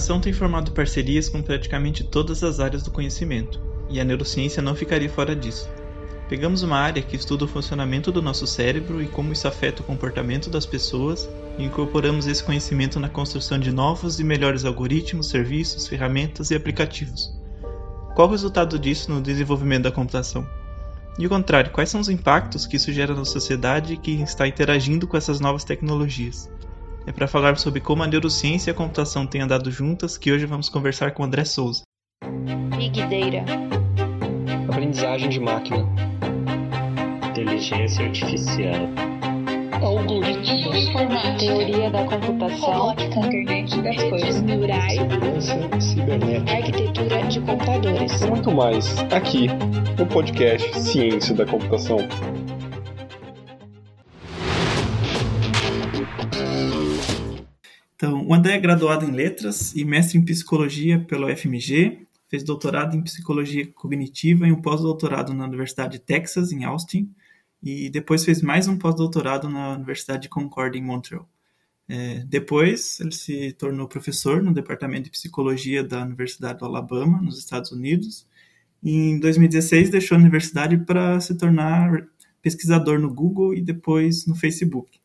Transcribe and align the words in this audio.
computação 0.00 0.18
tem 0.18 0.32
formado 0.32 0.72
parcerias 0.72 1.28
com 1.28 1.42
praticamente 1.42 2.02
todas 2.02 2.42
as 2.42 2.58
áreas 2.58 2.82
do 2.82 2.90
conhecimento, 2.90 3.60
e 3.90 4.00
a 4.00 4.04
neurociência 4.04 4.62
não 4.62 4.74
ficaria 4.74 5.10
fora 5.10 5.36
disso. 5.36 5.68
Pegamos 6.26 6.62
uma 6.62 6.78
área 6.78 7.02
que 7.02 7.16
estuda 7.16 7.44
o 7.44 7.48
funcionamento 7.48 8.10
do 8.10 8.22
nosso 8.22 8.46
cérebro 8.46 9.02
e 9.02 9.06
como 9.06 9.32
isso 9.32 9.46
afeta 9.46 9.82
o 9.82 9.84
comportamento 9.84 10.48
das 10.48 10.64
pessoas 10.64 11.28
e 11.58 11.64
incorporamos 11.64 12.26
esse 12.26 12.42
conhecimento 12.42 12.98
na 12.98 13.10
construção 13.10 13.58
de 13.58 13.70
novos 13.70 14.18
e 14.18 14.24
melhores 14.24 14.64
algoritmos, 14.64 15.28
serviços, 15.28 15.86
ferramentas 15.86 16.50
e 16.50 16.54
aplicativos. 16.54 17.30
Qual 18.14 18.26
o 18.26 18.30
resultado 18.30 18.78
disso 18.78 19.10
no 19.10 19.20
desenvolvimento 19.20 19.82
da 19.82 19.92
computação? 19.92 20.48
E 21.18 21.26
o 21.26 21.28
contrário, 21.28 21.72
quais 21.72 21.90
são 21.90 22.00
os 22.00 22.08
impactos 22.08 22.64
que 22.64 22.76
isso 22.76 22.90
gera 22.90 23.14
na 23.14 23.26
sociedade 23.26 23.98
que 23.98 24.22
está 24.22 24.48
interagindo 24.48 25.06
com 25.06 25.16
essas 25.16 25.40
novas 25.40 25.64
tecnologias? 25.64 26.48
É 27.06 27.12
para 27.12 27.26
falar 27.26 27.56
sobre 27.58 27.80
como 27.80 28.02
a 28.02 28.06
neurociência 28.06 28.70
e 28.70 28.72
a 28.72 28.74
computação 28.74 29.26
têm 29.26 29.40
andado 29.40 29.70
juntas 29.70 30.18
que 30.18 30.30
hoje 30.30 30.46
vamos 30.46 30.68
conversar 30.68 31.12
com 31.12 31.24
André 31.24 31.44
Souza. 31.44 31.82
Big 32.76 33.00
Data. 33.02 33.44
Aprendizagem 34.68 35.28
de 35.28 35.40
máquina. 35.40 35.86
Inteligência 37.30 38.06
artificial. 38.06 38.88
Algoritmos. 39.82 40.76
Informática. 40.76 41.38
Teoria 41.38 41.90
da 41.90 42.04
computação. 42.04 42.72
Robótica. 42.72 43.18
Internet 43.18 43.82
das 43.82 44.02
coisas. 44.02 44.42
Neurais. 44.42 44.92
Segurança 44.92 45.80
cibernética. 45.80 46.52
Arquitetura 46.52 47.22
de 47.24 47.40
computadores. 47.40 48.26
Muito 48.26 48.52
mais 48.52 48.98
aqui 49.12 49.46
no 49.98 50.06
podcast 50.06 50.80
Ciência 50.80 51.34
da 51.34 51.46
Computação. 51.46 51.98
André 58.40 58.54
é 58.54 58.58
graduado 58.58 59.04
em 59.04 59.10
Letras 59.10 59.76
e 59.76 59.84
mestre 59.84 60.16
em 60.16 60.24
Psicologia 60.24 60.98
pela 60.98 61.30
UFMG, 61.30 62.06
fez 62.26 62.42
doutorado 62.42 62.96
em 62.96 63.02
Psicologia 63.02 63.70
Cognitiva 63.70 64.48
e 64.48 64.52
um 64.52 64.62
pós-doutorado 64.62 65.34
na 65.34 65.44
Universidade 65.44 65.98
de 65.98 65.98
Texas, 65.98 66.50
em 66.50 66.64
Austin, 66.64 67.14
e 67.62 67.90
depois 67.90 68.24
fez 68.24 68.40
mais 68.40 68.66
um 68.66 68.78
pós-doutorado 68.78 69.46
na 69.46 69.74
Universidade 69.74 70.22
de 70.22 70.30
Concord, 70.30 70.74
em 70.74 70.82
Montreal. 70.82 71.28
É, 71.86 72.24
depois, 72.26 72.98
ele 73.00 73.12
se 73.12 73.52
tornou 73.52 73.86
professor 73.86 74.42
no 74.42 74.54
Departamento 74.54 75.04
de 75.04 75.10
Psicologia 75.10 75.84
da 75.84 76.02
Universidade 76.02 76.60
do 76.60 76.64
Alabama, 76.64 77.20
nos 77.20 77.38
Estados 77.38 77.70
Unidos, 77.72 78.26
e 78.82 79.10
em 79.10 79.20
2016 79.20 79.90
deixou 79.90 80.16
a 80.16 80.20
universidade 80.20 80.78
para 80.78 81.20
se 81.20 81.36
tornar 81.36 82.08
pesquisador 82.40 82.98
no 82.98 83.12
Google 83.12 83.52
e 83.52 83.60
depois 83.60 84.24
no 84.24 84.34
Facebook. 84.34 84.98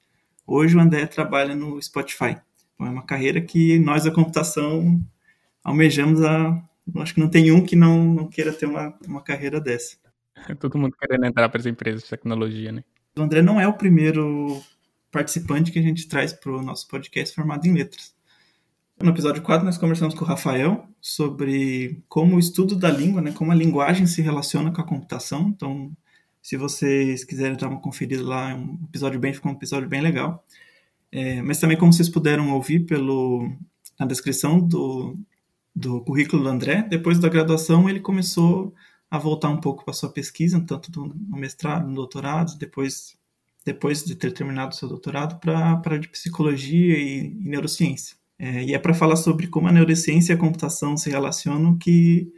Hoje 0.48 0.78
o 0.78 0.80
André 0.80 1.06
trabalha 1.06 1.54
no 1.54 1.82
Spotify. 1.82 2.38
É 2.80 2.84
uma 2.84 3.06
carreira 3.06 3.42
que 3.42 3.80
nós 3.80 4.04
da 4.04 4.12
computação 4.12 5.02
almejamos 5.64 6.22
a. 6.24 6.62
Acho 6.98 7.14
que 7.14 7.20
não 7.20 7.30
tem 7.30 7.52
um 7.52 7.66
que 7.66 7.76
não, 7.76 8.14
não 8.14 8.28
queira 8.28 8.54
ter 8.54 8.66
uma, 8.66 8.94
uma 9.08 9.22
carreira 9.22 9.60
dessa. 9.60 9.98
Todo 10.60 10.78
mundo 10.78 10.96
querendo 11.00 11.26
entrar 11.26 11.50
para 11.50 11.60
as 11.60 11.66
empresas 11.66 12.04
de 12.04 12.10
tecnologia, 12.10 12.72
né? 12.72 12.84
O 13.18 13.22
André 13.22 13.42
não 13.42 13.60
é 13.60 13.68
o 13.68 13.74
primeiro 13.74 14.62
participante 15.10 15.72
que 15.72 15.80
a 15.80 15.82
gente 15.82 16.08
traz 16.08 16.34
para 16.34 16.52
o 16.52 16.62
nosso 16.62 16.88
podcast 16.88 17.34
formado 17.34 17.66
em 17.66 17.74
letras. 17.74 18.14
No 19.02 19.10
episódio 19.10 19.42
4, 19.42 19.66
nós 19.66 19.78
conversamos 19.78 20.16
com 20.16 20.24
o 20.24 20.28
Rafael 20.28 20.88
sobre 21.02 22.04
como 22.08 22.36
o 22.36 22.40
estudo 22.40 22.76
da 22.76 22.90
língua, 22.90 23.22
né, 23.22 23.32
como 23.32 23.52
a 23.52 23.56
linguagem 23.56 24.06
se 24.06 24.22
relaciona 24.22 24.72
com 24.72 24.82
a 24.82 24.86
computação. 24.86 25.50
Então, 25.50 25.92
se 26.42 26.56
vocês 26.56 27.24
quiserem 27.24 27.58
dar 27.58 27.68
uma 27.68 27.82
conferida 27.82 28.24
lá, 28.24 28.52
é 28.52 28.56
um 28.56 28.80
episódio 28.88 29.20
bem, 29.20 29.34
ficou 29.34 29.52
um 29.52 29.56
episódio 29.56 29.90
bem 29.90 30.02
legal. 30.02 30.46
É, 31.16 31.42
mas 31.42 31.62
também, 31.62 31.78
como 31.78 31.94
vocês 31.94 32.10
puderam 32.10 32.52
ouvir 32.52 32.82
pelo, 32.82 33.50
na 33.98 34.06
descrição 34.06 34.60
do, 34.60 35.16
do 35.74 36.02
currículo 36.02 36.44
do 36.44 36.50
André, 36.50 36.86
depois 36.90 37.18
da 37.18 37.30
graduação 37.30 37.90
ele 37.90 38.02
começou 38.02 38.74
a 39.10 39.18
voltar 39.18 39.48
um 39.48 39.62
pouco 39.62 39.86
para 39.86 39.94
sua 39.94 40.12
pesquisa, 40.12 40.60
tanto 40.60 40.92
no 40.92 41.38
mestrado, 41.38 41.88
no 41.88 41.96
doutorado, 41.96 42.58
depois, 42.58 43.18
depois 43.66 44.04
de 44.04 44.14
ter 44.14 44.34
terminado 44.34 44.76
seu 44.76 44.90
doutorado, 44.90 45.40
para 45.40 45.82
a 45.86 45.98
de 45.98 46.10
psicologia 46.10 46.98
e, 46.98 47.28
e 47.28 47.48
neurociência. 47.48 48.18
É, 48.38 48.66
e 48.66 48.74
é 48.74 48.78
para 48.78 48.94
falar 48.94 49.16
sobre 49.16 49.48
como 49.48 49.70
a 49.70 49.72
neurociência 49.72 50.34
e 50.34 50.36
a 50.36 50.38
computação 50.38 50.98
se 50.98 51.10
relacionam 51.10 51.78
que 51.78 52.30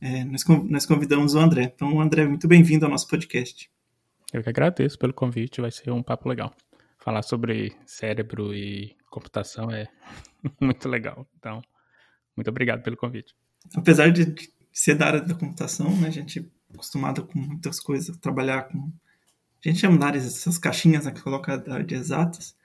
é, 0.00 0.24
nós, 0.24 0.44
nós 0.68 0.84
convidamos 0.84 1.36
o 1.36 1.38
André. 1.38 1.70
Então, 1.72 2.00
André, 2.00 2.26
muito 2.26 2.48
bem-vindo 2.48 2.86
ao 2.86 2.90
nosso 2.90 3.06
podcast. 3.06 3.70
Eu 4.32 4.42
que 4.42 4.48
agradeço 4.48 4.98
pelo 4.98 5.14
convite, 5.14 5.60
vai 5.60 5.70
ser 5.70 5.92
um 5.92 6.02
papo 6.02 6.28
legal. 6.28 6.52
Falar 7.06 7.22
sobre 7.22 7.72
cérebro 7.86 8.52
e 8.52 8.96
computação 9.08 9.70
é 9.70 9.86
muito 10.60 10.88
legal. 10.88 11.24
Então, 11.38 11.62
muito 12.36 12.48
obrigado 12.48 12.82
pelo 12.82 12.96
convite. 12.96 13.32
Apesar 13.76 14.10
de 14.10 14.34
ser 14.72 14.96
da 14.96 15.06
área 15.06 15.20
da 15.20 15.32
computação, 15.32 15.88
né, 15.98 16.08
a 16.08 16.10
gente 16.10 16.40
é 16.40 16.74
acostumado 16.74 17.24
com 17.24 17.38
muitas 17.38 17.78
coisas, 17.78 18.16
trabalhar 18.16 18.62
com. 18.62 18.90
A 19.64 19.68
gente 19.68 19.78
chama 19.78 20.10
de 20.10 20.18
essas 20.18 20.58
caixinhas 20.58 21.04
né, 21.04 21.12
que 21.12 21.22
coloca 21.22 21.56
da 21.56 21.74
área 21.74 21.86
de 21.86 21.94
exatas. 21.94 22.56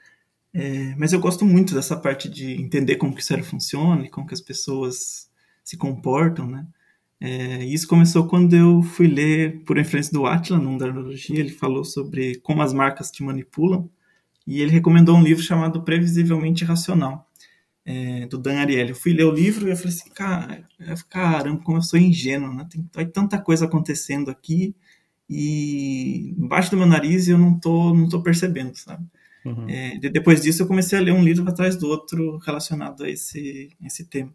É, 0.52 0.96
mas 0.96 1.14
eu 1.14 1.20
gosto 1.20 1.46
muito 1.46 1.76
dessa 1.76 1.96
parte 1.96 2.28
de 2.28 2.60
entender 2.60 2.96
como 2.96 3.14
que 3.14 3.22
o 3.22 3.24
cérebro 3.24 3.48
funciona 3.48 4.04
e 4.08 4.10
como 4.10 4.26
que 4.26 4.34
as 4.34 4.42
pessoas 4.42 5.30
se 5.64 5.78
comportam, 5.78 6.48
né? 6.48 6.66
É, 7.20 7.64
isso 7.64 7.88
começou 7.88 8.28
quando 8.28 8.56
eu 8.56 8.82
fui 8.82 9.06
ler, 9.06 9.64
por 9.66 9.78
influência 9.78 10.12
do 10.12 10.26
Atila, 10.26 10.58
num 10.58 10.80
da 10.80 10.88
neurologia, 10.88 11.40
ele 11.40 11.52
falou 11.52 11.86
sobre 11.86 12.40
como 12.40 12.64
as 12.64 12.74
marcas 12.74 13.12
te 13.12 13.22
manipulam, 13.22 13.88
e 14.46 14.62
ele 14.62 14.72
recomendou 14.72 15.16
um 15.16 15.24
livro 15.24 15.44
chamado 15.44 15.84
Previsivelmente 15.84 16.66
Racional, 16.66 17.30
é, 17.86 18.26
do 18.28 18.38
Dan 18.38 18.60
Ariely. 18.60 18.90
Eu 18.90 18.96
fui 18.96 19.14
ler 19.14 19.26
o 19.26 19.32
livro 19.32 19.68
e 19.68 19.72
eu 19.72 19.78
falei 19.78 19.94
assim, 19.94 20.10
cara, 20.10 20.68
caramba, 21.10 21.64
como 21.64 21.78
eu 21.78 21.82
sou 21.82 22.00
ingênuo, 22.00 22.54
né? 22.54 22.68
Tem, 22.70 22.84
tem 22.84 23.08
tanta 23.10 23.40
coisa 23.40 23.66
acontecendo 23.66 24.30
aqui 24.30 24.76
e 25.30 26.36
embaixo 26.38 26.72
do 26.72 26.78
meu 26.78 26.86
nariz 26.86 27.28
eu 27.28 27.38
não 27.38 27.58
tô, 27.58 27.94
não 27.94 28.10
tô 28.10 28.22
percebendo, 28.22 28.76
sabe? 28.76 29.06
Uhum. 29.46 29.68
É, 29.70 29.98
depois 30.10 30.42
disso 30.42 30.62
eu 30.62 30.68
comecei 30.68 31.00
a 31.00 31.02
ler 31.02 31.14
um 31.14 31.24
livro 31.24 31.48
atrás 31.50 31.76
do 31.76 31.88
outro 31.88 32.38
relacionado 32.40 33.04
a 33.04 33.10
esse, 33.10 33.70
esse 33.84 34.06
tema. 34.06 34.34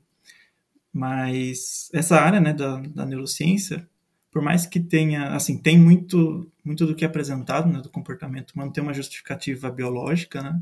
Mas 0.93 1.91
essa 1.93 2.17
área 2.17 2.41
né, 2.41 2.53
da, 2.55 2.81
da 2.81 3.05
neurociência, 3.05 3.87
por 4.37 4.43
mais 4.43 4.67
que 4.67 4.79
tenha, 4.79 5.29
assim, 5.35 5.57
tem 5.57 5.79
muito, 5.79 6.47
muito 6.63 6.85
do 6.85 6.95
que 6.95 7.07
é 7.07 7.09
apresentado 7.09 7.73
né, 7.73 7.81
do 7.81 7.89
comportamento 7.89 8.51
humano, 8.51 8.71
tem 8.71 8.83
uma 8.83 8.93
justificativa 8.93 9.71
biológica, 9.71 10.43
né, 10.43 10.61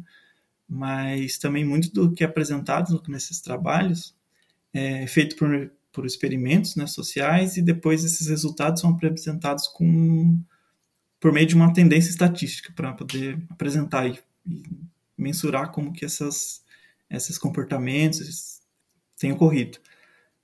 mas 0.69 1.39
também 1.39 1.65
muito 1.65 1.93
do 1.93 2.13
que 2.13 2.23
é 2.23 2.27
apresentado 2.29 3.03
nesses 3.09 3.41
trabalhos 3.41 4.15
é 4.73 5.09
feito 5.09 5.35
por, 5.35 5.73
por 5.91 6.07
experimentos 6.07 6.77
né, 6.77 6.87
sociais 6.87 7.57
e 7.57 7.63
depois 7.63 8.05
esses 8.05 8.29
resultados 8.29 8.81
são 8.81 8.91
apresentados 8.91 9.67
com, 9.67 10.39
por 11.19 11.33
meio 11.33 11.49
de 11.49 11.57
uma 11.57 11.73
tendência 11.73 12.11
estatística 12.11 12.73
para 12.77 12.93
poder 12.93 13.43
apresentar 13.51 14.07
e, 14.07 14.17
e, 14.47 14.63
mensurar 15.19 15.73
como 15.73 15.93
que 15.93 16.05
essas, 16.05 16.63
esses 17.11 17.37
comportamentos 17.37 18.61
têm 19.19 19.33
ocorrido. 19.33 19.81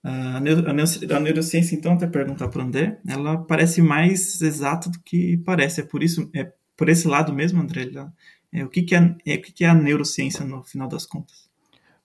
A, 0.02 0.40
neuro, 0.40 0.64
a 0.68 1.20
neurociência, 1.20 1.74
então, 1.74 1.92
até 1.92 2.06
perguntar 2.06 2.48
para 2.48 2.62
o 2.62 2.64
André, 2.66 2.98
ela 3.06 3.38
parece 3.38 3.82
mais 3.82 4.40
exata 4.40 4.88
do 4.88 4.98
que 5.00 5.36
parece. 5.38 5.82
É 5.82 5.84
por 5.84 6.02
isso, 6.02 6.30
é 6.34 6.52
por 6.76 6.88
esse 6.88 7.06
lado 7.06 7.32
mesmo, 7.32 7.60
André, 7.60 7.90
ela, 7.92 8.12
é, 8.52 8.64
o, 8.64 8.68
que, 8.68 8.82
que, 8.82 8.94
é, 8.94 9.16
é, 9.26 9.34
o 9.34 9.42
que, 9.42 9.52
que 9.52 9.64
é 9.64 9.68
a 9.68 9.74
neurociência 9.74 10.44
no 10.44 10.62
final 10.64 10.88
das 10.88 11.06
contas? 11.06 11.48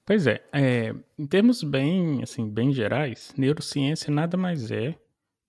Pois 0.05 0.27
é, 0.27 0.43
é, 0.53 0.93
em 1.17 1.25
termos 1.25 1.63
bem, 1.63 2.21
assim, 2.21 2.47
bem 2.47 2.71
gerais, 2.71 3.33
neurociência 3.35 4.13
nada 4.13 4.37
mais 4.37 4.69
é 4.69 4.95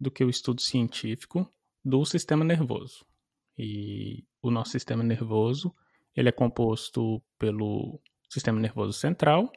do 0.01 0.11
que 0.11 0.25
o 0.25 0.31
estudo 0.31 0.62
científico 0.62 1.50
do 1.85 2.05
sistema 2.06 2.44
nervoso. 2.44 3.05
E 3.59 4.25
o 4.41 4.50
nosso 4.50 4.70
sistema 4.70 5.03
nervoso, 5.03 5.75
ele 6.15 6.29
é 6.29 6.32
composto 6.32 7.23
pelo 7.38 8.00
sistema 8.31 8.59
nervoso 8.59 8.93
central, 8.93 9.53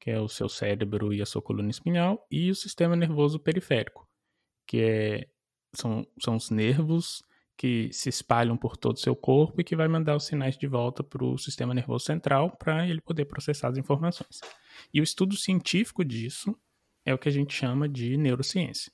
que 0.00 0.10
é 0.10 0.18
o 0.18 0.28
seu 0.28 0.48
cérebro 0.48 1.12
e 1.12 1.20
a 1.20 1.26
sua 1.26 1.42
coluna 1.42 1.70
espinhal, 1.70 2.26
e 2.30 2.50
o 2.50 2.54
sistema 2.54 2.96
nervoso 2.96 3.38
periférico, 3.38 4.08
que 4.66 4.78
é, 4.78 5.28
são, 5.74 6.06
são 6.18 6.36
os 6.36 6.50
nervos 6.50 7.22
que 7.56 7.92
se 7.92 8.08
espalham 8.08 8.56
por 8.56 8.74
todo 8.74 8.96
o 8.96 9.00
seu 9.00 9.14
corpo 9.14 9.60
e 9.60 9.64
que 9.64 9.76
vai 9.76 9.86
mandar 9.86 10.16
os 10.16 10.24
sinais 10.24 10.56
de 10.56 10.66
volta 10.66 11.04
para 11.04 11.22
o 11.22 11.36
sistema 11.36 11.74
nervoso 11.74 12.06
central 12.06 12.56
para 12.56 12.88
ele 12.88 13.02
poder 13.02 13.26
processar 13.26 13.68
as 13.68 13.76
informações. 13.76 14.40
E 14.94 14.98
o 14.98 15.04
estudo 15.04 15.36
científico 15.36 16.02
disso 16.02 16.56
é 17.04 17.12
o 17.12 17.18
que 17.18 17.28
a 17.28 17.32
gente 17.32 17.52
chama 17.52 17.86
de 17.86 18.16
neurociência. 18.16 18.90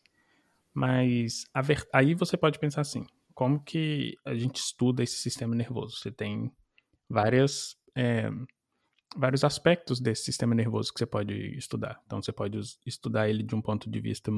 Mas 0.74 1.44
ver... 1.64 1.86
aí 1.92 2.12
você 2.14 2.36
pode 2.36 2.58
pensar 2.58 2.80
assim, 2.80 3.06
como 3.32 3.62
que 3.62 4.16
a 4.24 4.34
gente 4.34 4.56
estuda 4.56 5.04
esse 5.04 5.16
sistema 5.16 5.54
nervoso? 5.54 5.98
Você 5.98 6.10
tem 6.10 6.50
várias 7.08 7.76
é, 7.94 8.28
vários 9.16 9.44
aspectos 9.44 10.00
desse 10.00 10.24
sistema 10.24 10.54
nervoso 10.54 10.92
que 10.92 10.98
você 10.98 11.06
pode 11.06 11.34
estudar. 11.56 12.00
Então, 12.06 12.22
você 12.22 12.32
pode 12.32 12.58
estudar 12.84 13.28
ele 13.28 13.42
de 13.42 13.54
um 13.54 13.62
ponto 13.62 13.88
de 13.90 14.00
vista 14.00 14.30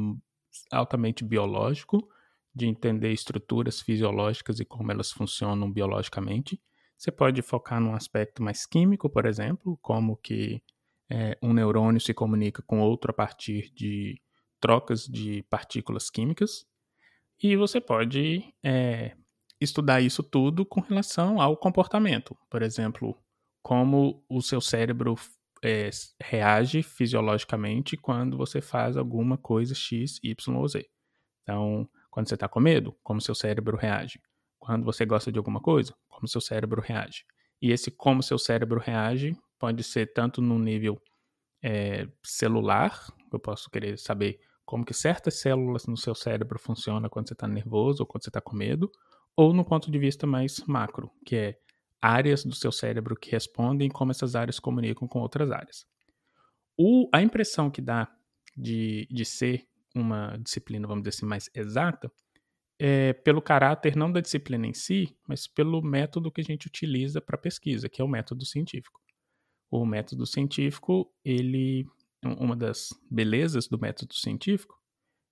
altamente 0.71 1.25
biológico, 1.25 2.09
de 2.55 2.67
entender 2.67 3.13
estruturas 3.13 3.81
fisiológicas 3.81 4.61
e 4.61 4.65
como 4.65 4.91
elas 4.91 5.11
funcionam 5.11 5.71
biologicamente. 5.71 6.61
Você 6.97 7.13
pode 7.13 7.41
focar 7.43 7.81
num 7.81 7.95
aspecto 7.95 8.43
mais 8.43 8.67
químico, 8.67 9.09
por 9.09 9.27
exemplo, 9.27 9.79
como 9.81 10.17
que 10.17 10.63
é, 11.11 11.39
um 11.43 11.53
neurônio 11.53 12.01
se 12.01 12.13
comunica 12.13 12.63
com 12.63 12.81
outro 12.81 13.11
a 13.11 13.15
partir 13.15 13.73
de 13.73 14.21
trocas 14.61 15.05
de 15.05 15.45
partículas 15.45 16.11
químicas. 16.11 16.67
E 17.41 17.57
você 17.57 17.81
pode 17.81 18.53
é, 18.65 19.17
estudar 19.61 20.01
isso 20.01 20.23
tudo 20.23 20.67
com 20.67 20.81
relação 20.81 21.41
ao 21.41 21.57
comportamento. 21.57 22.37
Por 22.51 22.63
exemplo, 22.63 23.17
como 23.69 24.25
o 24.31 24.41
seu 24.41 24.63
cérebro 24.63 25.15
é, 25.63 25.91
reage 26.23 26.83
fisiologicamente 26.83 27.99
quando 27.99 28.35
você 28.35 28.63
faz 28.63 28.97
alguma 28.97 29.37
coisa 29.37 29.75
X, 29.75 30.19
Y 30.23 30.57
ou 30.57 30.67
Z. 30.67 30.89
Então, 31.43 31.87
quando 32.11 32.31
você 32.31 32.35
está 32.35 32.49
com 32.49 32.61
medo, 32.61 32.97
como 33.03 33.21
seu 33.21 33.35
cérebro 33.35 33.77
reage. 33.77 34.23
Quando 34.59 34.87
você 34.87 35.05
gosta 35.05 35.31
de 35.31 35.37
alguma 35.37 35.61
coisa, 35.61 35.95
como 36.09 36.27
seu 36.27 36.41
cérebro 36.41 36.81
reage. 36.81 37.27
E 37.61 37.71
esse 37.71 37.91
como 37.91 38.23
seu 38.23 38.39
cérebro 38.39 38.81
reage 38.81 39.37
pode 39.59 39.83
ser 39.83 40.15
tanto 40.15 40.41
no 40.41 40.59
nível 40.59 40.99
é, 41.63 42.09
celular, 42.23 42.99
eu 43.31 43.39
posso 43.39 43.69
querer 43.69 43.99
saber 43.99 44.41
como 44.65 44.83
que 44.83 44.95
certas 44.95 45.41
células 45.41 45.87
no 45.87 45.97
seu 45.99 46.15
cérebro 46.15 46.59
funcionam 46.59 47.11
quando 47.11 47.29
você 47.29 47.35
está 47.35 47.47
nervoso 47.47 48.03
ou 48.03 48.07
quando 48.07 48.25
você 48.25 48.31
está 48.31 48.41
com 48.41 48.57
medo, 48.57 48.91
ou 49.37 49.53
no 49.53 49.63
ponto 49.63 49.91
de 49.91 49.99
vista 49.99 50.27
mais 50.27 50.59
macro, 50.67 51.11
que 51.27 51.37
é 51.37 51.59
áreas 52.01 52.45
do 52.45 52.55
seu 52.55 52.71
cérebro 52.71 53.17
que 53.17 53.31
respondem 53.31 53.89
e 53.89 53.91
como 53.91 54.11
essas 54.11 54.35
áreas 54.35 54.59
comunicam 54.59 55.09
com 55.09 55.21
outras 55.21 55.51
áreas. 55.51 55.87
O, 56.77 57.09
a 57.13 57.21
impressão 57.21 57.71
que 57.71 57.81
dá 57.81 58.09
de, 58.57 59.07
de 59.11 59.25
ser 59.25 59.67
uma 59.95 60.37
disciplina, 60.39 60.87
vamos 60.87 61.03
dizer 61.03 61.17
assim, 61.17 61.27
mais 61.27 61.51
exata, 61.55 62.11
é 62.79 63.13
pelo 63.13 63.43
caráter 63.43 63.97
não 63.97 64.11
da 64.11 64.21
disciplina 64.21 64.67
em 64.67 64.75
si, 64.75 65.17
mas 65.27 65.49
pelo 65.49 65.83
método 65.83 66.31
que 66.31 66.41
a 66.41 66.45
gente 66.45 66.69
utiliza 66.69 67.21
para 67.21 67.37
pesquisa, 67.37 67.89
que 67.89 68.01
é 68.01 68.05
o 68.05 68.09
método 68.09 68.45
científico. 68.45 69.01
O 69.71 69.85
método 69.85 70.25
científico, 70.25 71.13
ele 71.25 71.87
uma 72.23 72.57
das 72.57 72.89
belezas 73.11 73.69
do 73.69 73.79
método 73.79 74.15
científico 74.15 74.77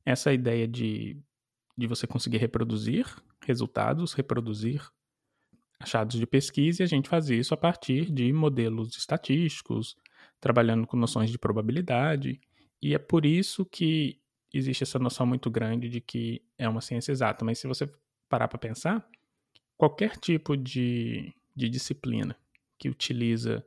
é 0.05 0.13
essa 0.13 0.33
ideia 0.33 0.69
de, 0.69 1.21
de 1.77 1.87
você 1.87 2.07
conseguir 2.07 2.39
reproduzir 2.39 3.07
resultados, 3.45 4.13
reproduzir 4.13 4.89
achados 5.79 6.19
de 6.19 6.27
pesquisa 6.27 6.83
e 6.83 6.85
a 6.85 6.89
gente 6.89 7.09
faz 7.09 7.29
isso 7.29 7.55
a 7.55 7.57
partir 7.57 8.11
de 8.11 8.33
modelos 8.33 8.97
estatísticos, 8.97 9.97
trabalhando 10.41 10.87
com 10.87 10.97
noções 10.97 11.31
de 11.31 11.39
probabilidade, 11.39 12.41
e 12.81 12.95
é 12.95 12.99
por 12.99 13.25
isso 13.25 13.65
que 13.65 14.21
existe 14.53 14.83
essa 14.83 14.99
noção 14.99 15.27
muito 15.27 15.51
grande 15.51 15.89
de 15.89 16.01
que 16.01 16.43
é 16.59 16.69
uma 16.69 16.81
ciência 16.81 17.13
exata. 17.13 17.45
Mas 17.45 17.59
se 17.59 17.67
você 17.67 17.91
parar 18.29 18.49
para 18.49 18.59
pensar, 18.59 19.07
qualquer 19.77 20.17
tipo 20.17 20.57
de, 20.57 21.35
de 21.55 21.69
disciplina 21.69 22.37
que 22.79 22.89
utiliza 22.89 23.65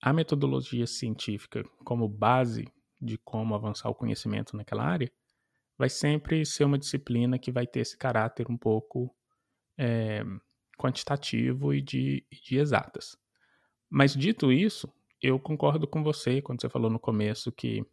a 0.00 0.12
metodologia 0.12 0.86
científica 0.86 1.64
como 1.84 2.08
base 2.08 2.68
de 3.00 3.18
como 3.18 3.54
avançar 3.54 3.88
o 3.88 3.94
conhecimento 3.94 4.56
naquela 4.56 4.84
área, 4.84 5.10
vai 5.78 5.88
sempre 5.88 6.44
ser 6.44 6.64
uma 6.64 6.78
disciplina 6.78 7.38
que 7.38 7.52
vai 7.52 7.66
ter 7.66 7.80
esse 7.80 7.96
caráter 7.96 8.50
um 8.50 8.56
pouco 8.56 9.14
é, 9.78 10.24
quantitativo 10.76 11.72
e 11.74 11.80
de, 11.80 12.26
de 12.30 12.58
exatas. 12.58 13.16
Mas 13.88 14.14
dito 14.14 14.52
isso, 14.52 14.92
eu 15.22 15.38
concordo 15.38 15.86
com 15.86 16.02
você 16.02 16.42
quando 16.42 16.60
você 16.60 16.68
falou 16.68 16.90
no 16.90 16.98
começo 16.98 17.52
que 17.52 17.84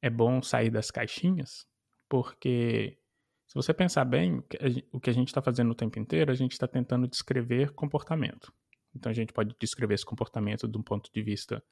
é 0.00 0.08
bom 0.08 0.40
sair 0.42 0.70
das 0.70 0.90
caixinhas, 0.90 1.66
porque 2.08 2.98
se 3.46 3.54
você 3.54 3.72
pensar 3.72 4.04
bem, 4.04 4.44
o 4.92 5.00
que 5.00 5.10
a 5.10 5.12
gente 5.12 5.28
está 5.28 5.40
fazendo 5.40 5.70
o 5.70 5.74
tempo 5.74 5.98
inteiro, 5.98 6.30
a 6.30 6.34
gente 6.34 6.52
está 6.52 6.68
tentando 6.68 7.08
descrever 7.08 7.72
comportamento. 7.72 8.52
Então 8.94 9.10
a 9.10 9.14
gente 9.14 9.32
pode 9.32 9.54
descrever 9.58 9.94
esse 9.94 10.04
comportamento 10.04 10.68
de 10.68 10.76
um 10.76 10.82
ponto 10.82 11.10
de 11.12 11.22
vista 11.22 11.62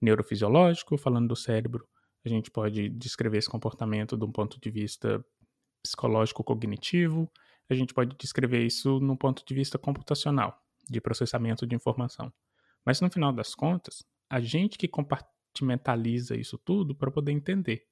neurofisiológico, 0.00 0.96
falando 0.96 1.28
do 1.28 1.36
cérebro. 1.36 1.86
A 2.24 2.28
gente 2.28 2.50
pode 2.50 2.88
descrever 2.88 3.38
esse 3.38 3.48
comportamento 3.48 4.16
de 4.16 4.24
um 4.24 4.32
ponto 4.32 4.58
de 4.60 4.70
vista 4.70 5.24
psicológico 5.82 6.42
cognitivo. 6.42 7.30
A 7.68 7.74
gente 7.74 7.92
pode 7.92 8.16
descrever 8.16 8.64
isso 8.64 8.98
num 9.00 9.16
ponto 9.16 9.44
de 9.44 9.54
vista 9.54 9.78
computacional, 9.78 10.60
de 10.88 11.00
processamento 11.00 11.66
de 11.66 11.74
informação. 11.74 12.32
Mas 12.84 13.00
no 13.00 13.10
final 13.10 13.32
das 13.32 13.54
contas, 13.54 14.04
a 14.30 14.40
gente 14.40 14.78
que 14.78 14.88
compartimentaliza 14.88 16.36
isso 16.36 16.56
tudo 16.58 16.94
para 16.94 17.10
poder 17.10 17.32
entender. 17.32 17.86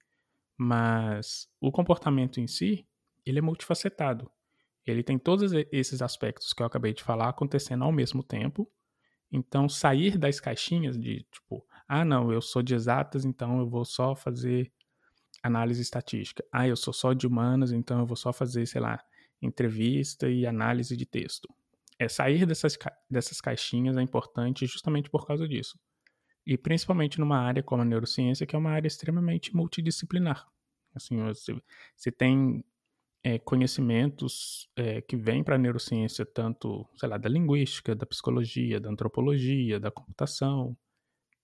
Mas 0.56 1.48
o 1.60 1.70
comportamento 1.70 2.40
em 2.40 2.46
si, 2.46 2.86
ele 3.24 3.38
é 3.38 3.42
multifacetado. 3.42 4.30
Ele 4.86 5.02
tem 5.02 5.18
todos 5.18 5.52
esses 5.72 6.00
aspectos 6.00 6.52
que 6.52 6.62
eu 6.62 6.66
acabei 6.66 6.94
de 6.94 7.02
falar 7.02 7.28
acontecendo 7.28 7.84
ao 7.84 7.92
mesmo 7.92 8.22
tempo. 8.22 8.70
Então, 9.30 9.68
sair 9.68 10.16
das 10.16 10.38
caixinhas 10.38 10.96
de 10.96 11.26
tipo, 11.32 11.66
ah, 11.88 12.04
não, 12.04 12.32
eu 12.32 12.40
sou 12.40 12.62
de 12.62 12.74
exatas, 12.74 13.24
então 13.24 13.58
eu 13.58 13.68
vou 13.68 13.84
só 13.84 14.14
fazer 14.14 14.72
análise 15.42 15.82
estatística. 15.82 16.44
Ah, 16.52 16.66
eu 16.66 16.76
sou 16.76 16.92
só 16.92 17.12
de 17.12 17.26
humanas, 17.26 17.72
então 17.72 17.98
eu 17.98 18.06
vou 18.06 18.16
só 18.16 18.32
fazer, 18.32 18.66
sei 18.66 18.80
lá, 18.80 19.02
entrevista 19.40 20.28
e 20.28 20.46
análise 20.46 20.96
de 20.96 21.06
texto. 21.06 21.48
É 21.98 22.08
sair 22.08 22.44
dessas, 22.46 22.76
dessas 23.08 23.40
caixinhas 23.40 23.96
é 23.96 24.02
importante 24.02 24.66
justamente 24.66 25.08
por 25.08 25.26
causa 25.26 25.48
disso. 25.48 25.78
E 26.46 26.56
principalmente 26.56 27.18
numa 27.18 27.38
área 27.38 27.62
como 27.62 27.82
a 27.82 27.84
neurociência, 27.84 28.46
que 28.46 28.54
é 28.54 28.58
uma 28.58 28.70
área 28.70 28.86
extremamente 28.86 29.54
multidisciplinar. 29.54 30.46
Assim, 30.94 31.22
você, 31.24 31.54
você 31.94 32.12
tem 32.12 32.64
é, 33.22 33.38
conhecimentos 33.38 34.68
é, 34.76 35.00
que 35.00 35.16
vêm 35.16 35.42
para 35.42 35.56
a 35.56 35.58
neurociência, 35.58 36.24
tanto, 36.24 36.86
sei 36.96 37.08
lá, 37.08 37.18
da 37.18 37.28
linguística, 37.28 37.94
da 37.94 38.06
psicologia, 38.06 38.78
da 38.78 38.88
antropologia, 38.88 39.80
da 39.80 39.90
computação. 39.90 40.76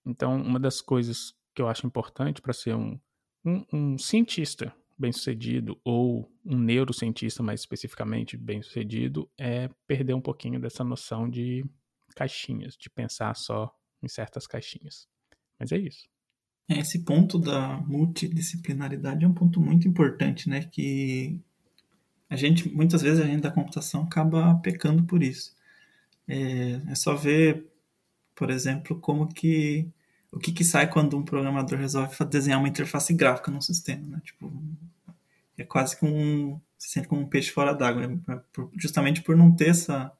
Então, 0.05 0.35
uma 0.35 0.59
das 0.59 0.81
coisas 0.81 1.33
que 1.53 1.61
eu 1.61 1.67
acho 1.67 1.85
importante 1.85 2.41
para 2.41 2.53
ser 2.53 2.75
um, 2.75 2.99
um, 3.45 3.65
um 3.73 3.97
cientista 3.97 4.73
bem-sucedido 5.03 5.77
ou 5.83 6.31
um 6.45 6.57
neurocientista 6.57 7.43
mais 7.43 7.59
especificamente 7.59 8.37
bem-sucedido 8.37 9.29
é 9.37 9.69
perder 9.85 10.13
um 10.13 10.21
pouquinho 10.21 10.61
dessa 10.61 10.81
noção 10.83 11.29
de 11.29 11.65
caixinhas, 12.15 12.77
de 12.77 12.89
pensar 12.89 13.35
só 13.35 13.69
em 14.01 14.07
certas 14.07 14.47
caixinhas. 14.47 15.07
Mas 15.59 15.73
é 15.73 15.77
isso. 15.77 16.07
É, 16.69 16.79
esse 16.79 17.03
ponto 17.03 17.37
da 17.37 17.77
multidisciplinaridade 17.79 19.25
é 19.25 19.27
um 19.27 19.33
ponto 19.33 19.59
muito 19.59 19.87
importante, 19.87 20.49
né? 20.49 20.63
Que 20.63 21.37
a 22.29 22.37
gente, 22.37 22.69
muitas 22.69 23.01
vezes, 23.01 23.19
a 23.19 23.27
gente 23.27 23.41
da 23.41 23.51
computação 23.51 24.03
acaba 24.03 24.55
pecando 24.55 25.03
por 25.03 25.21
isso. 25.21 25.53
É, 26.25 26.81
é 26.87 26.95
só 26.95 27.13
ver, 27.13 27.65
por 28.33 28.49
exemplo, 28.49 28.97
como 29.01 29.27
que 29.27 29.85
o 30.33 30.39
que, 30.39 30.51
que 30.51 30.63
sai 30.63 30.89
quando 30.89 31.17
um 31.17 31.23
programador 31.23 31.77
resolve 31.77 32.15
desenhar 32.25 32.59
uma 32.59 32.67
interface 32.67 33.13
gráfica 33.13 33.51
num 33.51 33.61
sistema, 33.61 34.05
né? 34.07 34.21
Tipo, 34.23 34.51
é 35.57 35.63
quase 35.63 35.97
que 35.97 36.05
um 36.05 36.59
se 36.77 36.89
sente 36.89 37.07
como 37.07 37.21
um 37.21 37.27
peixe 37.27 37.51
fora 37.51 37.73
d'água, 37.73 38.07
né? 38.07 38.19
justamente 38.75 39.21
por 39.21 39.37
não 39.37 39.55
ter 39.55 39.69
essa 39.69 40.11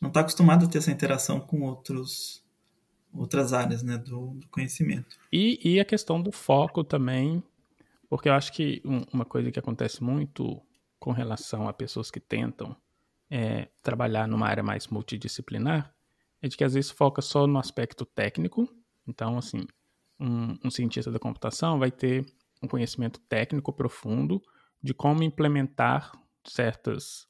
não 0.00 0.08
estar 0.08 0.20
tá 0.20 0.22
acostumado 0.22 0.64
a 0.64 0.68
ter 0.68 0.78
essa 0.78 0.90
interação 0.90 1.40
com 1.40 1.62
outros 1.62 2.44
outras 3.12 3.52
áreas 3.52 3.82
né, 3.82 3.98
do, 3.98 4.34
do 4.34 4.46
conhecimento. 4.48 5.16
E, 5.32 5.58
e, 5.64 5.80
a 5.80 5.84
questão 5.84 6.22
do 6.22 6.30
foco 6.30 6.84
também, 6.84 7.42
porque 8.08 8.28
eu 8.28 8.32
acho 8.34 8.52
que 8.52 8.80
um, 8.84 9.04
uma 9.12 9.24
coisa 9.24 9.50
que 9.50 9.58
acontece 9.58 10.00
muito 10.00 10.62
com 10.96 11.10
relação 11.10 11.68
a 11.68 11.72
pessoas 11.72 12.08
que 12.08 12.20
tentam 12.20 12.76
é, 13.28 13.68
trabalhar 13.82 14.28
numa 14.28 14.46
área 14.46 14.62
mais 14.62 14.86
multidisciplinar 14.86 15.92
é 16.40 16.46
de 16.46 16.56
que 16.56 16.62
às 16.62 16.74
vezes 16.74 16.90
foca 16.90 17.20
só 17.20 17.46
no 17.48 17.58
aspecto 17.58 18.04
técnico. 18.04 18.68
Então, 19.10 19.36
assim, 19.36 19.66
um, 20.18 20.56
um 20.64 20.70
cientista 20.70 21.10
da 21.10 21.18
computação 21.18 21.78
vai 21.78 21.90
ter 21.90 22.24
um 22.62 22.68
conhecimento 22.68 23.18
técnico 23.20 23.72
profundo 23.72 24.40
de 24.80 24.94
como 24.94 25.24
implementar 25.24 26.12
certas, 26.46 27.26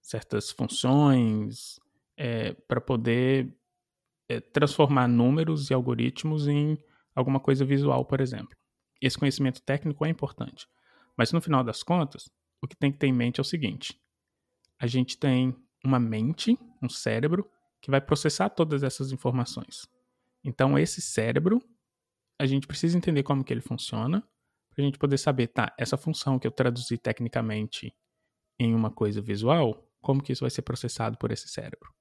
certas 0.00 0.50
funções 0.50 1.78
é, 2.16 2.54
para 2.66 2.80
poder 2.80 3.54
é, 4.28 4.40
transformar 4.40 5.06
números 5.06 5.70
e 5.70 5.74
algoritmos 5.74 6.48
em 6.48 6.78
alguma 7.14 7.38
coisa 7.38 7.64
visual, 7.64 8.04
por 8.06 8.20
exemplo. 8.20 8.56
Esse 9.00 9.18
conhecimento 9.18 9.60
técnico 9.62 10.04
é 10.06 10.08
importante. 10.08 10.66
Mas 11.16 11.30
no 11.30 11.40
final 11.42 11.62
das 11.62 11.82
contas, 11.82 12.30
o 12.62 12.66
que 12.66 12.76
tem 12.76 12.90
que 12.90 12.98
ter 12.98 13.08
em 13.08 13.12
mente 13.12 13.38
é 13.38 13.42
o 13.42 13.44
seguinte: 13.44 14.00
a 14.78 14.86
gente 14.86 15.18
tem 15.18 15.54
uma 15.84 16.00
mente, 16.00 16.58
um 16.82 16.88
cérebro, 16.88 17.48
que 17.80 17.90
vai 17.90 18.00
processar 18.00 18.48
todas 18.48 18.82
essas 18.82 19.12
informações. 19.12 19.86
Então, 20.44 20.78
esse 20.78 21.00
cérebro, 21.00 21.62
a 22.38 22.46
gente 22.46 22.66
precisa 22.66 22.96
entender 22.96 23.22
como 23.22 23.44
que 23.44 23.52
ele 23.52 23.60
funciona, 23.60 24.20
para 24.70 24.82
a 24.82 24.86
gente 24.86 24.98
poder 24.98 25.18
saber, 25.18 25.48
tá, 25.48 25.74
essa 25.78 25.96
função 25.96 26.38
que 26.38 26.46
eu 26.46 26.52
traduzi 26.52 26.96
tecnicamente 26.96 27.92
em 28.58 28.74
uma 28.74 28.90
coisa 28.90 29.20
visual, 29.20 29.88
como 30.00 30.22
que 30.22 30.32
isso 30.32 30.42
vai 30.42 30.50
ser 30.50 30.62
processado 30.62 31.18
por 31.18 31.32
esse 31.32 31.48
cérebro. 31.48 31.92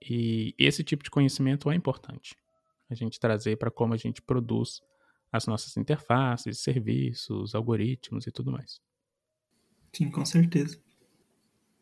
E 0.00 0.54
esse 0.58 0.82
tipo 0.82 1.02
de 1.02 1.10
conhecimento 1.10 1.70
é 1.70 1.74
importante. 1.74 2.34
A 2.90 2.94
gente 2.94 3.18
trazer 3.18 3.56
para 3.56 3.70
como 3.70 3.94
a 3.94 3.96
gente 3.96 4.20
produz 4.20 4.80
as 5.32 5.46
nossas 5.46 5.76
interfaces, 5.76 6.60
serviços, 6.60 7.54
algoritmos 7.54 8.26
e 8.26 8.30
tudo 8.30 8.52
mais. 8.52 8.80
Sim, 9.92 10.10
com 10.10 10.24
certeza. 10.24 10.78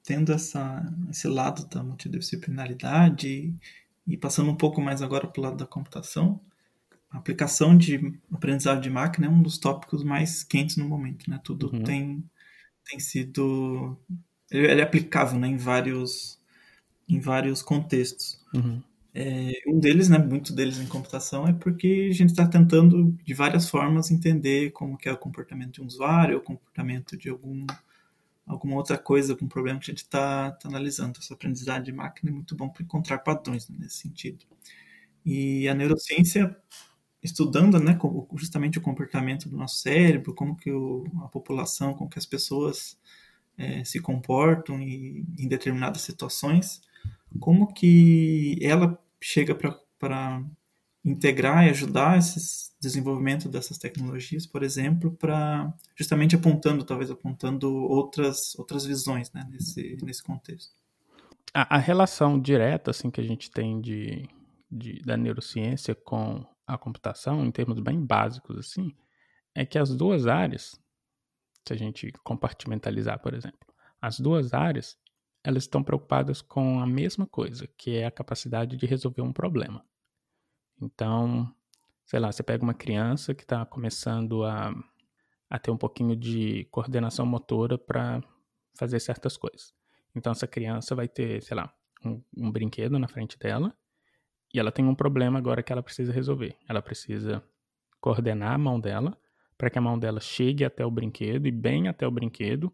Tendo 0.02 0.32
essa, 0.32 0.82
esse 1.10 1.28
lado 1.28 1.66
da 1.68 1.82
multidisciplinaridade 1.82 3.54
e 4.06 4.16
passando 4.16 4.50
um 4.50 4.56
pouco 4.56 4.80
mais 4.80 5.02
agora 5.02 5.26
para 5.26 5.40
o 5.40 5.44
lado 5.44 5.56
da 5.56 5.66
computação, 5.66 6.40
a 7.10 7.18
aplicação 7.18 7.76
de 7.76 8.14
aprendizado 8.32 8.80
de 8.80 8.90
máquina 8.90 9.26
é 9.26 9.30
um 9.30 9.42
dos 9.42 9.58
tópicos 9.58 10.02
mais 10.04 10.42
quentes 10.44 10.76
no 10.76 10.88
momento, 10.88 11.30
né? 11.30 11.40
Tudo 11.44 11.70
Uhum. 11.72 11.82
tem, 11.84 12.24
tem 12.86 13.00
sido... 13.00 13.98
Ele, 14.50 14.80
é 14.80 14.84
aplicável, 14.84 15.38
né? 15.38 15.48
Em 15.48 15.56
vários, 15.56 16.40
em 17.08 17.20
vários 17.20 17.62
contextos. 17.62 18.40
Uhum. 18.54 18.82
É, 19.14 19.52
um 19.66 19.78
deles, 19.78 20.08
né, 20.08 20.16
muito 20.18 20.54
deles 20.54 20.78
em 20.78 20.86
computação, 20.86 21.46
é 21.46 21.52
porque 21.52 22.08
a 22.10 22.14
gente 22.14 22.30
está 22.30 22.46
tentando, 22.48 23.12
de 23.24 23.34
várias 23.34 23.68
formas, 23.68 24.10
entender 24.10 24.70
como 24.72 24.96
que 24.96 25.08
é 25.08 25.12
o 25.12 25.18
comportamento 25.18 25.74
de 25.74 25.82
um 25.82 25.86
usuário, 25.86 26.38
o 26.38 26.42
comportamento 26.42 27.16
de 27.16 27.28
algum, 27.28 27.66
alguma 28.46 28.76
outra 28.76 28.98
coisa, 28.98 29.32
algum 29.32 29.48
problema 29.48 29.78
que 29.78 29.90
a 29.90 29.94
gente 29.94 30.04
está 30.04 30.52
tá 30.52 30.68
analisando. 30.68 31.18
Essa 31.18 31.34
aprendizagem 31.34 31.84
de 31.84 31.92
máquina 31.92 32.30
é 32.30 32.34
muito 32.34 32.54
bom 32.56 32.68
para 32.68 32.82
encontrar 32.82 33.18
padrões 33.18 33.68
né, 33.68 33.76
nesse 33.80 33.96
sentido. 33.98 34.44
E 35.24 35.68
a 35.68 35.74
neurociência, 35.74 36.56
estudando 37.22 37.78
né, 37.78 37.98
justamente 38.34 38.78
o 38.78 38.82
comportamento 38.82 39.48
do 39.48 39.56
nosso 39.56 39.76
cérebro, 39.76 40.34
como 40.34 40.56
que 40.56 40.72
o, 40.72 41.04
a 41.22 41.28
população, 41.28 41.94
como 41.94 42.10
que 42.10 42.18
as 42.18 42.26
pessoas 42.26 42.98
eh, 43.56 43.84
se 43.84 44.00
comportam 44.00 44.80
em, 44.80 45.26
em 45.38 45.48
determinadas 45.48 46.02
situações, 46.02 46.82
como 47.40 47.72
que 47.72 48.58
ela 48.60 48.98
chega 49.20 49.54
para 49.54 50.42
integrar 51.04 51.66
e 51.66 51.70
ajudar 51.70 52.18
esse 52.18 52.70
desenvolvimento 52.80 53.48
dessas 53.48 53.78
tecnologias, 53.78 54.46
por 54.46 54.62
exemplo, 54.62 55.10
para 55.12 55.72
justamente 55.96 56.36
apontando, 56.36 56.84
talvez 56.84 57.10
apontando 57.10 57.72
outras 57.74 58.54
outras 58.56 58.84
visões 58.84 59.32
né, 59.32 59.46
nesse, 59.50 59.96
nesse 60.02 60.22
contexto. 60.22 60.72
A, 61.54 61.76
a 61.76 61.78
relação 61.78 62.40
direta 62.40 62.90
assim 62.90 63.10
que 63.10 63.20
a 63.20 63.24
gente 63.24 63.50
tem 63.50 63.80
de, 63.80 64.28
de- 64.70 65.00
da 65.02 65.16
neurociência 65.16 65.94
com 65.94 66.44
a 66.66 66.78
computação, 66.78 67.44
em 67.44 67.50
termos 67.50 67.78
bem 67.80 68.00
básicos 68.04 68.56
assim, 68.58 68.94
é 69.54 69.66
que 69.66 69.78
as 69.78 69.94
duas 69.94 70.26
áreas, 70.26 70.80
se 71.66 71.72
a 71.74 71.76
gente 71.76 72.12
compartimentalizar, 72.24 73.20
por 73.20 73.34
exemplo, 73.34 73.58
as 74.00 74.18
duas 74.20 74.54
áreas, 74.54 74.96
elas 75.44 75.64
estão 75.64 75.82
preocupadas 75.82 76.40
com 76.40 76.80
a 76.80 76.86
mesma 76.86 77.26
coisa, 77.26 77.68
que 77.76 77.96
é 77.96 78.06
a 78.06 78.10
capacidade 78.10 78.76
de 78.76 78.86
resolver 78.86 79.22
um 79.22 79.32
problema. 79.32 79.84
Então, 80.80 81.52
sei 82.04 82.20
lá, 82.20 82.30
você 82.30 82.42
pega 82.42 82.62
uma 82.62 82.74
criança 82.74 83.34
que 83.34 83.42
está 83.42 83.64
começando 83.64 84.44
a, 84.44 84.74
a 85.48 85.58
ter 85.58 85.70
um 85.70 85.76
pouquinho 85.76 86.16
de 86.16 86.66
coordenação 86.70 87.24
motora 87.24 87.78
para 87.78 88.22
fazer 88.74 89.00
certas 89.00 89.36
coisas. 89.36 89.74
Então, 90.14 90.32
essa 90.32 90.46
criança 90.46 90.94
vai 90.94 91.08
ter, 91.08 91.42
sei 91.42 91.56
lá, 91.56 91.72
um, 92.04 92.22
um 92.36 92.50
brinquedo 92.50 92.98
na 92.98 93.08
frente 93.08 93.38
dela 93.38 93.74
e 94.52 94.58
ela 94.58 94.70
tem 94.70 94.84
um 94.84 94.94
problema 94.94 95.38
agora 95.38 95.62
que 95.62 95.72
ela 95.72 95.82
precisa 95.82 96.12
resolver. 96.12 96.56
Ela 96.68 96.82
precisa 96.82 97.42
coordenar 98.00 98.52
a 98.52 98.58
mão 98.58 98.78
dela 98.78 99.16
para 99.56 99.70
que 99.70 99.78
a 99.78 99.82
mão 99.82 99.98
dela 99.98 100.20
chegue 100.20 100.64
até 100.64 100.84
o 100.84 100.90
brinquedo 100.90 101.46
e 101.46 101.52
bem 101.52 101.86
até 101.86 102.06
o 102.06 102.10
brinquedo, 102.10 102.72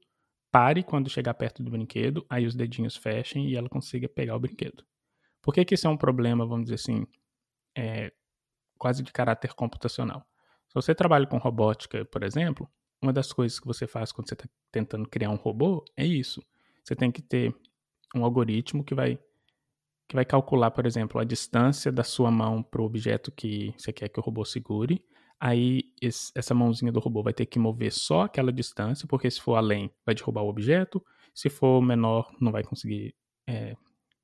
pare 0.51 0.83
quando 0.83 1.11
chegar 1.11 1.35
perto 1.35 1.63
do 1.63 1.71
brinquedo, 1.71 2.25
aí 2.31 2.47
os 2.47 2.55
dedinhos 2.55 2.97
fechem 2.97 3.47
e 3.47 3.57
ela 3.57 3.69
consiga 3.69 4.09
pegar 4.09 4.35
o 4.37 4.41
brinquedo. 4.41 4.83
Por 5.43 5.53
que, 5.53 5.65
que 5.65 5.75
isso 5.75 5.87
é 5.87 5.91
um 5.91 5.97
problema, 5.97 6.47
vamos 6.47 6.65
dizer 6.65 6.77
assim, 6.77 7.07
é, 7.79 8.13
quase 8.79 9.03
de 9.03 9.13
caráter 9.13 9.55
computacional? 9.55 10.27
Se 10.69 10.75
você 10.75 10.95
trabalha 10.95 11.27
com 11.27 11.39
robótica, 11.39 12.05
por 12.07 12.23
exemplo, 12.23 12.69
uma 13.03 13.13
das 13.13 13.33
coisas 13.33 13.59
que 13.61 13.67
você 13.67 13.87
faz 13.87 14.13
quando 14.13 14.29
você 14.29 14.35
está 14.35 14.47
tentando 14.73 15.09
criar 15.09 15.31
um 15.31 15.37
robô 15.37 15.85
é 15.97 16.05
isso. 16.05 16.43
Você 16.85 16.97
tem 16.97 17.11
que 17.13 17.23
ter 17.23 17.55
um 18.15 18.25
algoritmo 18.25 18.85
que 18.85 18.95
vai 18.95 19.19
que 20.09 20.15
vai 20.17 20.25
calcular, 20.25 20.71
por 20.71 20.87
exemplo, 20.87 21.21
a 21.21 21.25
distância 21.25 21.93
da 21.93 22.03
sua 22.03 22.31
mão 22.31 22.63
para 22.63 22.81
o 22.81 22.85
objeto 22.85 23.31
que 23.31 23.75
você 23.77 23.93
quer 23.93 24.09
que 24.09 24.19
o 24.19 24.23
robô 24.23 24.45
segure. 24.45 25.05
Aí 25.39 25.83
esse- 26.01 26.33
essa 26.35 26.55
mãozinha 26.55 26.91
do 26.91 26.99
robô 26.99 27.23
vai 27.23 27.35
ter 27.35 27.47
que 27.47 27.59
mover 27.59 27.93
só 27.93 28.23
aquela 28.23 28.51
distância, 28.53 29.07
porque 29.07 29.31
se 29.31 29.41
for 29.41 29.57
além, 29.57 29.91
vai 30.07 30.15
derrubar 30.15 30.43
o 30.43 30.49
objeto. 30.49 31.05
Se 31.35 31.51
for 31.51 31.83
menor, 31.83 32.33
não 32.41 32.51
vai 32.51 32.65
conseguir 32.65 33.15
é, 33.47 33.77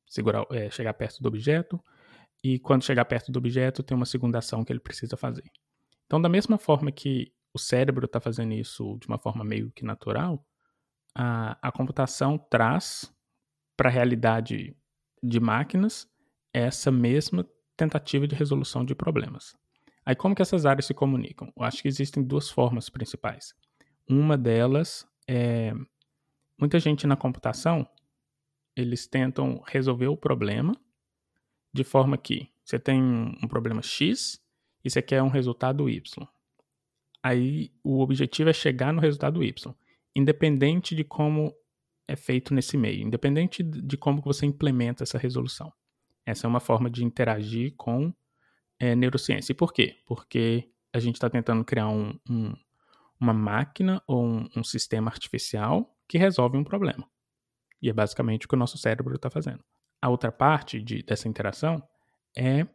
segurar, 0.06 0.44
é, 0.50 0.70
chegar 0.70 0.94
perto 0.94 1.22
do 1.22 1.28
objeto. 1.28 1.80
E 2.44 2.58
quando 2.58 2.84
chegar 2.84 3.06
perto 3.06 3.32
do 3.32 3.38
objeto, 3.38 3.82
tem 3.82 3.96
uma 3.96 4.04
segunda 4.04 4.36
ação 4.36 4.62
que 4.62 4.70
ele 4.70 4.78
precisa 4.78 5.16
fazer. 5.16 5.50
Então, 6.04 6.20
da 6.20 6.28
mesma 6.28 6.58
forma 6.58 6.92
que 6.92 7.32
o 7.54 7.58
cérebro 7.58 8.04
está 8.04 8.20
fazendo 8.20 8.52
isso 8.52 8.98
de 9.00 9.08
uma 9.08 9.18
forma 9.18 9.42
meio 9.42 9.70
que 9.70 9.82
natural, 9.82 10.46
a, 11.14 11.56
a 11.66 11.72
computação 11.72 12.36
traz 12.36 13.10
para 13.74 13.88
a 13.88 13.92
realidade 13.92 14.76
de 15.22 15.40
máquinas 15.40 16.06
essa 16.52 16.92
mesma 16.92 17.48
tentativa 17.78 18.28
de 18.28 18.34
resolução 18.34 18.84
de 18.84 18.94
problemas. 18.94 19.56
Aí 20.04 20.14
como 20.14 20.34
que 20.34 20.42
essas 20.42 20.66
áreas 20.66 20.84
se 20.84 20.92
comunicam? 20.92 21.50
Eu 21.56 21.64
acho 21.64 21.80
que 21.80 21.88
existem 21.88 22.22
duas 22.22 22.50
formas 22.50 22.90
principais. 22.90 23.54
Uma 24.06 24.36
delas 24.36 25.08
é 25.26 25.72
muita 26.58 26.78
gente 26.78 27.06
na 27.06 27.16
computação, 27.16 27.88
eles 28.76 29.06
tentam 29.06 29.62
resolver 29.66 30.08
o 30.08 30.16
problema 30.16 30.74
de 31.74 31.82
forma 31.82 32.16
que 32.16 32.48
você 32.64 32.78
tem 32.78 33.02
um 33.02 33.48
problema 33.48 33.82
X 33.82 34.40
e 34.84 34.88
você 34.88 35.02
quer 35.02 35.22
um 35.22 35.28
resultado 35.28 35.90
Y. 35.90 36.26
Aí 37.22 37.72
o 37.82 38.00
objetivo 38.00 38.48
é 38.48 38.52
chegar 38.52 38.92
no 38.92 39.00
resultado 39.00 39.42
Y, 39.42 39.74
independente 40.14 40.94
de 40.94 41.02
como 41.02 41.52
é 42.06 42.14
feito 42.14 42.54
nesse 42.54 42.76
meio, 42.76 43.02
independente 43.02 43.62
de 43.62 43.96
como 43.96 44.22
você 44.22 44.46
implementa 44.46 45.02
essa 45.02 45.18
resolução. 45.18 45.72
Essa 46.24 46.46
é 46.46 46.48
uma 46.48 46.60
forma 46.60 46.88
de 46.88 47.04
interagir 47.04 47.74
com 47.76 48.14
é, 48.78 48.94
neurociência. 48.94 49.52
E 49.52 49.54
por 49.54 49.72
quê? 49.72 49.98
Porque 50.06 50.70
a 50.92 51.00
gente 51.00 51.16
está 51.16 51.28
tentando 51.28 51.64
criar 51.64 51.88
um, 51.88 52.18
um, 52.28 52.54
uma 53.18 53.32
máquina 53.32 54.02
ou 54.06 54.24
um, 54.24 54.48
um, 54.56 54.62
sistema 54.62 55.10
artificial 55.10 55.94
que 56.06 56.18
resolve 56.18 56.56
um 56.56 56.64
problema. 56.64 57.08
E 57.82 57.90
é 57.90 57.92
basicamente 57.92 58.46
o 58.46 58.48
que 58.48 58.54
o 58.54 58.58
nosso 58.58 58.78
cérebro 58.78 59.16
está 59.16 59.28
fazendo. 59.28 59.64
A 60.04 60.10
outra 60.10 60.30
parte 60.30 60.82
de, 60.82 61.02
dessa 61.02 61.26
interação 61.26 61.82
é 62.36 62.66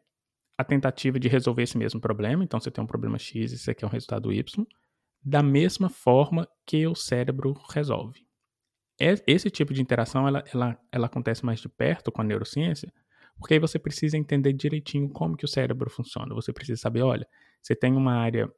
a 0.57 0.63
tentativa 0.63 1.19
de 1.19 1.27
resolver 1.27 1.61
esse 1.61 1.77
mesmo 1.77 2.01
problema. 2.01 2.43
Então, 2.43 2.59
você 2.59 2.71
tem 2.71 2.83
um 2.83 2.87
problema 2.87 3.19
X 3.19 3.51
e 3.51 3.57
você 3.59 3.75
quer 3.75 3.85
um 3.85 3.89
resultado 3.89 4.33
Y, 4.33 4.65
da 5.23 5.43
mesma 5.43 5.91
forma 5.91 6.49
que 6.65 6.87
o 6.87 6.95
cérebro 6.95 7.53
resolve. 7.69 8.25
Esse 8.97 9.51
tipo 9.51 9.75
de 9.75 9.79
interação 9.79 10.27
ela, 10.27 10.43
ela, 10.51 10.79
ela 10.91 11.05
acontece 11.05 11.45
mais 11.45 11.59
de 11.59 11.69
perto 11.69 12.11
com 12.11 12.19
a 12.19 12.23
neurociência, 12.23 12.91
porque 13.37 13.53
aí 13.53 13.59
você 13.59 13.77
precisa 13.77 14.17
entender 14.17 14.51
direitinho 14.53 15.07
como 15.07 15.37
que 15.37 15.45
o 15.45 15.47
cérebro 15.47 15.87
funciona. 15.87 16.33
Você 16.33 16.51
precisa 16.51 16.81
saber, 16.81 17.03
olha, 17.03 17.27
você 17.61 17.75
tem 17.75 17.93
uma 17.93 18.15
área 18.15 18.51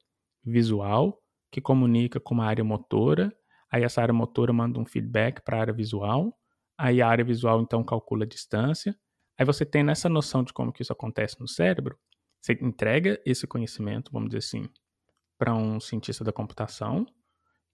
visual 0.45 1.21
que 1.51 1.59
comunica 1.59 2.21
com 2.21 2.35
uma 2.35 2.45
área 2.45 2.63
motora, 2.63 3.35
aí 3.69 3.83
essa 3.83 4.01
área 4.01 4.13
motora 4.13 4.53
manda 4.53 4.79
um 4.79 4.85
feedback 4.85 5.41
para 5.41 5.57
a 5.57 5.59
área 5.59 5.73
visual, 5.73 6.33
aí 6.81 7.01
a 7.01 7.07
área 7.07 7.23
visual 7.23 7.61
então 7.61 7.83
calcula 7.83 8.23
a 8.23 8.27
distância, 8.27 8.97
aí 9.38 9.45
você 9.45 9.65
tem 9.65 9.83
nessa 9.83 10.09
noção 10.09 10.43
de 10.43 10.51
como 10.51 10.71
que 10.71 10.81
isso 10.81 10.93
acontece 10.93 11.39
no 11.39 11.47
cérebro, 11.47 11.97
você 12.41 12.53
entrega 12.61 13.21
esse 13.25 13.45
conhecimento, 13.45 14.11
vamos 14.11 14.29
dizer 14.29 14.39
assim, 14.39 14.69
para 15.38 15.53
um 15.53 15.79
cientista 15.79 16.23
da 16.23 16.31
computação, 16.31 17.05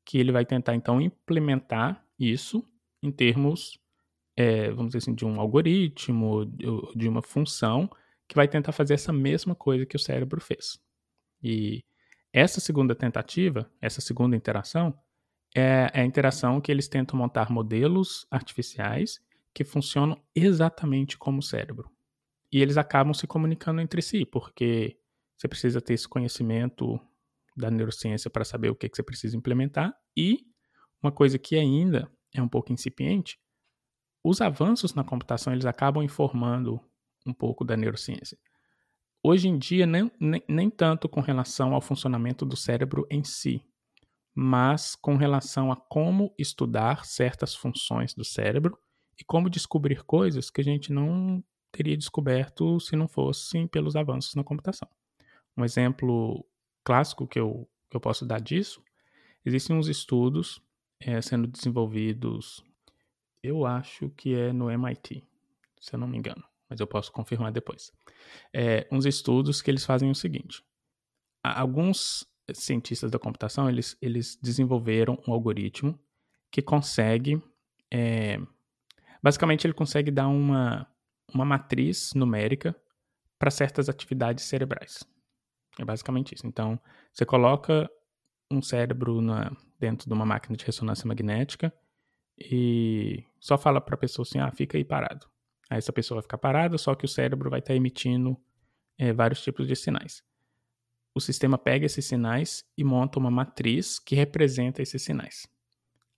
que 0.06 0.18
ele 0.18 0.32
vai 0.32 0.46
tentar 0.46 0.76
então 0.76 1.02
implementar 1.02 2.06
isso 2.20 2.64
em 3.02 3.12
termos 3.12 3.80
é, 4.38 4.70
vamos 4.70 4.90
dizer 4.90 5.00
assim, 5.00 5.16
de 5.16 5.26
um 5.26 5.42
algoritmo, 5.42 6.46
de 6.96 7.10
uma 7.10 7.24
função 7.24 7.90
que 8.28 8.36
vai 8.36 8.48
tentar 8.48 8.72
fazer 8.72 8.94
essa 8.94 9.12
mesma 9.12 9.56
coisa 9.56 9.86
que 9.86 9.96
o 9.96 10.00
cérebro 10.00 10.40
fez. 10.40 10.80
E 11.42 11.84
essa 12.32 12.60
segunda 12.60 12.94
tentativa, 12.94 13.70
essa 13.82 14.00
segunda 14.00 14.36
interação, 14.36 14.94
é, 15.60 15.90
é 15.94 16.02
a 16.02 16.06
interação 16.06 16.62
que 16.62 16.72
eles 16.72 16.88
tentam 16.88 17.18
montar 17.18 17.50
modelos 17.50 18.28
artificiais 18.30 19.20
que 19.54 19.64
funcionam 19.64 20.22
exatamente 20.36 21.18
como 21.18 21.40
o 21.40 21.44
cérebro. 21.44 21.90
E 22.52 22.62
eles 22.62 22.78
acabam 22.78 23.14
se 23.14 23.26
comunicando 23.26 23.82
entre 23.82 24.02
si, 24.02 24.26
porque 24.26 24.98
você 25.38 25.48
precisa 25.48 25.82
ter 25.82 25.94
esse 25.94 26.08
conhecimento 26.08 27.00
da 27.56 27.72
neurociência 27.72 28.30
para 28.30 28.46
saber 28.46 28.70
o 28.70 28.76
que, 28.76 28.88
que 28.88 28.96
você 28.96 29.04
precisa 29.04 29.36
implementar. 29.36 29.94
E 30.16 30.46
uma 31.02 31.12
coisa 31.12 31.40
que 31.40 31.56
ainda 31.56 32.10
é 32.34 32.42
um 32.42 32.48
pouco 32.48 32.72
incipiente 32.72 33.40
os 34.30 34.42
avanços 34.42 34.94
na 34.94 35.04
computação 35.04 35.54
eles 35.54 35.66
acabam 35.66 36.04
informando 36.04 36.82
um 37.26 37.34
pouco 37.34 37.64
da 37.64 37.78
neurociência. 37.78 38.38
Hoje 39.24 39.48
em 39.48 39.58
dia, 39.58 39.86
nem, 39.86 40.12
nem, 40.20 40.44
nem, 40.48 40.70
tanto 40.70 41.10
com 41.10 41.22
relação 41.22 41.74
ao 41.74 41.82
funcionamento 41.82 42.46
do 42.46 42.56
cérebro 42.56 43.08
em 43.10 43.24
si, 43.24 43.64
mas 44.40 44.96
com 44.96 45.16
relação 45.16 45.72
a 45.72 45.76
como 45.76 46.32
estudar 46.38 47.06
certas 47.06 47.56
funções 47.56 48.14
do 48.14 48.24
cérebro 48.24 48.78
e 49.20 49.24
como 49.24 49.50
descobrir 49.50 50.04
coisas 50.04 50.52
que 50.52 50.62
a 50.62 50.64
gente 50.64 50.94
não 50.94 51.44
teria 51.72 51.98
descoberto 51.98 52.80
se 52.80 52.96
não 52.96 53.08
fossem 53.08 53.66
pelos 53.66 53.96
avanços 53.96 54.36
na 54.36 54.44
computação. 54.44 54.88
Um 55.58 55.66
exemplo 55.66 56.46
clássico 56.84 57.28
que 57.28 57.40
eu, 57.40 57.68
que 57.90 57.98
eu 57.98 58.00
posso 58.00 58.28
dar 58.28 58.40
disso, 58.40 58.80
existem 59.44 59.76
uns 59.76 59.88
estudos 59.88 60.62
é, 61.00 61.20
sendo 61.20 61.48
desenvolvidos 61.48 62.64
eu 63.42 63.66
acho 63.66 64.12
que 64.12 64.36
é 64.36 64.54
no 64.54 64.70
MIT, 64.70 65.24
se 65.80 65.96
eu 65.96 66.00
não 66.00 66.08
me 66.08 66.16
engano, 66.16 66.44
mas 66.70 66.80
eu 66.80 66.86
posso 66.86 67.12
confirmar 67.12 67.52
depois. 67.52 67.92
É, 68.54 68.88
uns 68.92 69.08
estudos 69.08 69.64
que 69.64 69.72
eles 69.72 69.84
fazem 69.84 70.12
o 70.12 70.16
seguinte: 70.16 70.64
alguns 71.44 72.24
cientistas 72.54 73.12
da 73.12 73.20
computação, 73.20 73.70
eles, 73.70 73.98
eles 74.02 74.38
desenvolveram 74.42 75.22
um 75.28 75.34
algoritmo 75.34 76.00
que 76.52 76.62
consegue, 76.62 77.42
é, 77.92 78.40
basicamente 79.22 79.66
ele 79.66 79.74
consegue 79.74 80.12
dar 80.12 80.28
uma, 80.28 80.88
uma 81.34 81.46
matriz 81.46 82.14
numérica 82.14 82.76
para 83.38 83.52
certas 83.52 83.90
atividades 83.90 84.46
cerebrais. 84.46 85.04
É 85.80 85.86
basicamente 85.86 86.34
isso. 86.34 86.48
Então, 86.48 86.80
você 87.14 87.26
coloca 87.26 87.90
um 88.50 88.62
cérebro 88.62 89.22
na, 89.22 89.52
dentro 89.80 90.08
de 90.08 90.14
uma 90.14 90.26
máquina 90.26 90.56
de 90.56 90.66
ressonância 90.66 91.08
magnética 91.08 91.72
e 92.40 93.24
só 93.40 93.58
fala 93.58 93.82
para 93.82 93.96
a 93.96 93.98
pessoa 93.98 94.24
assim, 94.28 94.40
ah, 94.40 94.52
fica 94.52 94.78
aí 94.78 94.84
parado. 94.84 95.28
Aí 95.70 95.78
essa 95.78 95.92
pessoa 95.92 96.18
vai 96.18 96.24
ficar 96.24 96.38
parada, 96.38 96.78
só 96.78 96.96
que 96.96 97.06
o 97.06 97.10
cérebro 97.10 97.50
vai 97.50 97.60
estar 97.60 97.74
tá 97.74 97.76
emitindo 97.76 98.38
é, 98.98 99.12
vários 99.12 99.42
tipos 99.42 99.68
de 99.68 99.76
sinais. 99.76 100.24
O 101.18 101.20
sistema 101.20 101.58
pega 101.58 101.88
esses 101.88 102.06
sinais 102.06 102.64
e 102.78 102.84
monta 102.84 103.18
uma 103.18 103.32
matriz 103.32 103.98
que 103.98 104.14
representa 104.14 104.84
esses 104.84 105.02
sinais. 105.02 105.48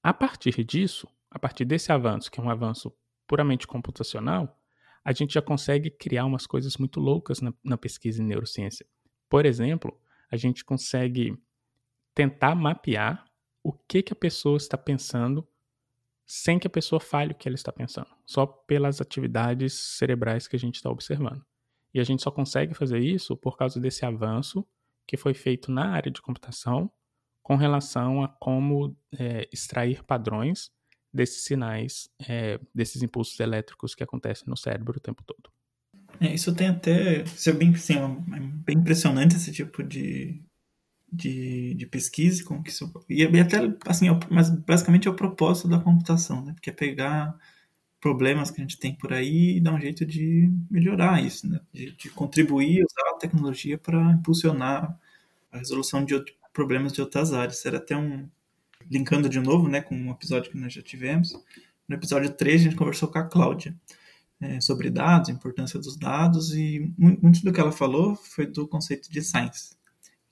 A 0.03 0.13
partir 0.13 0.61
disso, 0.65 1.07
a 1.31 1.39
partir 1.39 1.63
desse 1.63 1.89
avanço, 1.89 2.29
que 2.29 2.37
é 2.37 2.43
um 2.43 2.49
avanço 2.49 2.93
puramente 3.25 3.65
computacional, 3.65 4.59
a 5.01 5.13
gente 5.13 5.35
já 5.35 5.41
consegue 5.41 5.89
criar 5.89 6.25
umas 6.25 6.45
coisas 6.45 6.75
muito 6.75 6.99
loucas 6.99 7.39
na, 7.39 7.53
na 7.63 7.77
pesquisa 7.77 8.21
em 8.21 8.25
neurociência. 8.25 8.85
Por 9.29 9.45
exemplo, 9.45 9.97
a 10.29 10.35
gente 10.35 10.65
consegue 10.65 11.41
tentar 12.13 12.53
mapear 12.53 13.23
o 13.63 13.71
que, 13.71 14.03
que 14.03 14.11
a 14.11 14.17
pessoa 14.17 14.57
está 14.57 14.77
pensando 14.77 15.47
sem 16.25 16.59
que 16.59 16.67
a 16.67 16.69
pessoa 16.69 16.99
fale 16.99 17.31
o 17.31 17.35
que 17.35 17.47
ela 17.47 17.55
está 17.55 17.71
pensando, 17.71 18.09
só 18.25 18.45
pelas 18.45 18.99
atividades 18.99 19.71
cerebrais 19.75 20.45
que 20.45 20.57
a 20.57 20.59
gente 20.59 20.75
está 20.75 20.89
observando. 20.89 21.41
E 21.93 22.01
a 22.01 22.03
gente 22.03 22.21
só 22.21 22.29
consegue 22.29 22.73
fazer 22.73 22.99
isso 22.99 23.37
por 23.37 23.57
causa 23.57 23.79
desse 23.79 24.05
avanço 24.05 24.67
que 25.09 25.17
foi 25.17 25.33
feito 25.33 25.71
na 25.71 25.89
área 25.89 26.11
de 26.11 26.21
computação 26.21 26.87
com 27.41 27.55
relação 27.55 28.23
a 28.23 28.27
como 28.27 28.95
é, 29.17 29.49
extrair 29.51 30.03
padrões 30.03 30.69
desses 31.11 31.45
sinais, 31.45 32.07
é, 32.27 32.59
desses 32.75 33.01
impulsos 33.01 33.39
elétricos 33.39 33.95
que 33.95 34.03
acontecem 34.03 34.47
no 34.47 34.55
cérebro 34.55 34.95
o 34.95 35.01
tempo 35.01 35.23
todo. 35.25 35.51
É, 36.21 36.31
isso 36.31 36.53
tem 36.53 36.67
até. 36.67 37.23
Isso 37.23 37.49
é 37.49 37.53
bem, 37.53 37.73
assim, 37.73 37.95
é 37.95 38.39
bem 38.39 38.77
impressionante 38.77 39.35
esse 39.35 39.51
tipo 39.51 39.81
de, 39.81 40.43
de, 41.11 41.73
de 41.73 41.87
pesquisa, 41.87 42.43
como 42.43 42.61
que 42.61 42.69
isso, 42.69 42.93
e 43.09 43.23
até 43.23 43.57
assim, 43.87 44.09
é 44.09 44.19
mas 44.29 44.51
basicamente 44.51 45.07
é 45.07 45.11
o 45.11 45.15
propósito 45.15 45.67
da 45.67 45.79
computação, 45.79 46.45
né? 46.45 46.53
Porque 46.53 46.69
é 46.69 46.73
pegar 46.73 47.35
problemas 47.99 48.49
que 48.49 48.61
a 48.61 48.63
gente 48.63 48.79
tem 48.79 48.95
por 48.95 49.11
aí 49.11 49.57
e 49.57 49.59
dar 49.59 49.73
um 49.73 49.79
jeito 49.79 50.05
de 50.05 50.49
melhorar 50.69 51.23
isso, 51.23 51.47
né? 51.47 51.59
De, 51.73 51.91
de 51.91 52.09
contribuir, 52.09 52.83
usar 52.83 53.09
a 53.09 53.17
tecnologia 53.17 53.77
para 53.77 54.11
impulsionar 54.11 54.97
a 55.51 55.57
resolução 55.57 56.05
de 56.05 56.23
problemas 56.53 56.93
de 56.93 57.01
outras 57.01 57.33
áreas. 57.33 57.65
Era 57.65 57.77
até 57.77 57.95
um 57.95 58.27
linkando 58.89 59.29
de 59.29 59.39
novo, 59.39 59.67
né, 59.67 59.81
com 59.81 59.95
um 59.95 60.11
episódio 60.11 60.51
que 60.51 60.57
nós 60.57 60.73
já 60.73 60.81
tivemos. 60.81 61.33
No 61.87 61.95
episódio 61.95 62.31
3 62.31 62.61
a 62.61 62.63
gente 62.65 62.75
conversou 62.75 63.09
com 63.09 63.19
a 63.19 63.23
Cláudia 63.23 63.75
é, 64.39 64.61
sobre 64.61 64.89
dados, 64.89 65.29
a 65.29 65.33
importância 65.33 65.79
dos 65.79 65.97
dados 65.97 66.53
e 66.53 66.93
muito 66.97 67.43
do 67.43 67.51
que 67.51 67.59
ela 67.59 67.71
falou 67.71 68.15
foi 68.15 68.45
do 68.45 68.67
conceito 68.67 69.11
de 69.11 69.21
science, 69.21 69.75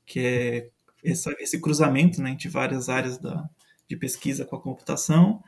que 0.05 0.19
é 0.19 0.69
essa, 1.03 1.35
esse 1.39 1.59
cruzamento 1.59 2.21
né, 2.21 2.31
entre 2.31 2.47
várias 2.47 2.89
áreas 2.89 3.17
da, 3.17 3.47
de 3.87 3.95
pesquisa 3.95 4.45
com 4.45 4.55
a 4.55 4.61
computação, 4.61 5.43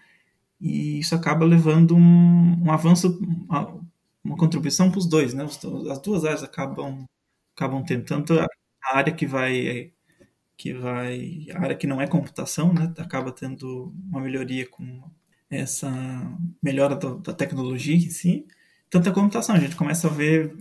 e 0.59 0.99
isso 0.99 1.15
acaba 1.15 1.45
levando 1.45 1.95
um, 1.95 2.63
um 2.65 2.71
avanço, 2.71 3.19
uma, 3.47 3.79
uma 4.23 4.37
contribuição 4.37 4.91
para 4.91 4.99
os 4.99 5.07
dois, 5.07 5.33
né? 5.33 5.45
As 5.45 5.99
duas 6.01 6.25
áreas 6.25 6.43
acabam, 6.43 7.05
acabam 7.55 7.83
tendo 7.83 8.05
tanto 8.05 8.33
a 8.39 8.47
área 8.97 9.13
que 9.13 9.25
vai 9.25 9.93
que 10.57 10.73
vai 10.73 11.47
a 11.53 11.61
área 11.61 11.75
que 11.75 11.87
não 11.87 12.01
é 12.01 12.07
computação, 12.07 12.73
né? 12.73 12.93
Acaba 12.97 13.31
tendo 13.31 13.93
uma 14.11 14.21
melhoria 14.21 14.67
com 14.67 15.01
essa 15.49 15.89
melhora 16.61 16.95
da, 16.95 17.13
da 17.15 17.33
tecnologia 17.33 17.95
em 17.95 18.09
si, 18.09 18.45
tanto 18.89 19.09
a 19.09 19.13
computação. 19.13 19.55
A 19.55 19.59
gente 19.59 19.75
começa 19.75 20.07
a 20.07 20.11
ver 20.11 20.55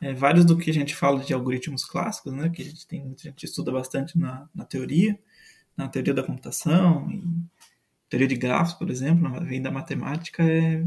é, 0.00 0.14
vários 0.14 0.44
do 0.44 0.56
que 0.56 0.70
a 0.70 0.74
gente 0.74 0.94
fala 0.94 1.20
de 1.20 1.34
algoritmos 1.34 1.84
clássicos, 1.84 2.32
né, 2.32 2.48
que 2.48 2.62
a 2.62 2.64
gente, 2.64 2.86
tem, 2.86 3.02
a 3.02 3.28
gente 3.28 3.44
estuda 3.44 3.70
bastante 3.72 4.18
na, 4.18 4.48
na 4.54 4.64
teoria, 4.64 5.18
na 5.76 5.88
teoria 5.88 6.14
da 6.14 6.22
computação, 6.22 7.10
e 7.10 7.22
teoria 8.10 8.26
de 8.28 8.36
grafos, 8.36 8.74
por 8.74 8.90
exemplo, 8.90 9.40
vem 9.44 9.62
da 9.62 9.70
matemática, 9.70 10.42
é, 10.42 10.84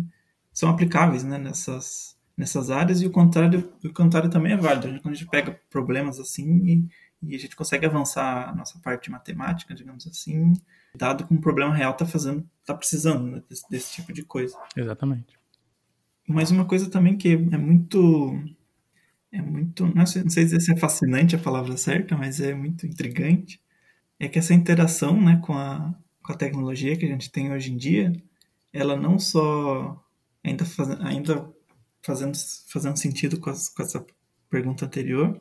são 0.52 0.70
aplicáveis 0.70 1.24
né, 1.24 1.38
nessas, 1.38 2.16
nessas 2.38 2.70
áreas, 2.70 3.02
e 3.02 3.08
o 3.08 3.10
contrário, 3.10 3.74
o 3.84 3.94
contrário 3.94 4.30
também 4.30 4.52
é 4.52 4.58
válido. 4.58 5.02
Quando 5.02 5.14
a 5.14 5.18
gente 5.18 5.30
pega 5.30 5.60
problemas 5.70 6.20
assim 6.20 6.66
e, 6.66 7.30
e 7.30 7.36
a 7.36 7.40
gente 7.40 7.56
consegue 7.56 7.86
avançar 7.86 8.50
a 8.50 8.54
nossa 8.54 8.78
parte 8.80 9.06
de 9.06 9.12
matemática, 9.12 9.74
digamos 9.74 10.06
assim, 10.06 10.54
dado 10.96 11.26
que 11.26 11.34
um 11.34 11.40
problema 11.40 11.74
real 11.74 11.94
está 11.94 12.06
fazendo, 12.06 12.48
está 12.60 12.76
precisando 12.76 13.32
né, 13.32 13.44
desse, 13.50 13.70
desse 13.70 13.94
tipo 13.94 14.12
de 14.12 14.24
coisa. 14.24 14.58
Exatamente. 14.76 15.40
Mas 16.28 16.52
uma 16.52 16.66
coisa 16.66 16.90
também 16.90 17.18
que 17.18 17.30
é 17.30 17.58
muito 17.58 18.38
é 19.32 19.42
muito, 19.42 19.88
não 19.96 20.06
sei, 20.06 20.22
não 20.22 20.30
sei 20.30 20.48
se 20.48 20.72
é 20.72 20.78
fascinante 20.78 21.36
a 21.36 21.40
palavra 21.40 21.76
certa, 21.76 22.16
mas 22.16 22.40
é 22.40 22.54
muito 22.54 22.86
intrigante, 22.86 23.60
é 24.20 24.28
que 24.28 24.38
essa 24.38 24.54
interação 24.54 25.20
né, 25.20 25.42
com, 25.44 25.54
a, 25.54 25.96
com 26.24 26.32
a 26.32 26.38
tecnologia 26.38 26.96
que 26.96 27.06
a 27.06 27.10
gente 27.10 27.30
tem 27.32 27.52
hoje 27.52 27.72
em 27.72 27.78
dia, 27.78 28.14
ela 28.72 28.96
não 28.96 29.20
só, 29.20 30.04
ainda, 30.44 30.66
faz, 30.66 30.90
ainda 31.02 31.54
fazendo, 32.02 32.38
fazendo 32.68 32.98
sentido 32.98 33.40
com, 33.40 33.50
as, 33.50 33.70
com 33.70 33.84
essa 33.84 34.06
pergunta 34.50 34.86
anterior, 34.86 35.40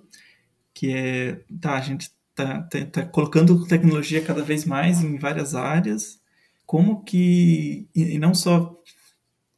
que 0.75 0.93
é, 0.93 1.45
tá, 1.61 1.77
a 1.77 1.81
gente 1.81 2.11
tá, 2.35 2.63
tá, 2.63 2.87
tá, 2.87 3.07
colocando 3.07 3.67
tecnologia 3.67 4.25
cada 4.25 4.43
vez 4.43 4.65
mais 4.65 5.03
em 5.03 5.19
várias 5.19 5.55
áreas, 5.55 6.21
como 6.67 7.05
que, 7.05 7.89
e, 7.95 8.19
não 8.19 8.35
só 8.35 8.75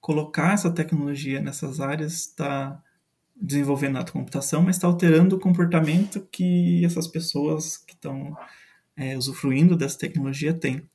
colocar 0.01 0.55
essa 0.55 0.71
tecnologia 0.71 1.41
nessas 1.41 1.81
áreas 1.81 2.13
está 2.13 2.83
desenvolvendo 3.35 3.99
a 3.99 4.05
computação, 4.05 4.63
mas 4.63 4.77
está 4.77 4.87
alterando 4.87 5.37
o 5.37 5.41
comportamento 5.41 6.27
que 6.31 6.85
essas 6.85 7.07
pessoas 7.07 7.77
que 7.77 7.95
estão 7.95 8.37
é, 8.97 9.17
usufruindo 9.17 9.77
dessa 9.77 9.99
tecnologia 9.99 10.53
têm. 10.53 10.89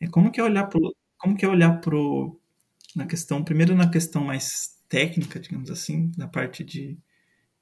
É 0.00 0.06
como 0.08 0.30
que 0.30 0.40
é 0.40 0.44
olhar 0.44 0.66
pro, 0.68 0.94
como 1.18 1.36
que 1.36 1.44
é 1.44 1.48
olhar 1.48 1.80
pro 1.80 2.38
na 2.96 3.06
questão 3.06 3.44
primeiro 3.44 3.74
na 3.76 3.90
questão 3.90 4.24
mais 4.24 4.78
técnica, 4.88 5.40
digamos 5.40 5.70
assim, 5.70 6.12
na 6.18 6.28
parte 6.28 6.64
de, 6.64 6.98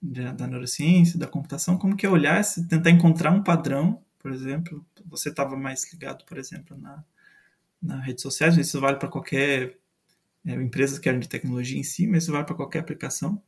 de 0.02 0.32
da 0.34 0.46
neurociência, 0.48 1.18
da 1.18 1.26
computação, 1.28 1.78
como 1.78 1.96
que 1.96 2.06
é 2.06 2.10
olhar, 2.10 2.44
se 2.44 2.68
tentar 2.68 2.90
encontrar 2.90 3.32
um 3.32 3.42
padrão, 3.44 4.02
por 4.18 4.32
exemplo, 4.32 4.84
você 5.06 5.30
estava 5.30 5.56
mais 5.56 5.90
ligado, 5.92 6.24
por 6.26 6.38
exemplo, 6.38 6.78
na 6.78 7.04
na 7.82 8.00
redes 8.00 8.22
sociais, 8.22 8.56
isso 8.56 8.80
vale 8.80 8.96
para 8.98 9.08
qualquer 9.08 9.78
é, 10.46 10.54
empresas 10.54 10.98
que 10.98 11.04
querem 11.04 11.20
de 11.20 11.28
tecnologia 11.28 11.78
em 11.78 11.82
si, 11.84 12.06
mas 12.06 12.24
isso 12.24 12.32
vale 12.32 12.44
para 12.46 12.54
qualquer 12.56 12.80
aplicação. 12.80 13.42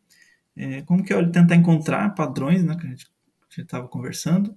É, 0.57 0.83
como 0.83 1.05
que 1.05 1.13
é 1.15 1.25
tentar 1.31 1.57
encontrar 1.57 2.15
padrões, 2.15 2.65
né, 2.65 2.77
que 2.77 2.87
a 2.87 2.91
gente 2.91 3.09
estava 3.59 3.89
conversando, 3.89 4.57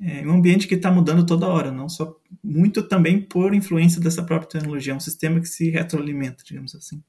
é 0.00 0.26
um 0.26 0.32
ambiente 0.32 0.68
que 0.68 0.76
está 0.76 0.90
mudando 0.90 1.26
toda 1.26 1.48
hora, 1.48 1.72
não 1.72 1.88
só 1.88 2.16
muito 2.42 2.86
também 2.86 3.20
por 3.20 3.52
influência 3.52 4.00
dessa 4.00 4.22
própria 4.22 4.48
tecnologia, 4.48 4.92
é 4.92 4.96
um 4.96 5.00
sistema 5.00 5.40
que 5.40 5.46
se 5.46 5.70
retroalimenta, 5.70 6.44
digamos 6.44 6.74
assim. 6.74 7.02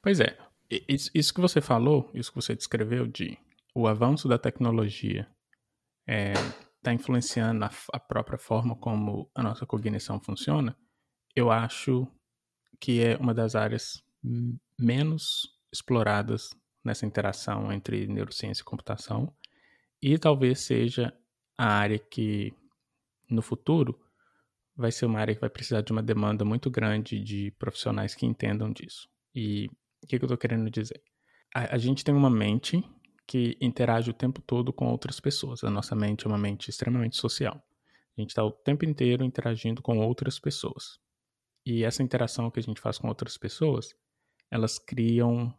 Pois 0.00 0.20
é, 0.20 0.36
isso 0.88 1.34
que 1.34 1.40
você 1.40 1.60
falou, 1.60 2.10
isso 2.14 2.30
que 2.30 2.36
você 2.36 2.54
descreveu 2.54 3.06
de 3.06 3.38
o 3.74 3.86
avanço 3.86 4.28
da 4.28 4.38
tecnologia 4.38 5.28
está 6.06 6.12
é, 6.12 6.32
tá 6.82 6.92
influenciando 6.92 7.64
a, 7.64 7.70
a, 7.92 8.00
própria 8.00 8.38
forma 8.38 8.76
como 8.76 9.30
a 9.34 9.42
nossa 9.42 9.66
cognição 9.66 10.20
funciona, 10.20 10.76
eu 11.34 11.50
acho 11.50 12.06
que 12.80 13.02
é 13.02 13.16
uma 13.16 13.34
das 13.34 13.54
áreas 13.54 14.02
menos 14.78 15.48
exploradas 15.72 16.50
nessa 16.84 17.04
interação 17.04 17.72
entre 17.72 18.06
neurociência 18.06 18.62
e 18.62 18.64
computação, 18.64 19.34
e 20.00 20.18
talvez 20.18 20.60
seja 20.60 21.12
a 21.56 21.66
área 21.66 21.98
que, 21.98 22.52
no 23.30 23.42
futuro, 23.42 23.98
vai 24.76 24.90
ser 24.90 25.06
uma 25.06 25.20
área 25.20 25.34
que 25.34 25.40
vai 25.40 25.50
precisar 25.50 25.82
de 25.82 25.92
uma 25.92 26.02
demanda 26.02 26.44
muito 26.44 26.70
grande 26.70 27.20
de 27.20 27.50
profissionais 27.52 28.14
que 28.14 28.26
entendam 28.26 28.72
disso. 28.72 29.08
E 29.34 29.66
o 30.02 30.06
que, 30.06 30.18
que 30.18 30.24
eu 30.24 30.26
estou 30.26 30.38
querendo 30.38 30.70
dizer? 30.70 31.00
A, 31.54 31.76
a, 31.76 31.78
gente 31.78 32.04
tem 32.04 32.14
uma 32.14 32.30
mente 32.30 32.82
que 33.26 33.56
interage 33.60 34.10
o 34.10 34.14
tempo 34.14 34.42
todo 34.42 34.72
com 34.72 34.86
outras 34.86 35.20
pessoas. 35.20 35.62
A 35.64 35.70
nossa 35.70 35.94
mente 35.94 36.26
é 36.26 36.28
uma 36.28 36.38
mente 36.38 36.68
extremamente 36.68 37.16
social. 37.16 37.62
A 38.16 38.20
gente 38.20 38.30
está 38.30 38.44
o 38.44 38.50
tempo 38.50 38.84
inteiro 38.84 39.24
interagindo 39.24 39.80
com 39.80 39.98
outras 39.98 40.38
pessoas. 40.38 40.98
E 41.64 41.84
essa 41.84 42.02
interação 42.02 42.50
que 42.50 42.60
a 42.60 42.62
gente 42.62 42.80
faz 42.80 42.98
com 42.98 43.08
outras 43.08 43.38
pessoas, 43.38 43.94
elas 44.50 44.78
criam 44.78 45.56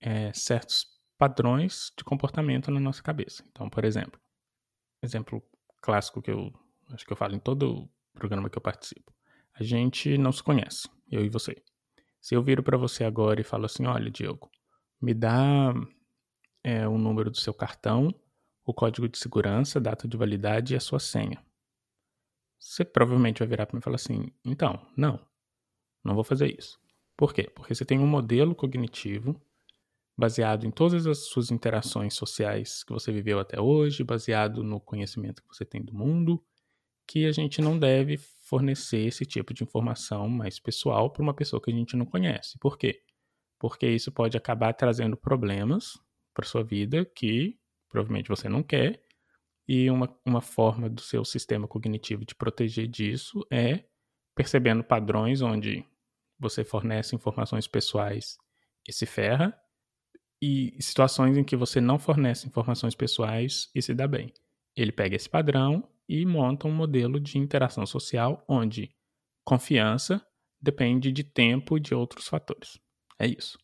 é, 0.00 0.32
certos 0.32 0.86
padrões 1.18 1.90
de 1.96 2.04
comportamento 2.04 2.70
na 2.70 2.78
nossa 2.78 3.02
cabeça. 3.02 3.42
Então, 3.50 3.68
por 3.68 3.84
exemplo, 3.84 4.20
exemplo 5.04 5.42
clássico 5.80 6.22
que 6.22 6.30
eu 6.30 6.52
acho 6.90 7.04
que 7.04 7.12
eu 7.12 7.16
falo 7.16 7.34
em 7.34 7.38
todo 7.38 7.88
programa 8.12 8.48
que 8.48 8.58
eu 8.58 8.62
participo. 8.62 9.12
A 9.54 9.62
gente 9.62 10.16
não 10.18 10.32
se 10.32 10.42
conhece, 10.42 10.88
eu 11.10 11.24
e 11.24 11.28
você. 11.28 11.62
Se 12.20 12.34
eu 12.34 12.42
viro 12.42 12.62
para 12.62 12.76
você 12.76 13.04
agora 13.04 13.40
e 13.40 13.44
falo 13.44 13.66
assim, 13.66 13.86
olha, 13.86 14.10
Diego, 14.10 14.50
me 15.00 15.12
dá 15.12 15.74
é, 16.62 16.88
o 16.88 16.96
número 16.96 17.30
do 17.30 17.36
seu 17.36 17.52
cartão, 17.52 18.14
o 18.64 18.72
código 18.72 19.08
de 19.08 19.18
segurança, 19.18 19.80
data 19.80 20.08
de 20.08 20.16
validade 20.16 20.72
e 20.72 20.76
a 20.76 20.80
sua 20.80 20.98
senha. 20.98 21.44
Você 22.58 22.84
provavelmente 22.84 23.40
vai 23.40 23.48
virar 23.48 23.66
para 23.66 23.76
mim 23.76 23.80
e 23.80 23.84
falar 23.84 23.96
assim: 23.96 24.32
então, 24.42 24.80
não, 24.96 25.20
não 26.02 26.14
vou 26.14 26.24
fazer 26.24 26.58
isso. 26.58 26.80
Por 27.16 27.34
quê? 27.34 27.50
Porque 27.54 27.74
você 27.74 27.84
tem 27.84 27.98
um 27.98 28.06
modelo 28.06 28.54
cognitivo 28.54 29.40
baseado 30.16 30.64
em 30.66 30.70
todas 30.70 31.06
as 31.06 31.26
suas 31.26 31.50
interações 31.50 32.14
sociais 32.14 32.84
que 32.84 32.92
você 32.92 33.10
viveu 33.12 33.38
até 33.38 33.60
hoje, 33.60 34.04
baseado 34.04 34.62
no 34.62 34.80
conhecimento 34.80 35.42
que 35.42 35.48
você 35.48 35.64
tem 35.64 35.82
do 35.82 35.94
mundo, 35.94 36.42
que 37.06 37.26
a 37.26 37.32
gente 37.32 37.60
não 37.60 37.78
deve 37.78 38.16
fornecer 38.16 39.06
esse 39.06 39.26
tipo 39.26 39.52
de 39.52 39.64
informação 39.64 40.28
mais 40.28 40.58
pessoal 40.58 41.10
para 41.10 41.22
uma 41.22 41.34
pessoa 41.34 41.60
que 41.60 41.70
a 41.70 41.74
gente 41.74 41.96
não 41.96 42.06
conhece. 42.06 42.58
Por 42.58 42.78
quê? 42.78 43.02
Porque 43.58 43.88
isso 43.88 44.12
pode 44.12 44.36
acabar 44.36 44.72
trazendo 44.72 45.16
problemas 45.16 45.98
para 46.32 46.44
sua 46.44 46.62
vida 46.62 47.04
que 47.04 47.58
provavelmente 47.88 48.28
você 48.28 48.48
não 48.48 48.62
quer. 48.62 49.02
E 49.66 49.90
uma, 49.90 50.14
uma 50.26 50.42
forma 50.42 50.90
do 50.90 51.00
seu 51.00 51.24
sistema 51.24 51.66
cognitivo 51.66 52.24
de 52.24 52.34
proteger 52.34 52.86
disso 52.86 53.46
é 53.50 53.84
percebendo 54.34 54.84
padrões 54.84 55.40
onde 55.40 55.84
você 56.38 56.64
fornece 56.64 57.14
informações 57.14 57.66
pessoais 57.66 58.36
e 58.86 58.92
se 58.92 59.06
ferra, 59.06 59.58
e 60.44 60.76
situações 60.78 61.38
em 61.38 61.42
que 61.42 61.56
você 61.56 61.80
não 61.80 61.98
fornece 61.98 62.46
informações 62.46 62.94
pessoais 62.94 63.70
e 63.74 63.80
se 63.80 63.94
dá 63.94 64.06
bem. 64.06 64.30
Ele 64.76 64.92
pega 64.92 65.16
esse 65.16 65.26
padrão 65.26 65.88
e 66.06 66.26
monta 66.26 66.68
um 66.68 66.70
modelo 66.70 67.18
de 67.18 67.38
interação 67.38 67.86
social 67.86 68.44
onde 68.46 68.94
confiança 69.42 70.22
depende 70.60 71.10
de 71.10 71.24
tempo 71.24 71.78
e 71.78 71.80
de 71.80 71.94
outros 71.94 72.28
fatores. 72.28 72.78
É 73.18 73.26
isso. 73.26 73.58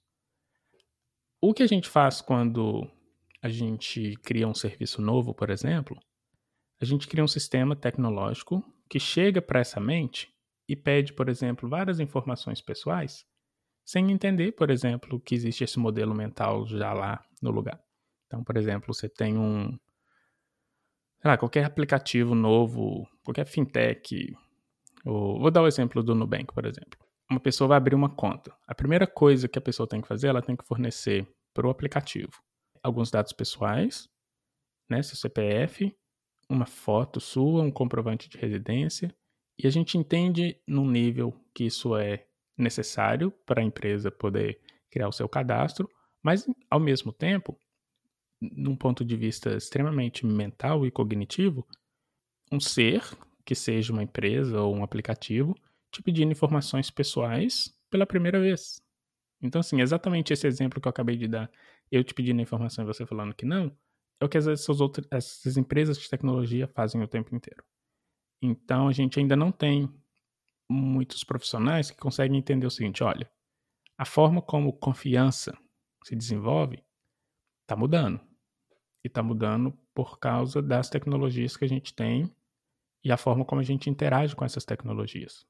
O 1.38 1.52
que 1.52 1.62
a 1.62 1.66
gente 1.66 1.86
faz 1.86 2.22
quando 2.22 2.90
a 3.42 3.50
gente 3.50 4.16
cria 4.22 4.48
um 4.48 4.54
serviço 4.54 5.02
novo, 5.02 5.34
por 5.34 5.50
exemplo, 5.50 6.00
a 6.80 6.86
gente 6.86 7.06
cria 7.06 7.24
um 7.24 7.28
sistema 7.28 7.76
tecnológico 7.76 8.64
que 8.88 8.98
chega 8.98 9.42
para 9.42 9.60
essa 9.60 9.78
mente 9.78 10.32
e 10.66 10.74
pede, 10.74 11.12
por 11.12 11.28
exemplo, 11.28 11.68
várias 11.68 12.00
informações 12.00 12.62
pessoais, 12.62 13.26
sem 13.90 14.12
entender, 14.12 14.52
por 14.52 14.70
exemplo, 14.70 15.18
que 15.18 15.34
existe 15.34 15.64
esse 15.64 15.76
modelo 15.76 16.14
mental 16.14 16.64
já 16.64 16.92
lá 16.92 17.20
no 17.42 17.50
lugar. 17.50 17.82
Então, 18.26 18.44
por 18.44 18.56
exemplo, 18.56 18.94
você 18.94 19.08
tem 19.08 19.36
um, 19.36 19.70
sei 21.20 21.28
lá, 21.28 21.36
qualquer 21.36 21.64
aplicativo 21.64 22.32
novo, 22.32 23.04
qualquer 23.24 23.46
fintech, 23.46 24.32
ou, 25.04 25.40
vou 25.40 25.50
dar 25.50 25.62
o 25.62 25.66
exemplo 25.66 26.04
do 26.04 26.14
Nubank, 26.14 26.54
por 26.54 26.66
exemplo. 26.66 27.00
Uma 27.28 27.40
pessoa 27.40 27.66
vai 27.66 27.78
abrir 27.78 27.96
uma 27.96 28.08
conta. 28.08 28.56
A 28.64 28.76
primeira 28.76 29.08
coisa 29.08 29.48
que 29.48 29.58
a 29.58 29.62
pessoa 29.62 29.88
tem 29.88 30.00
que 30.00 30.06
fazer, 30.06 30.28
ela 30.28 30.40
tem 30.40 30.54
que 30.54 30.64
fornecer 30.64 31.26
para 31.52 31.66
o 31.66 31.70
aplicativo 31.70 32.40
alguns 32.84 33.10
dados 33.10 33.32
pessoais, 33.32 34.08
né, 34.88 35.02
seu 35.02 35.16
CPF, 35.16 35.92
uma 36.48 36.64
foto 36.64 37.18
sua, 37.18 37.60
um 37.60 37.72
comprovante 37.72 38.28
de 38.28 38.38
residência, 38.38 39.12
e 39.58 39.66
a 39.66 39.70
gente 39.70 39.98
entende 39.98 40.62
num 40.64 40.88
nível 40.88 41.34
que 41.52 41.64
isso 41.64 41.96
é 41.96 42.29
necessário 42.60 43.30
para 43.44 43.60
a 43.60 43.64
empresa 43.64 44.10
poder 44.10 44.60
criar 44.90 45.08
o 45.08 45.12
seu 45.12 45.28
cadastro, 45.28 45.88
mas 46.22 46.46
ao 46.68 46.80
mesmo 46.80 47.12
tempo 47.12 47.58
num 48.40 48.74
ponto 48.74 49.04
de 49.04 49.16
vista 49.16 49.56
extremamente 49.56 50.24
mental 50.24 50.86
e 50.86 50.90
cognitivo, 50.90 51.66
um 52.50 52.58
ser, 52.58 53.02
que 53.44 53.54
seja 53.54 53.92
uma 53.92 54.02
empresa 54.02 54.60
ou 54.60 54.74
um 54.74 54.82
aplicativo, 54.82 55.54
te 55.90 56.02
pedindo 56.02 56.32
informações 56.32 56.90
pessoais 56.90 57.74
pela 57.90 58.06
primeira 58.06 58.40
vez. 58.40 58.80
Então, 59.42 59.60
assim, 59.60 59.80
exatamente 59.80 60.32
esse 60.32 60.46
exemplo 60.46 60.80
que 60.80 60.88
eu 60.88 60.90
acabei 60.90 61.16
de 61.16 61.28
dar, 61.28 61.50
eu 61.90 62.02
te 62.02 62.14
pedindo 62.14 62.40
informação 62.40 62.84
e 62.84 62.86
você 62.86 63.04
falando 63.04 63.34
que 63.34 63.44
não, 63.44 63.76
é 64.20 64.24
o 64.24 64.28
que 64.28 64.38
essas, 64.38 64.80
outras, 64.80 65.06
essas 65.10 65.56
empresas 65.56 65.98
de 65.98 66.08
tecnologia 66.08 66.68
fazem 66.68 67.02
o 67.02 67.08
tempo 67.08 67.34
inteiro. 67.34 67.62
Então, 68.42 68.88
a 68.88 68.92
gente 68.92 69.18
ainda 69.18 69.36
não 69.36 69.52
tem 69.52 69.90
muitos 70.70 71.24
profissionais 71.24 71.90
que 71.90 71.98
conseguem 71.98 72.38
entender 72.38 72.66
o 72.66 72.70
seguinte: 72.70 73.02
olha, 73.02 73.30
a 73.98 74.04
forma 74.04 74.40
como 74.40 74.72
confiança 74.72 75.56
se 76.04 76.14
desenvolve 76.14 76.82
está 77.62 77.76
mudando 77.76 78.20
e 79.04 79.08
está 79.08 79.22
mudando 79.22 79.76
por 79.92 80.18
causa 80.18 80.62
das 80.62 80.88
tecnologias 80.88 81.56
que 81.56 81.64
a 81.64 81.68
gente 81.68 81.92
tem 81.92 82.32
e 83.02 83.10
a 83.10 83.16
forma 83.16 83.44
como 83.44 83.60
a 83.60 83.64
gente 83.64 83.90
interage 83.90 84.36
com 84.36 84.44
essas 84.44 84.64
tecnologias. 84.64 85.46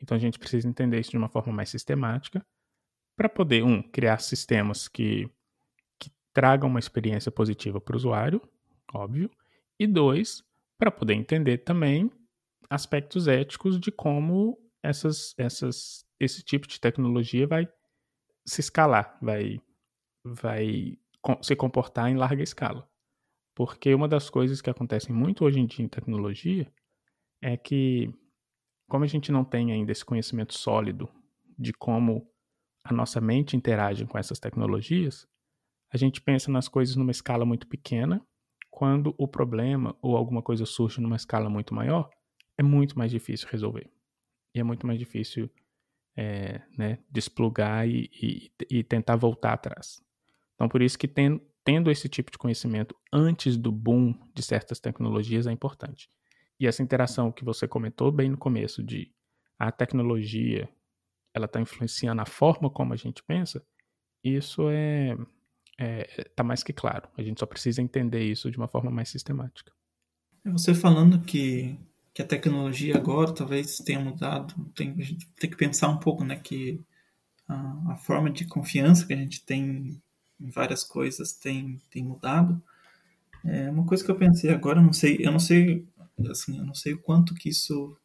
Então 0.00 0.16
a 0.16 0.20
gente 0.20 0.38
precisa 0.38 0.68
entender 0.68 1.00
isso 1.00 1.10
de 1.10 1.16
uma 1.16 1.28
forma 1.28 1.52
mais 1.52 1.68
sistemática 1.68 2.44
para 3.16 3.28
poder, 3.28 3.62
um, 3.62 3.82
criar 3.82 4.18
sistemas 4.18 4.88
que, 4.88 5.28
que 5.98 6.10
tragam 6.32 6.68
uma 6.68 6.78
experiência 6.78 7.30
positiva 7.30 7.80
para 7.80 7.94
o 7.94 7.96
usuário, 7.96 8.40
óbvio, 8.92 9.30
e 9.78 9.86
dois, 9.86 10.44
para 10.78 10.90
poder 10.90 11.14
entender 11.14 11.58
também 11.58 12.10
aspectos 12.72 13.28
éticos 13.28 13.78
de 13.78 13.92
como 13.92 14.58
essas, 14.82 15.34
essas, 15.36 16.06
esse 16.18 16.42
tipo 16.42 16.66
de 16.66 16.80
tecnologia 16.80 17.46
vai 17.46 17.68
se 18.46 18.62
escalar, 18.62 19.18
vai, 19.20 19.60
vai 20.24 20.98
se 21.42 21.54
comportar 21.54 22.10
em 22.10 22.16
larga 22.16 22.42
escala. 22.42 22.88
Porque 23.54 23.94
uma 23.94 24.08
das 24.08 24.30
coisas 24.30 24.62
que 24.62 24.70
acontecem 24.70 25.14
muito 25.14 25.44
hoje 25.44 25.60
em 25.60 25.66
dia 25.66 25.84
em 25.84 25.88
tecnologia 25.88 26.72
é 27.42 27.58
que, 27.58 28.10
como 28.88 29.04
a 29.04 29.06
gente 29.06 29.30
não 29.30 29.44
tem 29.44 29.70
ainda 29.70 29.92
esse 29.92 30.04
conhecimento 30.04 30.54
sólido 30.54 31.10
de 31.58 31.74
como 31.74 32.26
a 32.82 32.92
nossa 32.92 33.20
mente 33.20 33.54
interage 33.54 34.06
com 34.06 34.16
essas 34.16 34.38
tecnologias, 34.38 35.28
a 35.92 35.98
gente 35.98 36.22
pensa 36.22 36.50
nas 36.50 36.68
coisas 36.68 36.96
numa 36.96 37.10
escala 37.10 37.44
muito 37.44 37.66
pequena. 37.66 38.26
Quando 38.70 39.14
o 39.18 39.28
problema 39.28 39.94
ou 40.00 40.16
alguma 40.16 40.40
coisa 40.40 40.64
surge 40.64 41.02
numa 41.02 41.16
escala 41.16 41.50
muito 41.50 41.74
maior, 41.74 42.08
é 42.58 42.62
muito 42.62 42.98
mais 42.98 43.10
difícil 43.10 43.48
resolver. 43.50 43.90
E 44.54 44.60
é 44.60 44.62
muito 44.62 44.86
mais 44.86 44.98
difícil 44.98 45.50
é, 46.16 46.60
né, 46.76 46.98
desplugar 47.10 47.88
e, 47.88 48.10
e, 48.12 48.52
e 48.70 48.84
tentar 48.84 49.16
voltar 49.16 49.54
atrás. 49.54 50.02
Então, 50.54 50.68
por 50.68 50.82
isso 50.82 50.98
que 50.98 51.08
tendo 51.64 51.90
esse 51.90 52.08
tipo 52.08 52.30
de 52.30 52.38
conhecimento 52.38 52.94
antes 53.12 53.56
do 53.56 53.72
boom 53.72 54.14
de 54.34 54.42
certas 54.42 54.78
tecnologias 54.78 55.46
é 55.46 55.52
importante. 55.52 56.10
E 56.60 56.66
essa 56.66 56.82
interação 56.82 57.32
que 57.32 57.44
você 57.44 57.66
comentou 57.66 58.12
bem 58.12 58.30
no 58.30 58.36
começo 58.36 58.82
de 58.82 59.10
a 59.58 59.72
tecnologia 59.72 60.68
ela 61.34 61.46
está 61.46 61.60
influenciando 61.60 62.20
a 62.20 62.26
forma 62.26 62.68
como 62.68 62.92
a 62.92 62.96
gente 62.96 63.22
pensa, 63.22 63.64
isso 64.22 64.68
é, 64.68 65.16
é 65.78 66.04
tá 66.36 66.44
mais 66.44 66.62
que 66.62 66.72
claro. 66.72 67.08
A 67.16 67.22
gente 67.22 67.40
só 67.40 67.46
precisa 67.46 67.80
entender 67.80 68.22
isso 68.22 68.50
de 68.50 68.58
uma 68.58 68.68
forma 68.68 68.90
mais 68.90 69.08
sistemática. 69.08 69.72
É 70.44 70.50
você 70.50 70.74
falando 70.74 71.20
que, 71.20 71.78
que 72.14 72.22
a 72.22 72.26
tecnologia 72.26 72.96
agora 72.96 73.32
talvez 73.32 73.78
tenha 73.78 74.00
mudado, 74.00 74.54
tem, 74.74 74.94
a 74.98 75.02
gente 75.02 75.26
tem 75.38 75.50
que 75.50 75.56
pensar 75.56 75.88
um 75.88 75.98
pouco, 75.98 76.24
né, 76.24 76.36
que 76.36 76.80
a, 77.48 77.92
a 77.92 77.96
forma 77.96 78.30
de 78.30 78.44
confiança 78.44 79.06
que 79.06 79.12
a 79.12 79.16
gente 79.16 79.44
tem 79.44 80.00
em 80.40 80.50
várias 80.50 80.84
coisas 80.84 81.32
tem, 81.32 81.80
tem 81.90 82.02
mudado. 82.02 82.60
É 83.44 83.70
uma 83.70 83.84
coisa 83.86 84.04
que 84.04 84.10
eu 84.10 84.16
pensei 84.16 84.50
agora, 84.50 84.80
não 84.80 84.92
sei, 84.92 85.18
eu 85.20 85.32
não 85.32 85.38
sei, 85.38 85.86
assim, 86.30 86.58
eu 86.58 86.64
não 86.64 86.74
sei 86.74 86.94
o 86.94 86.98
quanto 86.98 87.34
que 87.34 87.48
isso 87.48 87.96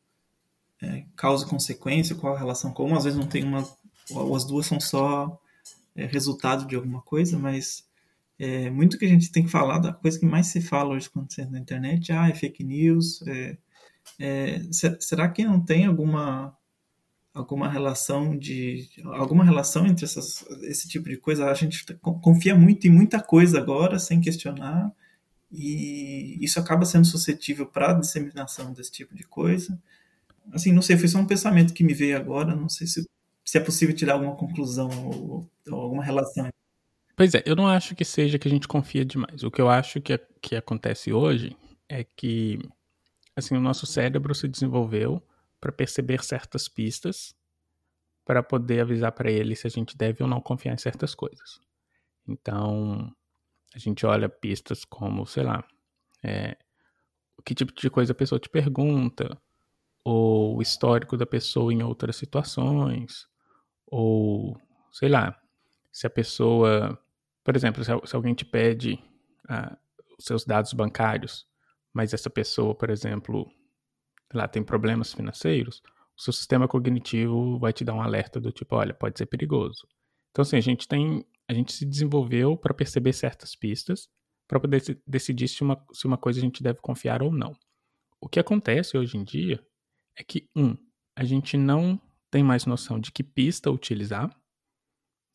é, 0.82 1.06
causa 1.16 1.46
consequência, 1.46 2.16
qual 2.16 2.36
a 2.36 2.40
relação 2.40 2.72
com 2.72 2.96
às 2.96 3.04
vezes 3.04 3.20
não 3.20 3.28
tem 3.28 3.44
uma, 3.44 3.68
ou 4.12 4.36
as 4.36 4.46
duas 4.46 4.66
são 4.66 4.80
só 4.80 5.40
é, 5.96 6.06
resultado 6.06 6.66
de 6.66 6.76
alguma 6.76 7.02
coisa, 7.02 7.38
mas 7.38 7.86
é, 8.40 8.70
muito 8.70 8.98
que 8.98 9.06
a 9.06 9.10
gente 9.10 9.32
tem 9.32 9.44
que 9.44 9.52
falar 9.52 9.80
da 9.80 9.92
coisa 9.92 10.20
que 10.20 10.26
mais 10.26 10.48
se 10.48 10.62
fala 10.62 10.94
hoje 10.94 11.10
você 11.14 11.46
na 11.46 11.60
internet, 11.60 12.12
ah, 12.12 12.30
é 12.30 12.34
fake 12.34 12.64
news, 12.64 13.22
é, 13.28 13.58
é, 14.20 14.62
será 15.00 15.30
que 15.30 15.44
não 15.44 15.60
tem 15.60 15.86
alguma 15.86 16.58
alguma 17.38 17.70
relação 17.70 18.36
de 18.36 18.90
alguma 19.14 19.44
relação 19.44 19.86
entre 19.86 20.06
essas, 20.06 20.44
esse 20.64 20.90
tipo 20.90 21.08
de 21.08 21.18
coisa. 21.18 21.50
A 21.50 21.54
gente 21.54 21.86
confia 22.02 22.56
muito 22.56 22.88
em 22.88 22.90
muita 22.90 23.22
coisa 23.22 23.60
agora 23.60 24.00
sem 24.00 24.20
questionar 24.20 24.92
e 25.52 26.38
isso 26.44 26.60
acaba 26.60 26.86
sendo 26.86 27.06
suscetível 27.06 27.66
para 27.66 27.92
a 27.92 27.94
disseminação 27.94 28.74
desse 28.74 28.92
tipo 28.92 29.16
de 29.16 29.24
coisa. 29.24 29.80
Assim, 30.52 30.72
não 30.72 30.82
sei, 30.82 30.98
foi 30.98 31.08
só 31.08 31.20
um 31.20 31.28
pensamento 31.28 31.74
que 31.74 31.84
me 31.84 31.94
veio 31.94 32.18
agora. 32.18 32.56
Não 32.56 32.70
sei 32.70 32.88
se, 32.88 33.08
se 33.46 33.58
é 33.58 33.62
possível 33.62 33.96
tirar 33.96 34.14
alguma 34.14 34.36
conclusão 34.36 34.90
ou, 35.06 35.50
ou 35.70 35.80
alguma 35.80 36.04
relação. 36.04 36.50
Pois 37.16 37.34
é, 37.34 37.44
eu 37.46 37.56
não 37.56 37.68
acho 37.68 37.96
que 37.96 38.06
seja 38.06 38.38
que 38.38 38.48
a 38.48 38.52
gente 38.52 38.68
confia 38.68 39.06
demais. 39.06 39.44
O 39.44 39.52
que 39.52 39.62
eu 39.62 39.70
acho 39.70 40.02
que, 40.02 40.20
que 40.42 40.56
acontece 40.56 41.12
hoje 41.12 41.56
é 41.90 42.04
que 42.04 42.60
assim 43.38 43.56
o 43.56 43.62
nosso 43.62 43.86
cérebro 43.86 44.34
se 44.36 44.48
desenvolveu 44.48 45.22
para 45.60 45.72
perceber 45.72 46.24
certas 46.24 46.68
pistas 46.68 47.36
para 48.26 48.44
poder 48.44 48.82
avisar 48.82 49.14
para 49.14 49.32
ele 49.32 49.56
se 49.56 49.66
a 49.66 49.70
gente 49.70 49.98
deve 49.98 50.22
ou 50.22 50.30
não 50.30 50.42
confiar 50.42 50.74
em 50.74 50.78
certas 50.78 51.16
coisas. 51.16 51.62
Então, 52.28 53.10
a 53.74 53.80
gente 53.80 54.06
olha 54.06 54.28
pistas 54.28 54.84
como, 54.84 55.26
sei 55.26 55.44
lá, 55.44 55.66
é, 56.22 56.58
que 57.48 57.56
tipo 57.56 57.74
de 57.74 57.90
coisa 57.90 58.12
a 58.12 58.16
pessoa 58.16 58.38
te 58.38 58.50
pergunta, 58.50 59.42
ou 60.04 60.58
o 60.58 60.62
histórico 60.62 61.16
da 61.16 61.26
pessoa 61.26 61.74
em 61.74 61.82
outras 61.82 62.18
situações, 62.18 63.26
ou, 63.86 64.60
sei 64.92 65.08
lá, 65.08 65.42
se 65.90 66.06
a 66.06 66.10
pessoa, 66.10 67.02
por 67.46 67.56
exemplo, 67.56 67.82
se, 67.82 67.92
alguém 68.14 68.34
te 68.34 68.44
pede 68.44 69.02
ah, 69.48 69.78
os 70.20 70.26
seus 70.26 70.44
dados 70.44 70.74
bancários, 70.74 71.48
mas 71.94 72.14
essa 72.14 72.30
pessoa, 72.30 72.76
por 72.76 72.90
exemplo, 72.90 73.52
lá 74.34 74.48
tem 74.48 74.64
problemas 74.64 75.14
financeiros, 75.14 75.82
o 76.18 76.22
seu 76.22 76.34
sistema 76.34 76.68
cognitivo 76.68 77.60
vai 77.60 77.72
te 77.72 77.86
dar 77.86 77.94
um 77.94 78.02
alerta 78.02 78.40
do 78.40 78.52
tipo, 78.52 78.76
olha, 78.76 78.94
pode 78.94 79.18
ser 79.18 79.28
perigoso. 79.28 79.88
Então, 80.32 80.42
assim, 80.42 80.58
a 80.58 80.62
gente 80.62 80.88
tem, 80.88 81.26
a 81.48 81.54
gente 81.54 81.72
se 81.72 81.86
desenvolveu 81.86 82.58
para 82.58 82.74
perceber 82.74 83.14
certas 83.14 83.56
pistas, 83.56 84.10
para 84.48 84.60
poder 84.60 84.82
decidir 85.06 85.48
se 85.48 85.62
uma, 85.62 85.86
se 85.92 86.08
uma 86.08 86.18
coisa 86.18 86.40
a 86.40 86.42
gente 86.42 86.64
deve 86.64 86.80
confiar 86.80 87.22
ou 87.22 87.32
não. 87.32 87.56
O 88.20 88.28
que 88.28 88.40
acontece 88.40 88.98
hoje 88.98 89.18
em 89.18 89.24
dia 89.24 89.64
é 90.16 90.24
que, 90.24 90.50
um, 90.56 90.76
a 91.16 91.24
gente 91.24 91.58
não 91.58 92.00
tem 92.30 92.44
mais 92.44 92.66
noção 92.66 93.00
de 93.00 93.12
que 93.12 93.24
pista 93.24 93.72
utilizar, 93.72 94.30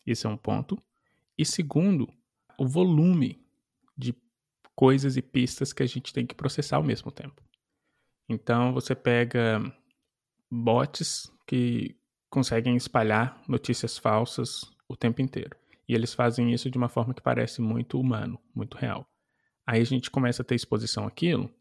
isso 0.07 0.27
é 0.27 0.31
um 0.31 0.37
ponto, 0.37 0.81
e 1.39 1.45
segundo, 1.45 2.13
o 2.59 2.67
volume 2.67 3.45
de 3.97 4.15
coisas 4.75 5.17
e 5.17 5.23
pistas 5.23 5.73
que 5.73 5.83
a 5.83 5.87
gente 5.87 6.13
tem 6.13 6.27
que 6.27 6.35
processar 6.35 6.77
ao 6.77 6.83
mesmo 6.83 7.11
tempo. 7.11 7.43
Então 8.29 8.73
você 8.73 8.95
pega 8.95 9.61
bots 10.51 11.33
que 11.47 11.97
conseguem 12.31 12.77
espalhar 12.77 13.43
notícias 13.47 13.99
falsas 13.99 14.65
o 14.89 14.97
tempo 14.97 15.21
inteiro. 15.21 15.57
E 15.89 15.95
eles 15.95 16.15
fazem 16.15 16.53
isso 16.53 16.71
de 16.71 16.79
uma 16.79 16.89
forma 16.89 17.13
que 17.13 17.23
parece 17.23 17.61
muito 17.61 18.01
humano, 18.01 18.39
muito 18.55 18.77
real. 18.77 19.07
Aí 19.67 19.81
a 19.81 19.85
gente 19.85 20.11
começa 20.11 20.43
a 20.43 20.45
ter 20.45 20.55
exposição 20.55 21.07
àquilo 21.07 21.53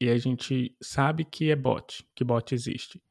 e 0.00 0.08
a 0.08 0.18
gente 0.18 0.76
sabe 0.82 1.24
que 1.24 1.50
é 1.50 1.56
bot, 1.56 2.06
que 2.14 2.24
bot 2.24 2.54
existe, 2.54 3.02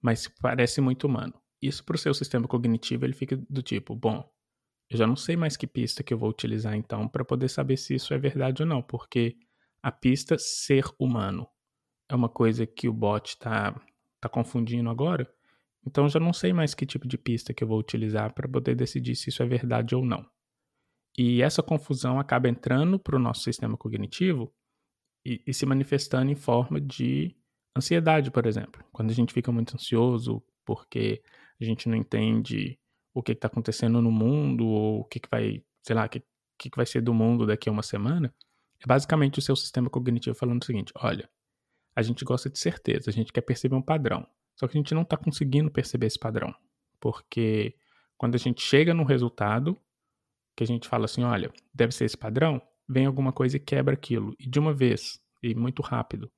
mas 0.00 0.28
parece 0.28 0.80
muito 0.80 1.06
humano. 1.06 1.34
Isso 1.60 1.84
para 1.84 1.96
o 1.96 1.98
seu 1.98 2.14
sistema 2.14 2.46
cognitivo 2.46 3.04
ele 3.04 3.12
fica 3.12 3.36
do 3.48 3.62
tipo, 3.62 3.94
bom, 3.94 4.28
eu 4.90 4.96
já 4.96 5.06
não 5.06 5.16
sei 5.16 5.36
mais 5.36 5.56
que 5.56 5.66
pista 5.66 6.02
que 6.02 6.12
eu 6.14 6.18
vou 6.18 6.30
utilizar 6.30 6.74
então 6.74 7.06
para 7.08 7.24
poder 7.24 7.48
saber 7.48 7.76
se 7.76 7.94
isso 7.94 8.14
é 8.14 8.18
verdade 8.18 8.62
ou 8.62 8.68
não, 8.68 8.82
porque 8.82 9.36
a 9.82 9.92
pista 9.92 10.36
ser 10.38 10.84
humano 10.98 11.46
é 12.08 12.14
uma 12.14 12.28
coisa 12.28 12.66
que 12.66 12.88
o 12.88 12.92
bot 12.92 13.28
está 13.28 13.78
tá 14.20 14.28
confundindo 14.28 14.88
agora. 14.88 15.30
Então 15.86 16.04
eu 16.04 16.08
já 16.08 16.18
não 16.18 16.32
sei 16.32 16.52
mais 16.52 16.74
que 16.74 16.86
tipo 16.86 17.06
de 17.06 17.18
pista 17.18 17.52
que 17.52 17.62
eu 17.62 17.68
vou 17.68 17.78
utilizar 17.78 18.32
para 18.32 18.48
poder 18.48 18.74
decidir 18.74 19.14
se 19.14 19.28
isso 19.28 19.42
é 19.42 19.46
verdade 19.46 19.94
ou 19.94 20.04
não. 20.04 20.26
E 21.16 21.42
essa 21.42 21.62
confusão 21.62 22.18
acaba 22.18 22.48
entrando 22.48 22.98
para 22.98 23.16
o 23.16 23.18
nosso 23.18 23.42
sistema 23.42 23.76
cognitivo 23.76 24.52
e, 25.24 25.42
e 25.46 25.52
se 25.52 25.66
manifestando 25.66 26.30
em 26.30 26.36
forma 26.36 26.80
de 26.80 27.36
ansiedade, 27.76 28.30
por 28.30 28.46
exemplo. 28.46 28.84
Quando 28.92 29.10
a 29.10 29.14
gente 29.14 29.32
fica 29.32 29.52
muito 29.52 29.74
ansioso 29.74 30.42
porque 30.64 31.22
a 31.60 31.64
gente 31.64 31.88
não 31.88 31.96
entende 31.96 32.78
o 33.18 33.22
que 33.22 33.32
está 33.32 33.48
acontecendo 33.48 34.00
no 34.00 34.12
mundo, 34.12 34.64
ou 34.64 35.00
o 35.00 35.04
que, 35.04 35.18
que 35.18 35.28
vai, 35.28 35.60
sei 35.82 35.96
lá, 35.96 36.06
o 36.06 36.08
que, 36.08 36.22
que, 36.56 36.70
que 36.70 36.76
vai 36.76 36.86
ser 36.86 37.00
do 37.00 37.12
mundo 37.12 37.44
daqui 37.44 37.68
a 37.68 37.72
uma 37.72 37.82
semana, 37.82 38.32
é 38.80 38.86
basicamente 38.86 39.40
o 39.40 39.42
seu 39.42 39.56
sistema 39.56 39.90
cognitivo 39.90 40.36
falando 40.36 40.62
o 40.62 40.64
seguinte: 40.64 40.92
olha, 40.94 41.28
a 41.96 42.02
gente 42.02 42.24
gosta 42.24 42.48
de 42.48 42.58
certeza, 42.60 43.10
a 43.10 43.12
gente 43.12 43.32
quer 43.32 43.40
perceber 43.40 43.74
um 43.74 43.82
padrão. 43.82 44.24
Só 44.54 44.68
que 44.68 44.78
a 44.78 44.80
gente 44.80 44.94
não 44.94 45.02
está 45.02 45.16
conseguindo 45.16 45.68
perceber 45.68 46.06
esse 46.06 46.18
padrão. 46.18 46.54
Porque 47.00 47.74
quando 48.16 48.36
a 48.36 48.38
gente 48.38 48.62
chega 48.62 48.94
num 48.94 49.04
resultado, 49.04 49.76
que 50.56 50.62
a 50.62 50.66
gente 50.66 50.88
fala 50.88 51.06
assim, 51.06 51.24
olha, 51.24 51.52
deve 51.74 51.92
ser 51.92 52.04
esse 52.04 52.16
padrão, 52.16 52.62
vem 52.88 53.06
alguma 53.06 53.32
coisa 53.32 53.56
e 53.56 53.60
quebra 53.60 53.94
aquilo. 53.94 54.32
E 54.38 54.48
de 54.48 54.58
uma 54.60 54.72
vez, 54.72 55.20
e 55.42 55.56
muito 55.56 55.82
rápido. 55.82 56.30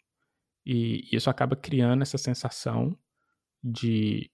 E 0.64 1.08
isso 1.14 1.28
acaba 1.28 1.56
criando 1.56 2.02
essa 2.02 2.16
sensação 2.16 2.96
de 3.62 4.30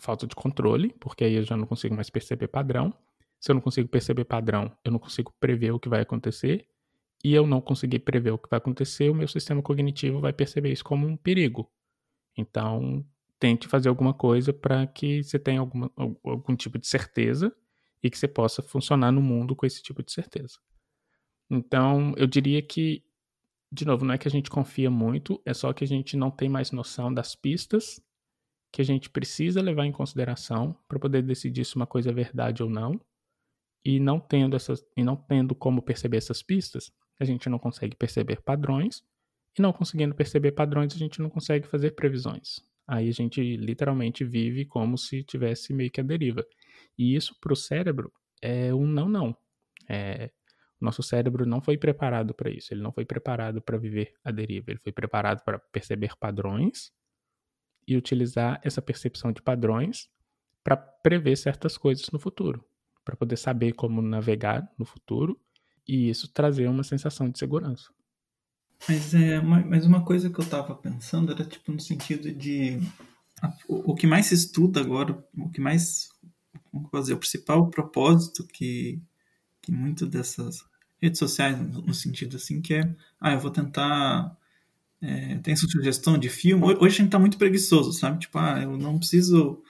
falta 0.00 0.26
de 0.26 0.34
controle, 0.34 0.94
porque 1.00 1.24
aí 1.24 1.34
eu 1.34 1.44
já 1.44 1.56
não 1.56 1.66
consigo 1.66 1.94
mais 1.94 2.10
perceber 2.10 2.48
padrão. 2.48 2.92
Se 3.40 3.50
eu 3.50 3.54
não 3.54 3.62
consigo 3.62 3.88
perceber 3.88 4.24
padrão, 4.24 4.72
eu 4.84 4.90
não 4.90 4.98
consigo 4.98 5.32
prever 5.38 5.72
o 5.72 5.78
que 5.78 5.88
vai 5.88 6.00
acontecer. 6.00 6.66
E 7.22 7.32
eu 7.32 7.46
não 7.46 7.60
conseguir 7.60 8.00
prever 8.00 8.32
o 8.32 8.38
que 8.38 8.50
vai 8.50 8.58
acontecer, 8.58 9.08
o 9.08 9.14
meu 9.14 9.26
sistema 9.26 9.62
cognitivo 9.62 10.20
vai 10.20 10.32
perceber 10.32 10.72
isso 10.72 10.84
como 10.84 11.06
um 11.06 11.16
perigo. 11.16 11.70
Então, 12.36 13.04
tente 13.38 13.66
fazer 13.66 13.88
alguma 13.88 14.12
coisa 14.12 14.52
para 14.52 14.86
que 14.86 15.22
você 15.22 15.38
tenha 15.38 15.60
alguma, 15.60 15.90
algum 15.96 16.54
tipo 16.54 16.78
de 16.78 16.86
certeza 16.86 17.54
e 18.02 18.10
que 18.10 18.18
você 18.18 18.28
possa 18.28 18.62
funcionar 18.62 19.10
no 19.10 19.22
mundo 19.22 19.56
com 19.56 19.64
esse 19.64 19.82
tipo 19.82 20.02
de 20.02 20.12
certeza. 20.12 20.58
Então, 21.50 22.12
eu 22.16 22.26
diria 22.26 22.60
que, 22.60 23.02
de 23.72 23.86
novo, 23.86 24.04
não 24.04 24.14
é 24.14 24.18
que 24.18 24.28
a 24.28 24.30
gente 24.30 24.50
confia 24.50 24.90
muito, 24.90 25.40
é 25.46 25.54
só 25.54 25.72
que 25.72 25.84
a 25.84 25.86
gente 25.86 26.16
não 26.16 26.30
tem 26.30 26.48
mais 26.48 26.72
noção 26.72 27.12
das 27.12 27.34
pistas 27.34 28.02
que 28.74 28.82
a 28.82 28.84
gente 28.84 29.08
precisa 29.08 29.62
levar 29.62 29.86
em 29.86 29.92
consideração 29.92 30.76
para 30.88 30.98
poder 30.98 31.22
decidir 31.22 31.64
se 31.64 31.76
uma 31.76 31.86
coisa 31.86 32.10
é 32.10 32.12
verdade 32.12 32.60
ou 32.60 32.68
não. 32.68 33.00
E 33.84 34.00
não 34.00 34.18
tendo 34.18 34.56
essas 34.56 34.84
e 34.96 35.04
não 35.04 35.14
tendo 35.14 35.54
como 35.54 35.80
perceber 35.80 36.16
essas 36.16 36.42
pistas, 36.42 36.90
a 37.20 37.24
gente 37.24 37.48
não 37.48 37.56
consegue 37.56 37.94
perceber 37.94 38.42
padrões. 38.42 39.04
E 39.56 39.62
não 39.62 39.72
conseguindo 39.72 40.12
perceber 40.12 40.50
padrões, 40.50 40.92
a 40.92 40.98
gente 40.98 41.22
não 41.22 41.30
consegue 41.30 41.68
fazer 41.68 41.92
previsões. 41.92 42.58
Aí 42.84 43.08
a 43.08 43.12
gente 43.12 43.56
literalmente 43.56 44.24
vive 44.24 44.64
como 44.64 44.98
se 44.98 45.22
tivesse 45.22 45.72
meio 45.72 45.88
que 45.88 46.00
a 46.00 46.04
deriva. 46.04 46.44
E 46.98 47.14
isso 47.14 47.32
para 47.40 47.52
o 47.52 47.56
cérebro 47.56 48.12
é 48.42 48.74
um 48.74 48.88
não 48.88 49.08
não. 49.08 49.36
É, 49.88 50.32
nosso 50.80 51.00
cérebro 51.00 51.46
não 51.46 51.60
foi 51.60 51.78
preparado 51.78 52.34
para 52.34 52.50
isso. 52.50 52.74
Ele 52.74 52.82
não 52.82 52.90
foi 52.90 53.04
preparado 53.04 53.62
para 53.62 53.78
viver 53.78 54.14
a 54.24 54.32
deriva. 54.32 54.72
Ele 54.72 54.80
foi 54.80 54.90
preparado 54.90 55.44
para 55.44 55.60
perceber 55.60 56.16
padrões 56.18 56.90
e 57.86 57.96
utilizar 57.96 58.60
essa 58.62 58.82
percepção 58.82 59.32
de 59.32 59.42
padrões 59.42 60.08
para 60.62 60.76
prever 60.76 61.36
certas 61.36 61.76
coisas 61.76 62.10
no 62.10 62.18
futuro, 62.18 62.64
para 63.04 63.16
poder 63.16 63.36
saber 63.36 63.72
como 63.72 64.00
navegar 64.00 64.68
no 64.78 64.84
futuro 64.84 65.38
e 65.86 66.08
isso 66.08 66.28
trazer 66.28 66.68
uma 66.68 66.82
sensação 66.82 67.28
de 67.28 67.38
segurança. 67.38 67.90
Mas, 68.88 69.14
é, 69.14 69.40
mas 69.40 69.86
uma 69.86 70.04
coisa 70.04 70.30
que 70.30 70.38
eu 70.38 70.44
estava 70.44 70.74
pensando 70.74 71.32
era 71.32 71.44
tipo 71.44 71.72
no 71.72 71.80
sentido 71.80 72.32
de 72.32 72.80
o, 73.68 73.92
o, 73.92 73.94
que 73.94 74.06
mais 74.06 74.26
se 74.26 74.34
estuda 74.34 74.80
agora, 74.80 75.24
o 75.36 75.50
que 75.50 75.60
mais 75.60 76.08
vamos 76.72 76.90
fazer, 76.90 77.14
o 77.14 77.18
principal 77.18 77.68
propósito 77.70 78.46
que, 78.46 79.00
que 79.62 79.72
muito 79.72 80.06
dessas 80.06 80.64
redes 81.00 81.18
sociais, 81.18 81.58
no, 81.58 81.94
sentido 81.94 82.36
assim, 82.36 82.60
que 82.60 82.74
é, 82.74 82.96
ah, 83.20 83.32
eu 83.32 83.40
vou 83.40 83.50
tentar 83.50 84.36
é, 85.04 85.38
tem 85.38 85.54
sugestão 85.54 86.16
de 86.16 86.30
filme. 86.30 86.64
Hoje 86.64 86.96
a 86.96 87.02
gente 87.02 87.10
tá 87.10 87.18
muito 87.18 87.36
preguiçoso, 87.36 87.92
sabe? 87.92 88.20
Tipo, 88.20 88.38
ah, 88.38 88.62
eu 88.62 88.78
não 88.78 88.98
preciso 88.98 89.62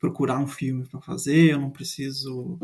procurar 0.00 0.38
um 0.40 0.46
filme 0.48 0.84
para 0.84 1.00
fazer, 1.00 1.52
eu 1.52 1.60
não 1.60 1.70
preciso 1.70 2.58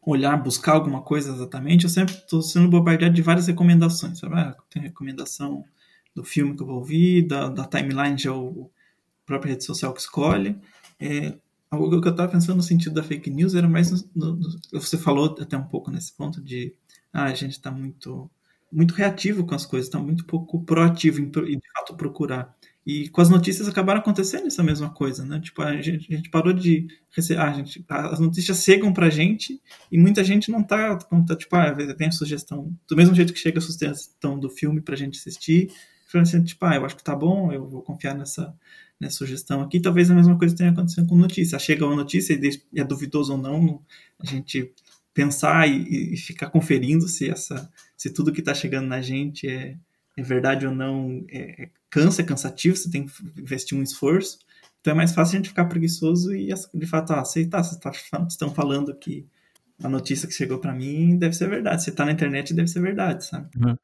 olhar, 0.00 0.36
buscar 0.40 0.74
alguma 0.74 1.02
coisa 1.02 1.32
exatamente. 1.32 1.84
Eu 1.84 1.90
sempre 1.90 2.14
estou 2.14 2.40
sendo 2.40 2.68
bombardeado 2.68 3.14
de 3.14 3.22
várias 3.22 3.48
recomendações, 3.48 4.20
sabe? 4.20 4.36
Ah, 4.36 4.56
tem 4.70 4.82
recomendação 4.82 5.64
do 6.14 6.22
filme 6.22 6.54
que 6.54 6.62
eu 6.62 6.66
vou 6.66 6.76
ouvir, 6.76 7.26
da, 7.26 7.48
da 7.48 7.64
timeline 7.64 8.16
já 8.16 8.32
o 8.32 8.70
própria 9.26 9.50
rede 9.50 9.64
social 9.64 9.92
que 9.92 10.00
escolhe. 10.00 10.56
É, 11.00 11.30
que 11.30 11.38
eu 11.76 11.98
estava 11.98 12.28
pensando 12.30 12.58
no 12.58 12.62
sentido 12.62 12.94
da 12.94 13.02
fake 13.02 13.28
news 13.28 13.54
era 13.54 13.68
mais 13.68 13.90
no, 14.14 14.36
no, 14.36 14.60
você 14.72 14.96
falou 14.96 15.36
até 15.38 15.58
um 15.58 15.66
pouco 15.66 15.90
nesse 15.90 16.12
ponto 16.12 16.40
de 16.40 16.72
ah, 17.12 17.24
a 17.24 17.34
gente 17.34 17.52
está 17.52 17.72
muito 17.72 18.30
muito 18.70 18.94
reativo 18.94 19.44
com 19.46 19.54
as 19.54 19.64
coisas, 19.64 19.88
está 19.88 19.98
muito 19.98 20.24
pouco 20.24 20.62
proativo 20.64 21.20
em, 21.20 21.24
em, 21.24 21.58
de 21.58 21.72
fato 21.72 21.96
procurar. 21.96 22.54
E 22.86 23.08
com 23.08 23.20
as 23.20 23.28
notícias 23.28 23.66
acabaram 23.66 23.98
acontecendo 23.98 24.46
essa 24.46 24.62
mesma 24.62 24.88
coisa, 24.90 25.24
né? 25.24 25.40
Tipo, 25.40 25.62
a 25.62 25.82
gente, 25.82 26.12
a 26.12 26.16
gente 26.16 26.30
parou 26.30 26.52
de 26.52 26.86
receber. 27.10 27.40
Ah, 27.40 27.52
gente, 27.52 27.84
as 27.88 28.20
notícias 28.20 28.62
chegam 28.62 28.92
pra 28.92 29.10
gente 29.10 29.60
e 29.90 29.98
muita 29.98 30.22
gente 30.22 30.52
não 30.52 30.62
tá. 30.62 30.96
Não 31.10 31.24
tá 31.24 31.34
tipo, 31.34 31.56
ah, 31.56 31.74
tem 31.94 32.06
a 32.06 32.12
sugestão. 32.12 32.72
Do 32.88 32.96
mesmo 32.96 33.12
jeito 33.12 33.32
que 33.32 33.40
chega 33.40 33.58
a 33.58 33.62
sugestão 33.62 34.38
do 34.38 34.48
filme 34.48 34.80
pra 34.80 34.94
gente 34.94 35.18
assistir, 35.18 35.72
assim, 36.14 36.44
tipo, 36.44 36.64
ah, 36.64 36.76
eu 36.76 36.84
acho 36.84 36.96
que 36.96 37.02
tá 37.02 37.14
bom, 37.16 37.52
eu 37.52 37.68
vou 37.68 37.82
confiar 37.82 38.14
nessa, 38.14 38.54
nessa 39.00 39.16
sugestão 39.16 39.62
aqui. 39.62 39.80
Talvez 39.80 40.08
a 40.08 40.14
mesma 40.14 40.38
coisa 40.38 40.54
tenha 40.54 40.70
acontecido 40.70 41.08
com 41.08 41.16
notícia. 41.16 41.58
Chega 41.58 41.84
uma 41.84 41.96
notícia 41.96 42.34
e 42.34 42.80
é 42.80 42.84
duvidoso 42.84 43.32
ou 43.32 43.38
não, 43.38 43.82
a 44.20 44.26
gente 44.26 44.72
pensar 45.16 45.66
e, 45.66 46.12
e, 46.12 46.16
ficar 46.18 46.50
conferindo 46.50 47.08
se 47.08 47.30
essa 47.30 47.72
se 47.96 48.10
tudo 48.10 48.30
que 48.30 48.40
está 48.40 48.52
chegando 48.52 48.86
na 48.86 49.00
gente 49.00 49.48
é, 49.48 49.74
é 50.14 50.22
verdade 50.22 50.66
ou 50.66 50.74
não 50.74 51.24
é, 51.30 51.62
é, 51.62 51.70
cansa, 51.88 52.20
é 52.20 52.24
cansativo, 52.24 52.76
você 52.76 52.90
tem 52.90 53.06
que 53.06 53.40
investir 53.40 53.76
um 53.76 53.82
esforço. 53.82 54.38
Então 54.78 54.92
é 54.92 54.94
mais 54.94 55.14
fácil 55.14 55.34
a 55.34 55.36
gente 55.38 55.48
ficar 55.48 55.64
preguiçoso 55.64 56.34
e 56.34 56.52
de 56.74 56.86
fato 56.86 57.14
ah, 57.14 57.22
aceitar. 57.22 57.64
Vocês 57.64 57.80
tá, 57.80 57.90
estão 58.28 58.54
falando 58.54 58.94
que 58.94 59.26
a 59.82 59.88
notícia 59.88 60.28
que 60.28 60.34
chegou 60.34 60.58
para 60.58 60.74
mim 60.74 61.16
deve 61.16 61.34
ser 61.34 61.48
verdade. 61.48 61.82
Se 61.82 61.88
está 61.88 62.04
na 62.04 62.12
internet 62.12 62.52
deve 62.52 62.68
ser 62.68 62.82
verdade, 62.82 63.24
sabe? 63.24 63.48
Uhum. 63.56 63.74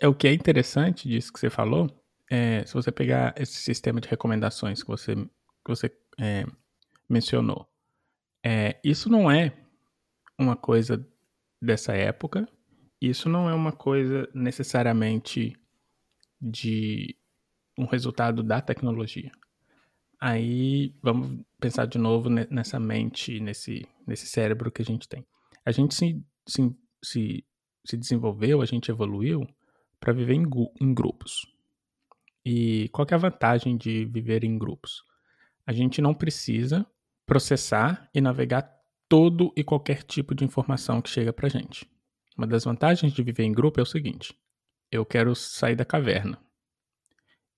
É 0.00 0.06
o 0.06 0.14
que 0.14 0.28
é 0.28 0.32
interessante 0.32 1.08
disso 1.08 1.32
que 1.32 1.40
você 1.40 1.50
falou. 1.50 1.90
É, 2.30 2.64
se 2.64 2.72
você 2.74 2.92
pegar 2.92 3.34
esse 3.36 3.54
sistema 3.54 4.00
de 4.00 4.08
recomendações 4.08 4.84
que 4.84 4.88
você, 4.88 5.16
que 5.16 5.68
você 5.68 5.90
é, 6.20 6.46
mencionou, 7.08 7.68
é, 8.44 8.78
isso 8.84 9.10
não 9.10 9.28
é 9.28 9.65
uma 10.38 10.56
coisa 10.56 11.06
dessa 11.60 11.94
época. 11.94 12.48
Isso 13.00 13.28
não 13.28 13.48
é 13.48 13.54
uma 13.54 13.72
coisa 13.72 14.28
necessariamente 14.34 15.56
de 16.40 17.16
um 17.78 17.84
resultado 17.84 18.42
da 18.42 18.60
tecnologia. 18.60 19.30
Aí 20.20 20.94
vamos 21.02 21.44
pensar 21.60 21.86
de 21.86 21.98
novo 21.98 22.30
nessa 22.30 22.80
mente, 22.80 23.38
nesse, 23.38 23.86
nesse 24.06 24.26
cérebro 24.26 24.70
que 24.70 24.80
a 24.80 24.84
gente 24.84 25.08
tem. 25.08 25.26
A 25.64 25.70
gente 25.70 25.94
se, 25.94 26.22
se, 26.46 26.74
se, 27.02 27.44
se 27.84 27.96
desenvolveu, 27.96 28.62
a 28.62 28.64
gente 28.64 28.90
evoluiu 28.90 29.46
para 30.00 30.12
viver 30.12 30.34
em, 30.34 30.46
em 30.80 30.94
grupos. 30.94 31.46
E 32.44 32.88
qual 32.90 33.06
é 33.10 33.14
a 33.14 33.18
vantagem 33.18 33.76
de 33.76 34.06
viver 34.06 34.44
em 34.44 34.56
grupos? 34.56 35.02
A 35.66 35.72
gente 35.72 36.00
não 36.00 36.14
precisa 36.14 36.86
processar 37.26 38.08
e 38.14 38.20
navegar 38.20 38.62
todo 39.08 39.52
e 39.56 39.64
qualquer 39.64 40.02
tipo 40.02 40.34
de 40.34 40.44
informação 40.44 41.00
que 41.00 41.10
chega 41.10 41.32
pra 41.32 41.48
gente. 41.48 41.88
Uma 42.36 42.46
das 42.46 42.64
vantagens 42.64 43.12
de 43.12 43.22
viver 43.22 43.44
em 43.44 43.52
grupo 43.52 43.80
é 43.80 43.82
o 43.82 43.86
seguinte: 43.86 44.34
eu 44.90 45.04
quero 45.04 45.34
sair 45.34 45.76
da 45.76 45.84
caverna. 45.84 46.38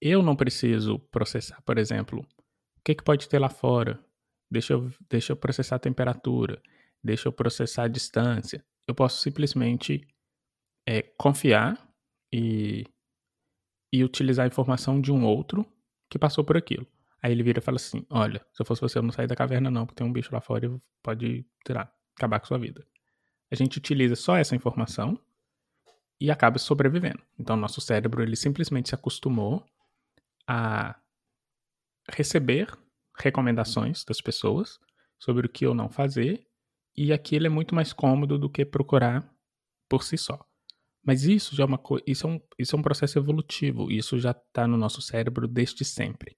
Eu 0.00 0.22
não 0.22 0.36
preciso 0.36 0.98
processar, 1.10 1.60
por 1.62 1.76
exemplo, 1.76 2.20
o 2.20 2.80
que, 2.84 2.94
que 2.94 3.02
pode 3.02 3.28
ter 3.28 3.38
lá 3.38 3.48
fora. 3.48 4.02
Deixa 4.50 4.72
eu, 4.72 4.90
deixa 5.10 5.32
eu 5.32 5.36
processar 5.36 5.76
a 5.76 5.80
temperatura, 5.80 6.62
deixa 7.02 7.28
eu 7.28 7.32
processar 7.32 7.84
a 7.84 7.88
distância. 7.88 8.64
Eu 8.86 8.94
posso 8.94 9.20
simplesmente 9.20 10.06
é, 10.86 11.02
confiar 11.02 11.86
e, 12.32 12.84
e 13.92 14.02
utilizar 14.04 14.44
a 14.44 14.48
informação 14.48 15.00
de 15.00 15.12
um 15.12 15.24
outro 15.24 15.66
que 16.10 16.18
passou 16.18 16.44
por 16.44 16.56
aquilo. 16.56 16.86
Aí 17.22 17.32
ele 17.32 17.42
vira 17.42 17.58
e 17.58 17.62
fala 17.62 17.76
assim: 17.76 18.06
Olha, 18.10 18.44
se 18.52 18.62
eu 18.62 18.66
fosse 18.66 18.80
você, 18.80 18.98
eu 18.98 19.02
não 19.02 19.12
sair 19.12 19.26
da 19.26 19.36
caverna, 19.36 19.70
não, 19.70 19.86
porque 19.86 19.98
tem 19.98 20.06
um 20.06 20.12
bicho 20.12 20.32
lá 20.32 20.40
fora 20.40 20.66
e 20.66 20.80
pode, 21.02 21.46
sei 21.66 21.74
lá, 21.74 21.92
acabar 22.16 22.40
com 22.40 22.46
sua 22.46 22.58
vida. 22.58 22.86
A 23.50 23.54
gente 23.54 23.78
utiliza 23.78 24.14
só 24.14 24.36
essa 24.36 24.54
informação 24.54 25.18
e 26.20 26.30
acaba 26.30 26.58
sobrevivendo. 26.58 27.22
Então, 27.38 27.56
nosso 27.56 27.80
cérebro 27.80 28.22
ele 28.22 28.36
simplesmente 28.36 28.88
se 28.88 28.94
acostumou 28.94 29.64
a 30.46 30.96
receber 32.10 32.76
recomendações 33.18 34.04
das 34.04 34.20
pessoas 34.20 34.78
sobre 35.18 35.46
o 35.46 35.48
que 35.48 35.66
ou 35.66 35.74
não 35.74 35.90
fazer, 35.90 36.46
e 36.96 37.12
aquilo 37.12 37.46
é 37.46 37.50
muito 37.50 37.74
mais 37.74 37.92
cômodo 37.92 38.38
do 38.38 38.48
que 38.48 38.64
procurar 38.64 39.28
por 39.88 40.02
si 40.02 40.16
só. 40.16 40.44
Mas 41.04 41.24
isso 41.24 41.54
já 41.54 41.64
é 41.64 41.66
uma 41.66 41.80
isso 42.06 42.26
é 42.26 42.30
um, 42.30 42.40
isso 42.58 42.76
é 42.76 42.78
um 42.78 42.82
processo 42.82 43.18
evolutivo, 43.18 43.90
isso 43.90 44.18
já 44.18 44.32
está 44.32 44.66
no 44.66 44.76
nosso 44.76 45.00
cérebro 45.00 45.46
desde 45.48 45.84
sempre. 45.84 46.36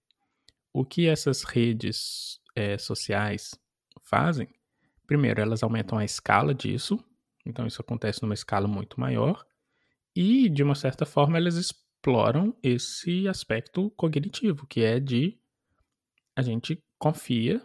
O 0.72 0.84
que 0.84 1.08
essas 1.08 1.42
redes 1.42 2.40
eh, 2.54 2.78
sociais 2.78 3.58
fazem? 4.02 4.48
Primeiro, 5.06 5.40
elas 5.40 5.62
aumentam 5.62 5.98
a 5.98 6.04
escala 6.04 6.54
disso, 6.54 7.02
então 7.44 7.66
isso 7.66 7.80
acontece 7.80 8.22
numa 8.22 8.34
escala 8.34 8.68
muito 8.68 9.00
maior, 9.00 9.44
e 10.14 10.48
de 10.48 10.62
uma 10.62 10.74
certa 10.74 11.04
forma 11.04 11.36
elas 11.36 11.56
exploram 11.56 12.56
esse 12.62 13.26
aspecto 13.26 13.90
cognitivo, 13.90 14.66
que 14.66 14.82
é 14.82 15.00
de 15.00 15.38
a 16.36 16.42
gente 16.42 16.82
confia 16.98 17.60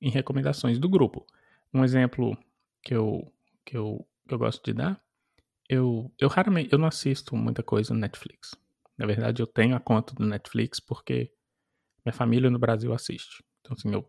em 0.00 0.10
recomendações 0.10 0.78
do 0.78 0.88
grupo. 0.88 1.26
Um 1.72 1.84
exemplo 1.84 2.36
que 2.82 2.94
eu, 2.94 3.32
que 3.64 3.76
eu, 3.76 4.06
que 4.26 4.34
eu 4.34 4.38
gosto 4.38 4.64
de 4.64 4.72
dar, 4.72 5.00
eu, 5.68 6.12
eu 6.18 6.28
raramente, 6.28 6.70
eu 6.72 6.78
não 6.78 6.88
assisto 6.88 7.36
muita 7.36 7.62
coisa 7.62 7.94
no 7.94 8.00
Netflix. 8.00 8.54
Na 8.96 9.06
verdade, 9.06 9.42
eu 9.42 9.46
tenho 9.46 9.76
a 9.76 9.80
conta 9.80 10.14
do 10.14 10.26
Netflix 10.26 10.80
porque 10.80 11.32
minha 12.04 12.12
família 12.12 12.50
no 12.50 12.58
Brasil 12.58 12.92
assiste. 12.92 13.42
Então, 13.60 13.74
assim, 13.76 13.92
eu 13.92 14.08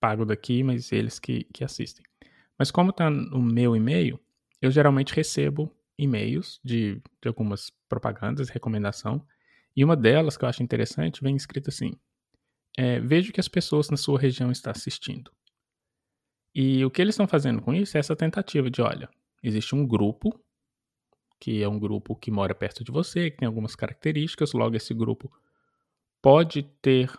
pago 0.00 0.24
daqui, 0.24 0.62
mas 0.62 0.92
eles 0.92 1.18
que, 1.18 1.44
que 1.52 1.64
assistem. 1.64 2.04
Mas 2.58 2.70
como 2.70 2.92
tá 2.92 3.10
no 3.10 3.42
meu 3.42 3.74
e-mail, 3.74 4.18
eu 4.60 4.70
geralmente 4.70 5.14
recebo 5.14 5.70
e-mails 5.98 6.60
de, 6.64 7.02
de 7.22 7.28
algumas 7.28 7.70
propagandas, 7.88 8.48
recomendação, 8.48 9.26
e 9.76 9.84
uma 9.84 9.96
delas 9.96 10.36
que 10.36 10.44
eu 10.44 10.48
acho 10.48 10.62
interessante 10.62 11.22
vem 11.22 11.36
escrito 11.36 11.68
assim: 11.68 11.94
é, 12.76 13.00
vejo 13.00 13.32
que 13.32 13.40
as 13.40 13.48
pessoas 13.48 13.90
na 13.90 13.96
sua 13.96 14.18
região 14.18 14.50
estão 14.50 14.70
assistindo. 14.70 15.30
E 16.54 16.84
o 16.84 16.90
que 16.90 17.02
eles 17.02 17.14
estão 17.14 17.26
fazendo 17.26 17.60
com 17.60 17.74
isso 17.74 17.96
é 17.96 18.00
essa 18.00 18.14
tentativa 18.14 18.70
de, 18.70 18.80
olha, 18.80 19.08
existe 19.42 19.74
um 19.74 19.86
grupo, 19.86 20.40
que 21.40 21.62
é 21.62 21.68
um 21.68 21.78
grupo 21.78 22.14
que 22.14 22.30
mora 22.30 22.54
perto 22.54 22.84
de 22.84 22.92
você, 22.92 23.30
que 23.30 23.38
tem 23.38 23.46
algumas 23.46 23.74
características, 23.74 24.52
logo 24.52 24.76
esse 24.76 24.94
grupo 24.94 25.32
pode 26.22 26.62
ter 26.80 27.10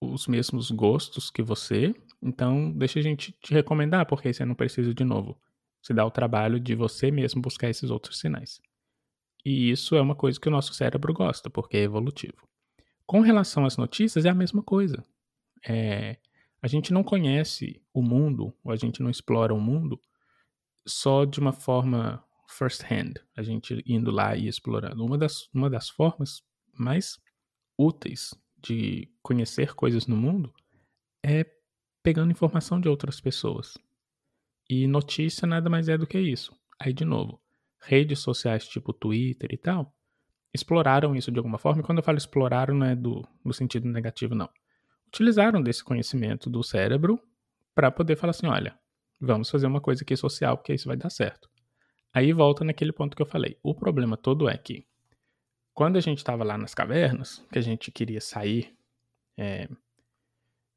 os 0.00 0.26
mesmos 0.26 0.70
gostos 0.70 1.30
que 1.30 1.42
você, 1.42 1.94
então 2.22 2.72
deixa 2.72 2.98
a 2.98 3.02
gente 3.02 3.32
te 3.32 3.52
recomendar, 3.52 4.06
porque 4.06 4.28
aí 4.28 4.34
você 4.34 4.44
não 4.44 4.54
precisa 4.54 4.94
de 4.94 5.04
novo. 5.04 5.38
Você 5.82 5.92
dá 5.92 6.04
o 6.04 6.10
trabalho 6.10 6.58
de 6.58 6.74
você 6.74 7.10
mesmo 7.10 7.40
buscar 7.40 7.68
esses 7.68 7.90
outros 7.90 8.18
sinais. 8.18 8.60
E 9.44 9.70
isso 9.70 9.94
é 9.96 10.00
uma 10.00 10.14
coisa 10.14 10.38
que 10.38 10.48
o 10.48 10.50
nosso 10.50 10.74
cérebro 10.74 11.12
gosta, 11.12 11.48
porque 11.48 11.76
é 11.76 11.82
evolutivo. 11.82 12.46
Com 13.06 13.20
relação 13.20 13.64
às 13.64 13.76
notícias, 13.76 14.24
é 14.24 14.28
a 14.28 14.34
mesma 14.34 14.62
coisa. 14.62 15.02
É, 15.66 16.18
a 16.62 16.68
gente 16.68 16.92
não 16.92 17.02
conhece 17.02 17.82
o 17.92 18.02
mundo, 18.02 18.54
ou 18.62 18.72
a 18.72 18.76
gente 18.76 19.02
não 19.02 19.10
explora 19.10 19.54
o 19.54 19.60
mundo 19.60 20.00
só 20.86 21.24
de 21.24 21.40
uma 21.40 21.52
forma 21.52 22.22
first 22.46 22.82
hand, 22.90 23.14
a 23.36 23.42
gente 23.42 23.82
indo 23.86 24.10
lá 24.10 24.36
e 24.36 24.48
explorando. 24.48 25.04
Uma 25.04 25.16
das, 25.16 25.48
uma 25.54 25.70
das 25.70 25.88
formas 25.88 26.42
mais 26.72 27.18
úteis 27.78 28.34
de 28.62 29.08
conhecer 29.22 29.74
coisas 29.74 30.06
no 30.06 30.16
mundo 30.16 30.52
é 31.22 31.44
pegando 32.02 32.32
informação 32.32 32.80
de 32.80 32.88
outras 32.88 33.20
pessoas. 33.20 33.76
E 34.68 34.86
notícia 34.86 35.46
nada 35.46 35.68
mais 35.68 35.88
é 35.88 35.98
do 35.98 36.06
que 36.06 36.18
isso. 36.18 36.54
Aí, 36.78 36.92
de 36.92 37.04
novo, 37.04 37.40
redes 37.80 38.20
sociais 38.20 38.66
tipo 38.66 38.92
Twitter 38.92 39.50
e 39.52 39.56
tal 39.56 39.94
exploraram 40.52 41.14
isso 41.14 41.30
de 41.30 41.38
alguma 41.38 41.58
forma. 41.58 41.80
E 41.80 41.84
quando 41.84 41.98
eu 41.98 42.04
falo 42.04 42.18
exploraram, 42.18 42.74
não 42.74 42.86
é 42.86 42.96
do, 42.96 43.26
sentido 43.52 43.88
negativo, 43.88 44.34
não. 44.34 44.48
Utilizaram 45.06 45.62
desse 45.62 45.82
conhecimento 45.82 46.48
do 46.50 46.62
cérebro 46.62 47.20
para 47.74 47.90
poder 47.90 48.16
falar 48.16 48.30
assim: 48.30 48.46
olha, 48.46 48.78
vamos 49.20 49.50
fazer 49.50 49.66
uma 49.66 49.80
coisa 49.80 50.02
aqui 50.02 50.16
social, 50.16 50.56
porque 50.56 50.74
isso 50.74 50.88
vai 50.88 50.96
dar 50.96 51.10
certo. 51.10 51.48
Aí 52.12 52.32
volta 52.32 52.64
naquele 52.64 52.92
ponto 52.92 53.16
que 53.16 53.22
eu 53.22 53.26
falei. 53.26 53.56
O 53.62 53.74
problema 53.74 54.16
todo 54.16 54.48
é 54.48 54.56
que 54.56 54.84
quando 55.74 55.96
a 55.96 56.00
gente 56.00 56.18
estava 56.18 56.44
lá 56.44 56.58
nas 56.58 56.74
cavernas, 56.74 57.44
que 57.52 57.58
a 57.58 57.62
gente 57.62 57.90
queria 57.90 58.20
sair 58.20 58.76
é, 59.36 59.68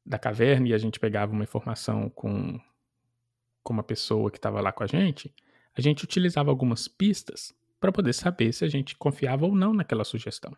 da 0.04 0.18
caverna 0.18 0.68
e 0.68 0.74
a 0.74 0.78
gente 0.78 1.00
pegava 1.00 1.32
uma 1.32 1.44
informação 1.44 2.08
com, 2.10 2.60
com 3.62 3.72
uma 3.72 3.82
pessoa 3.82 4.30
que 4.30 4.38
estava 4.38 4.60
lá 4.60 4.72
com 4.72 4.82
a 4.82 4.86
gente, 4.86 5.34
a 5.76 5.80
gente 5.80 6.04
utilizava 6.04 6.50
algumas 6.50 6.86
pistas 6.86 7.54
para 7.80 7.92
poder 7.92 8.12
saber 8.12 8.52
se 8.52 8.64
a 8.64 8.68
gente 8.68 8.96
confiava 8.96 9.44
ou 9.44 9.54
não 9.54 9.74
naquela 9.74 10.04
sugestão. 10.04 10.56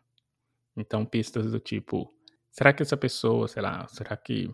Então, 0.77 1.05
pistas 1.05 1.51
do 1.51 1.59
tipo: 1.59 2.13
será 2.51 2.73
que 2.73 2.83
essa 2.83 2.97
pessoa, 2.97 3.49
sei 3.49 3.63
lá, 3.63 3.87
será 3.89 4.17
que 4.17 4.49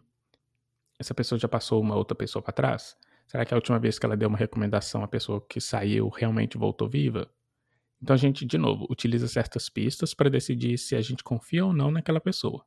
essa 0.99 1.15
pessoa 1.15 1.39
já 1.39 1.49
passou 1.49 1.81
uma 1.81 1.97
outra 1.97 2.15
pessoa 2.15 2.43
para 2.43 2.53
trás? 2.53 2.97
Será 3.27 3.45
que 3.45 3.53
a 3.53 3.57
última 3.57 3.79
vez 3.79 3.99
que 3.99 4.07
ela 4.07 4.17
deu 4.17 4.29
uma 4.29 4.39
recomendação, 4.39 5.03
a 5.03 5.09
pessoa 5.09 5.45
que 5.49 5.61
saiu 5.61 6.09
realmente 6.09 6.57
voltou 6.57 6.89
viva? 6.89 7.29
Então 8.03 8.15
a 8.15 8.17
gente, 8.17 8.45
de 8.45 8.59
novo, 8.59 8.87
utiliza 8.91 9.29
certas 9.29 9.69
pistas 9.69 10.13
para 10.13 10.29
decidir 10.29 10.77
se 10.77 10.97
a 10.97 11.01
gente 11.01 11.23
confia 11.23 11.65
ou 11.65 11.73
não 11.73 11.91
naquela 11.91 12.21
pessoa. 12.21 12.67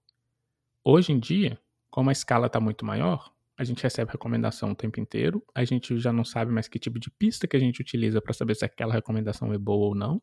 Hoje 0.83 1.11
em 1.11 1.19
dia, 1.19 1.59
como 1.89 2.09
a 2.09 2.13
escala 2.13 2.47
está 2.47 2.59
muito 2.59 2.85
maior, 2.85 3.33
a 3.57 3.63
gente 3.63 3.83
recebe 3.83 4.11
recomendação 4.11 4.71
o 4.71 4.75
tempo 4.75 4.99
inteiro, 4.99 5.43
a 5.53 5.65
gente 5.65 5.97
já 5.99 6.13
não 6.13 6.23
sabe 6.23 6.51
mais 6.51 6.67
que 6.67 6.79
tipo 6.79 6.99
de 6.99 7.09
pista 7.09 7.47
que 7.47 7.57
a 7.57 7.59
gente 7.59 7.81
utiliza 7.81 8.21
para 8.21 8.33
saber 8.33 8.55
se 8.55 8.63
aquela 8.63 8.93
recomendação 8.93 9.53
é 9.53 9.57
boa 9.57 9.87
ou 9.87 9.95
não. 9.95 10.21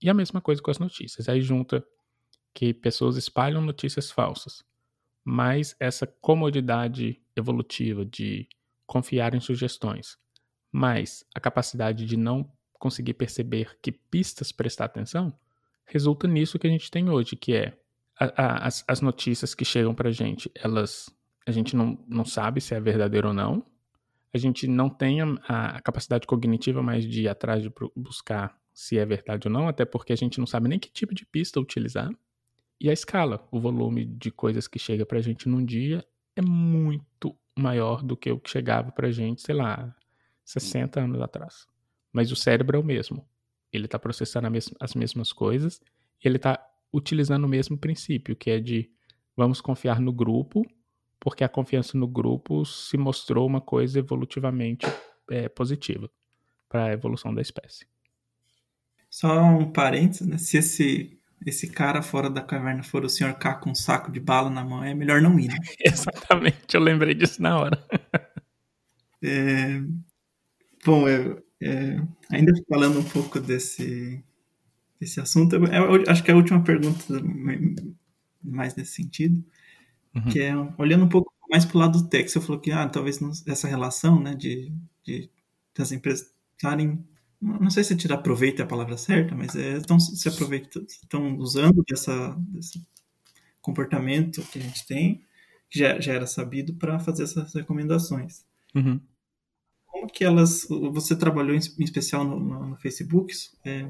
E 0.00 0.10
a 0.10 0.14
mesma 0.14 0.40
coisa 0.40 0.60
com 0.60 0.70
as 0.70 0.78
notícias. 0.78 1.28
Aí 1.28 1.40
junta 1.40 1.84
que 2.52 2.74
pessoas 2.74 3.16
espalham 3.16 3.62
notícias 3.62 4.10
falsas, 4.10 4.64
mas 5.24 5.76
essa 5.78 6.06
comodidade 6.06 7.22
evolutiva 7.36 8.04
de 8.04 8.48
confiar 8.86 9.34
em 9.34 9.40
sugestões, 9.40 10.18
mas 10.70 11.24
a 11.34 11.40
capacidade 11.40 12.04
de 12.04 12.16
não 12.16 12.50
conseguir 12.82 13.14
perceber 13.14 13.78
que 13.80 13.92
pistas 13.92 14.50
prestar 14.50 14.86
atenção, 14.86 15.32
resulta 15.86 16.26
nisso 16.26 16.58
que 16.58 16.66
a 16.66 16.70
gente 16.70 16.90
tem 16.90 17.08
hoje, 17.08 17.36
que 17.36 17.54
é 17.54 17.78
a, 18.18 18.24
a, 18.24 18.66
as, 18.66 18.84
as 18.88 19.00
notícias 19.00 19.54
que 19.54 19.64
chegam 19.64 19.94
pra 19.94 20.10
gente, 20.10 20.50
elas 20.56 21.08
a 21.46 21.52
gente 21.52 21.76
não, 21.76 21.96
não 22.08 22.24
sabe 22.24 22.60
se 22.60 22.74
é 22.74 22.80
verdadeiro 22.80 23.28
ou 23.28 23.34
não, 23.34 23.64
a 24.34 24.38
gente 24.38 24.66
não 24.66 24.90
tem 24.90 25.20
a, 25.20 25.26
a 25.46 25.80
capacidade 25.80 26.26
cognitiva 26.26 26.82
mais 26.82 27.04
de 27.06 27.22
ir 27.22 27.28
atrás 27.28 27.62
de 27.62 27.72
buscar 27.94 28.58
se 28.72 28.98
é 28.98 29.06
verdade 29.06 29.46
ou 29.46 29.52
não, 29.52 29.68
até 29.68 29.84
porque 29.84 30.12
a 30.12 30.16
gente 30.16 30.40
não 30.40 30.46
sabe 30.46 30.68
nem 30.68 30.78
que 30.78 30.90
tipo 30.90 31.14
de 31.14 31.24
pista 31.24 31.60
utilizar. 31.60 32.10
E 32.80 32.90
a 32.90 32.92
escala, 32.92 33.46
o 33.52 33.60
volume 33.60 34.04
de 34.04 34.32
coisas 34.32 34.66
que 34.66 34.78
chega 34.78 35.06
pra 35.06 35.20
gente 35.20 35.48
num 35.48 35.64
dia 35.64 36.04
é 36.34 36.42
muito 36.42 37.36
maior 37.56 38.02
do 38.02 38.16
que 38.16 38.32
o 38.32 38.40
que 38.40 38.50
chegava 38.50 38.90
pra 38.90 39.12
gente, 39.12 39.42
sei 39.42 39.54
lá, 39.54 39.94
60 40.44 41.00
anos 41.00 41.20
atrás. 41.20 41.66
Mas 42.12 42.30
o 42.30 42.36
cérebro 42.36 42.76
é 42.76 42.80
o 42.80 42.84
mesmo. 42.84 43.26
Ele 43.72 43.86
está 43.86 43.98
processando 43.98 44.50
mes 44.50 44.70
as 44.78 44.94
mesmas 44.94 45.32
coisas 45.32 45.80
e 46.22 46.28
ele 46.28 46.36
está 46.36 46.62
utilizando 46.92 47.44
o 47.44 47.48
mesmo 47.48 47.78
princípio, 47.78 48.36
que 48.36 48.50
é 48.50 48.60
de 48.60 48.90
vamos 49.36 49.60
confiar 49.60 49.98
no 49.98 50.12
grupo, 50.12 50.62
porque 51.18 51.42
a 51.42 51.48
confiança 51.48 51.96
no 51.96 52.06
grupo 52.06 52.64
se 52.66 52.98
mostrou 52.98 53.46
uma 53.46 53.60
coisa 53.60 53.98
evolutivamente 53.98 54.86
é, 55.30 55.48
positiva 55.48 56.10
para 56.68 56.86
a 56.86 56.92
evolução 56.92 57.34
da 57.34 57.40
espécie. 57.40 57.86
Só 59.08 59.42
um 59.42 59.70
parênteses, 59.70 60.26
né? 60.26 60.38
Se 60.38 60.56
esse, 60.56 61.18
esse 61.46 61.68
cara 61.68 62.02
fora 62.02 62.30
da 62.30 62.42
caverna 62.42 62.82
for 62.82 63.04
o 63.04 63.08
Sr. 63.08 63.34
K 63.34 63.54
com 63.56 63.70
um 63.70 63.74
saco 63.74 64.10
de 64.10 64.18
bala 64.18 64.50
na 64.50 64.64
mão, 64.64 64.82
é 64.82 64.94
melhor 64.94 65.20
não 65.20 65.38
ir. 65.38 65.48
Né? 65.48 65.56
Exatamente, 65.80 66.74
eu 66.74 66.80
lembrei 66.80 67.14
disso 67.14 67.40
na 67.42 67.58
hora. 67.58 67.86
é... 69.22 69.80
Bom, 70.84 71.08
eu, 71.08 71.44
É, 71.62 72.02
ainda 72.30 72.52
falando 72.68 72.98
um 72.98 73.04
pouco 73.04 73.38
desse, 73.38 74.22
desse 75.00 75.20
assunto, 75.20 75.56
eu, 75.56 75.64
eu 75.64 76.04
acho 76.08 76.22
que 76.24 76.30
é 76.30 76.34
a 76.34 76.36
última 76.36 76.62
pergunta 76.62 77.04
mais 78.42 78.74
nesse 78.74 78.94
sentido, 78.94 79.44
uhum. 80.14 80.24
que 80.24 80.40
é 80.40 80.52
olhando 80.76 81.04
um 81.04 81.08
pouco 81.08 81.32
mais 81.50 81.64
para 81.64 81.76
o 81.76 81.80
lado 81.80 82.02
do 82.02 82.08
tech, 82.08 82.28
você 82.28 82.40
falou 82.40 82.60
que 82.60 82.72
ah, 82.72 82.88
talvez 82.88 83.20
não, 83.20 83.30
essa 83.46 83.68
relação 83.68 84.20
né, 84.20 84.34
de, 84.34 84.72
de 85.04 85.30
das 85.74 85.92
empresas 85.92 86.32
estarem 86.56 87.04
não 87.42 87.70
sei 87.70 87.82
se 87.82 87.96
tirar 87.96 88.18
proveito 88.18 88.60
é 88.60 88.62
a 88.62 88.68
palavra 88.68 88.96
certa, 88.96 89.34
mas 89.34 89.56
é, 89.56 89.76
estão 89.76 89.98
se 89.98 90.28
aproveitando, 90.28 90.86
estão 90.86 91.36
usando 91.38 91.82
dessa, 91.88 92.36
desse 92.38 92.80
comportamento 93.60 94.42
que 94.42 94.60
a 94.60 94.62
gente 94.62 94.86
tem, 94.86 95.24
que 95.68 95.80
já, 95.80 96.00
já 96.00 96.12
era 96.12 96.26
sabido, 96.26 96.74
para 96.74 97.00
fazer 97.00 97.24
essas 97.24 97.52
recomendações. 97.52 98.44
Uhum. 98.74 99.00
Como 100.02 100.12
que 100.12 100.24
elas, 100.24 100.66
você 100.68 101.14
trabalhou 101.14 101.54
em, 101.54 101.60
em 101.60 101.84
especial 101.84 102.24
no, 102.24 102.40
no, 102.40 102.66
no 102.70 102.76
Facebook, 102.76 103.32
é, 103.64 103.88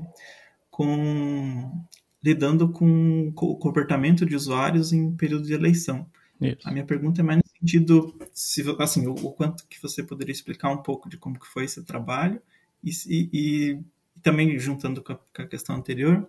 com 0.71 1.87
lidando 2.23 2.69
com 2.69 3.33
o 3.35 3.57
comportamento 3.57 4.27
de 4.27 4.37
usuários 4.37 4.93
em 4.93 5.17
período 5.17 5.47
de 5.47 5.55
eleição. 5.55 6.07
Isso. 6.39 6.69
A 6.69 6.71
minha 6.71 6.85
pergunta 6.85 7.23
é 7.23 7.25
mais 7.25 7.39
no 7.39 7.59
sentido, 7.59 8.15
se, 8.35 8.63
assim, 8.79 9.07
o, 9.07 9.13
o, 9.15 9.33
quanto 9.33 9.67
que 9.67 9.81
você 9.81 10.03
poderia 10.03 10.33
explicar 10.33 10.71
um 10.71 10.83
pouco 10.83 11.09
de 11.09 11.17
como 11.17 11.41
que 11.41 11.47
foi 11.47 11.65
esse 11.65 11.83
trabalho 11.83 12.43
e, 12.85 12.91
e, 13.09 13.31
e 13.33 13.81
também 14.23 14.59
juntando 14.59 15.03
com 15.03 15.15
a, 15.15 15.17
com 15.17 15.43
a, 15.43 15.47
questão 15.47 15.77
anterior, 15.77 16.29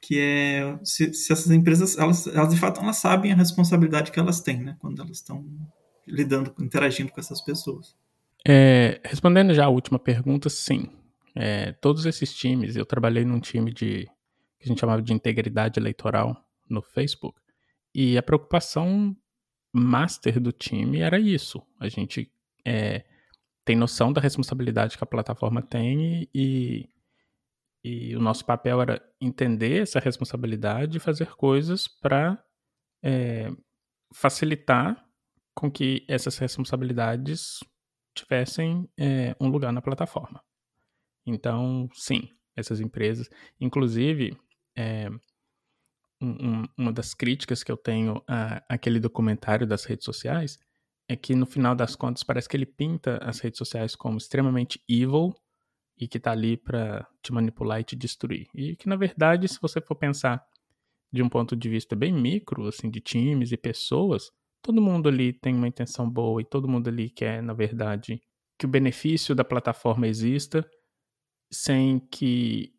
que 0.00 0.18
é 0.18 0.78
se, 0.82 1.12
se, 1.12 1.30
essas 1.30 1.50
empresas, 1.50 1.98
elas, 1.98 2.26
elas 2.26 2.54
de 2.54 2.58
fato 2.58 2.80
elas 2.80 2.96
sabem 2.96 3.30
a 3.30 3.36
responsabilidade 3.36 4.10
que 4.10 4.18
elas 4.18 4.40
têm, 4.40 4.62
né, 4.62 4.76
quando 4.80 5.02
elas 5.02 5.18
estão 5.18 5.46
lidando, 6.06 6.54
interagindo 6.58 7.12
com 7.12 7.20
essas 7.20 7.42
pessoas. 7.42 7.94
É, 8.46 9.00
respondendo 9.04 9.54
já 9.54 9.66
a 9.66 9.68
última 9.68 9.98
pergunta, 9.98 10.48
sim. 10.48 10.88
É, 11.34 11.72
todos 11.72 12.04
esses 12.04 12.34
times, 12.34 12.76
eu 12.76 12.84
trabalhei 12.84 13.24
num 13.24 13.40
time 13.40 13.72
de 13.72 14.08
que 14.58 14.64
a 14.64 14.68
gente 14.68 14.80
chamava 14.80 15.02
de 15.02 15.12
integridade 15.12 15.78
eleitoral 15.78 16.36
no 16.68 16.82
Facebook, 16.82 17.38
e 17.94 18.16
a 18.16 18.22
preocupação 18.22 19.16
master 19.72 20.40
do 20.40 20.52
time 20.52 21.00
era 21.00 21.18
isso. 21.18 21.62
A 21.80 21.88
gente 21.88 22.30
é, 22.64 23.04
tem 23.64 23.76
noção 23.76 24.12
da 24.12 24.20
responsabilidade 24.20 24.96
que 24.96 25.04
a 25.04 25.06
plataforma 25.06 25.62
tem 25.62 26.28
e, 26.34 26.88
e 27.82 28.14
o 28.14 28.20
nosso 28.20 28.44
papel 28.44 28.80
era 28.80 29.02
entender 29.20 29.82
essa 29.82 29.98
responsabilidade 29.98 30.96
e 30.96 31.00
fazer 31.00 31.34
coisas 31.34 31.88
para 31.88 32.42
é, 33.02 33.50
facilitar 34.14 35.04
com 35.54 35.70
que 35.70 36.04
essas 36.08 36.38
responsabilidades 36.38 37.60
tivessem 38.14 38.88
é, 38.98 39.34
um 39.40 39.48
lugar 39.48 39.72
na 39.72 39.82
plataforma. 39.82 40.42
Então, 41.26 41.88
sim, 41.94 42.28
essas 42.56 42.80
empresas, 42.80 43.28
inclusive, 43.60 44.36
é, 44.76 45.08
um, 46.20 46.64
uma 46.76 46.92
das 46.92 47.14
críticas 47.14 47.62
que 47.62 47.72
eu 47.72 47.76
tenho 47.76 48.22
a, 48.28 48.62
aquele 48.68 49.00
documentário 49.00 49.66
das 49.66 49.84
redes 49.84 50.04
sociais 50.04 50.58
é 51.08 51.16
que 51.16 51.34
no 51.34 51.46
final 51.46 51.74
das 51.74 51.96
contas 51.96 52.22
parece 52.22 52.48
que 52.48 52.56
ele 52.56 52.66
pinta 52.66 53.18
as 53.18 53.40
redes 53.40 53.58
sociais 53.58 53.96
como 53.96 54.18
extremamente 54.18 54.82
evil 54.88 55.34
e 55.98 56.06
que 56.06 56.18
tá 56.18 56.32
ali 56.32 56.56
para 56.56 57.06
te 57.22 57.32
manipular 57.32 57.80
e 57.80 57.84
te 57.84 57.96
destruir. 57.96 58.46
E 58.54 58.76
que 58.76 58.88
na 58.88 58.96
verdade, 58.96 59.48
se 59.48 59.60
você 59.60 59.80
for 59.80 59.94
pensar 59.94 60.44
de 61.12 61.22
um 61.22 61.28
ponto 61.28 61.54
de 61.54 61.68
vista 61.68 61.94
bem 61.94 62.12
micro, 62.12 62.66
assim, 62.66 62.90
de 62.90 63.00
times 63.00 63.52
e 63.52 63.56
pessoas, 63.56 64.30
todo 64.62 64.80
mundo 64.80 65.08
ali 65.08 65.32
tem 65.32 65.54
uma 65.54 65.68
intenção 65.68 66.08
boa 66.08 66.40
e 66.40 66.44
todo 66.44 66.68
mundo 66.68 66.88
ali 66.88 67.10
quer, 67.10 67.42
na 67.42 67.52
verdade, 67.52 68.22
que 68.58 68.64
o 68.64 68.68
benefício 68.68 69.34
da 69.34 69.44
plataforma 69.44 70.06
exista 70.06 70.68
sem 71.50 71.98
que 71.98 72.72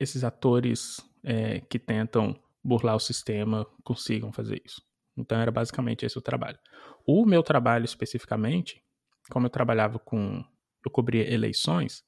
esses 0.00 0.24
atores 0.24 1.00
é, 1.22 1.60
que 1.60 1.78
tentam 1.78 2.34
burlar 2.64 2.96
o 2.96 3.00
sistema 3.00 3.66
consigam 3.84 4.32
fazer 4.32 4.60
isso. 4.64 4.82
Então 5.16 5.38
era 5.38 5.50
basicamente 5.50 6.06
esse 6.06 6.18
o 6.18 6.22
trabalho. 6.22 6.58
O 7.06 7.26
meu 7.26 7.42
trabalho 7.42 7.84
especificamente, 7.84 8.82
como 9.30 9.46
eu 9.46 9.50
trabalhava 9.50 9.98
com. 9.98 10.42
Eu 10.84 10.90
cobria 10.90 11.32
eleições, 11.32 12.04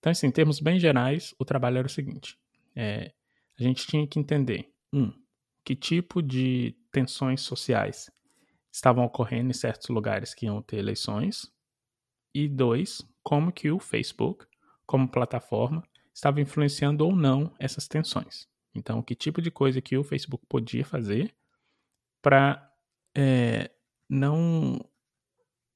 então, 0.00 0.10
assim, 0.10 0.26
em 0.26 0.30
termos 0.30 0.60
bem 0.60 0.80
gerais, 0.80 1.34
o 1.38 1.44
trabalho 1.44 1.78
era 1.78 1.86
o 1.86 1.90
seguinte: 1.90 2.36
é, 2.74 3.12
a 3.58 3.62
gente 3.62 3.86
tinha 3.86 4.06
que 4.06 4.18
entender, 4.18 4.72
um, 4.92 5.12
que 5.62 5.76
tipo 5.76 6.22
de 6.22 6.74
tensões 6.90 7.42
sociais 7.42 8.10
estavam 8.72 9.04
ocorrendo 9.04 9.50
em 9.50 9.54
certos 9.54 9.88
lugares 9.88 10.34
que 10.34 10.46
iam 10.46 10.62
ter 10.62 10.78
eleições, 10.78 11.52
e 12.34 12.48
dois, 12.48 13.02
como 13.22 13.52
que 13.52 13.70
o 13.70 13.78
Facebook, 13.78 14.46
como 14.86 15.08
plataforma, 15.08 15.82
estava 16.14 16.40
influenciando 16.40 17.04
ou 17.04 17.14
não 17.14 17.52
essas 17.58 17.88
tensões. 17.88 18.48
Então, 18.74 19.02
que 19.02 19.14
tipo 19.14 19.42
de 19.42 19.50
coisa 19.50 19.80
que 19.80 19.96
o 19.96 20.04
Facebook 20.04 20.44
podia 20.48 20.84
fazer 20.84 21.34
para 22.22 22.70
é, 23.16 23.70
não 24.08 24.78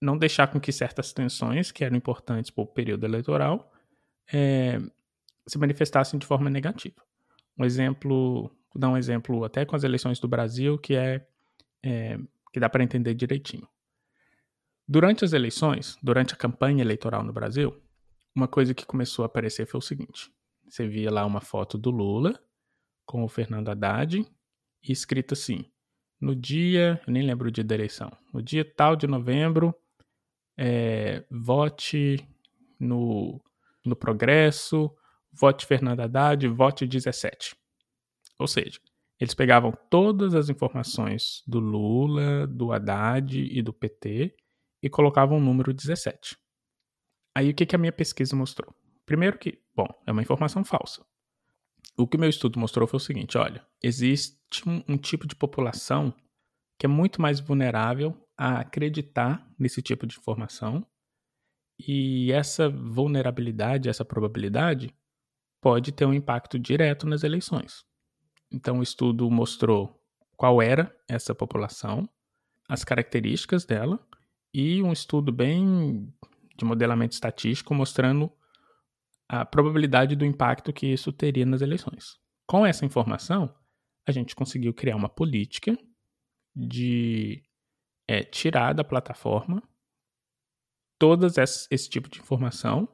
não 0.01 0.19
deixar 0.19 0.49
com 0.49 0.61
que 0.61 0.71
certas 0.71 1.15
tensões 1.15 1.73
que 1.73 1.83
eram 1.83 1.97
importantes 1.97 2.51
para 2.51 2.63
o 2.63 2.67
período 2.67 3.05
eleitoral 3.07 3.73
é, 4.31 4.79
se 5.47 5.59
manifestassem 5.59 6.19
de 6.19 6.27
forma 6.27 6.51
negativa. 6.51 7.03
Um 7.59 7.65
exemplo, 7.65 8.51
vou 8.73 8.81
dar 8.81 8.91
um 8.91 8.99
exemplo 8.99 9.45
até 9.45 9.65
com 9.65 9.75
as 9.75 9.83
eleições 9.83 10.21
do 10.21 10.29
Brasil 10.29 10.79
que 10.79 10.95
é, 10.95 11.27
é 11.83 12.19
que 12.55 12.61
dá 12.61 12.71
para 12.71 12.85
entender 12.85 13.15
direitinho. 13.15 13.69
Durante 14.87 15.25
as 15.25 15.33
eleições, 15.33 15.99
durante 16.01 16.35
a 16.35 16.37
campanha 16.37 16.85
eleitoral 16.85 17.25
no 17.25 17.33
Brasil, 17.33 17.83
uma 18.33 18.47
coisa 18.47 18.73
que 18.73 18.87
começou 18.87 19.25
a 19.25 19.27
aparecer 19.27 19.67
foi 19.67 19.79
o 19.79 19.83
seguinte: 19.83 20.33
você 20.65 20.87
via 20.87 21.11
lá 21.11 21.27
uma 21.27 21.41
foto 21.41 21.77
do 21.77 21.91
Lula 21.91 22.41
com 23.05 23.25
o 23.25 23.29
Fernando 23.29 23.71
Haddad 23.71 24.21
e 24.21 24.93
escrito 24.93 25.35
assim: 25.35 25.69
no 26.21 26.37
dia, 26.37 27.03
eu 27.05 27.13
nem 27.13 27.25
lembro 27.25 27.49
o 27.49 27.51
dia 27.51 27.65
da 27.65 27.75
eleição, 27.75 28.17
no 28.33 28.41
dia 28.41 28.65
tal 28.65 28.95
de 28.95 29.09
novembro, 29.09 29.75
é, 30.57 31.25
vote 31.29 32.25
no, 32.79 33.43
no 33.85 33.97
Progresso, 33.97 34.97
vote 35.33 35.67
Fernando 35.67 35.99
Haddad, 35.99 36.47
vote 36.47 36.87
17. 36.87 37.57
Ou 38.39 38.47
seja, 38.47 38.79
eles 39.25 39.35
pegavam 39.35 39.73
todas 39.91 40.35
as 40.35 40.49
informações 40.49 41.43
do 41.47 41.59
Lula, 41.59 42.47
do 42.47 42.73
Haddad 42.73 43.39
e 43.39 43.63
do 43.63 43.73
PT 43.73 44.35
e 44.83 44.91
colocavam 44.91 45.39
o 45.39 45.41
número 45.41 45.73
17. 45.73 46.37
Aí 47.37 47.51
o 47.51 47.55
que, 47.55 47.67
que 47.67 47.75
a 47.75 47.79
minha 47.79 47.93
pesquisa 47.93 48.37
mostrou? 48.37 48.75
Primeiro 49.05 49.39
que, 49.39 49.61
bom, 49.75 49.89
é 50.07 50.13
uma 50.13 50.23
informação 50.23 50.65
falsa. 50.65 51.05
O 51.97 52.07
que 52.07 52.19
meu 52.19 52.29
estudo 52.29 52.59
mostrou 52.59 52.87
foi 52.87 52.97
o 52.99 53.01
seguinte: 53.01 53.37
olha, 53.37 53.67
existe 53.83 54.69
um, 54.69 54.83
um 54.89 54.97
tipo 54.97 55.27
de 55.27 55.35
população 55.35 56.15
que 56.79 56.87
é 56.87 56.89
muito 56.89 57.21
mais 57.21 57.41
vulnerável 57.41 58.17
a 58.37 58.61
acreditar 58.61 59.49
nesse 59.59 59.81
tipo 59.81 60.07
de 60.07 60.19
informação, 60.19 60.85
e 61.79 62.33
essa 62.33 62.69
vulnerabilidade, 62.69 63.89
essa 63.89 64.05
probabilidade, 64.05 64.95
pode 65.61 65.93
ter 65.93 66.05
um 66.05 66.13
impacto 66.13 66.59
direto 66.59 67.07
nas 67.07 67.25
eleições. 67.25 67.85
Então, 68.55 68.79
o 68.79 68.83
estudo 68.85 69.29
mostrou 69.29 70.01
qual 70.37 70.63
era 70.63 70.95
essa 71.09 71.35
população, 71.35 72.09
as 72.69 72.85
características 72.85 73.65
dela, 73.65 73.99
e 74.53 74.81
um 74.81 74.93
estudo 74.93 75.33
bem 75.33 76.15
de 76.57 76.65
modelamento 76.65 77.15
estatístico 77.15 77.75
mostrando 77.75 78.31
a 79.29 79.45
probabilidade 79.45 80.15
do 80.15 80.25
impacto 80.25 80.73
que 80.73 80.87
isso 80.87 81.13
teria 81.13 81.45
nas 81.45 81.63
eleições. 81.63 82.17
Com 82.47 82.65
essa 82.65 82.85
informação, 82.85 83.53
a 84.07 84.13
gente 84.13 84.37
conseguiu 84.37 84.73
criar 84.73 84.95
uma 84.95 85.09
política 85.09 85.77
de 86.55 87.43
é, 88.07 88.23
tirar 88.23 88.73
da 88.73 88.85
plataforma 88.85 89.61
todas 90.97 91.37
esse, 91.37 91.91
tipo 91.91 92.09
de 92.09 92.21
informação 92.21 92.89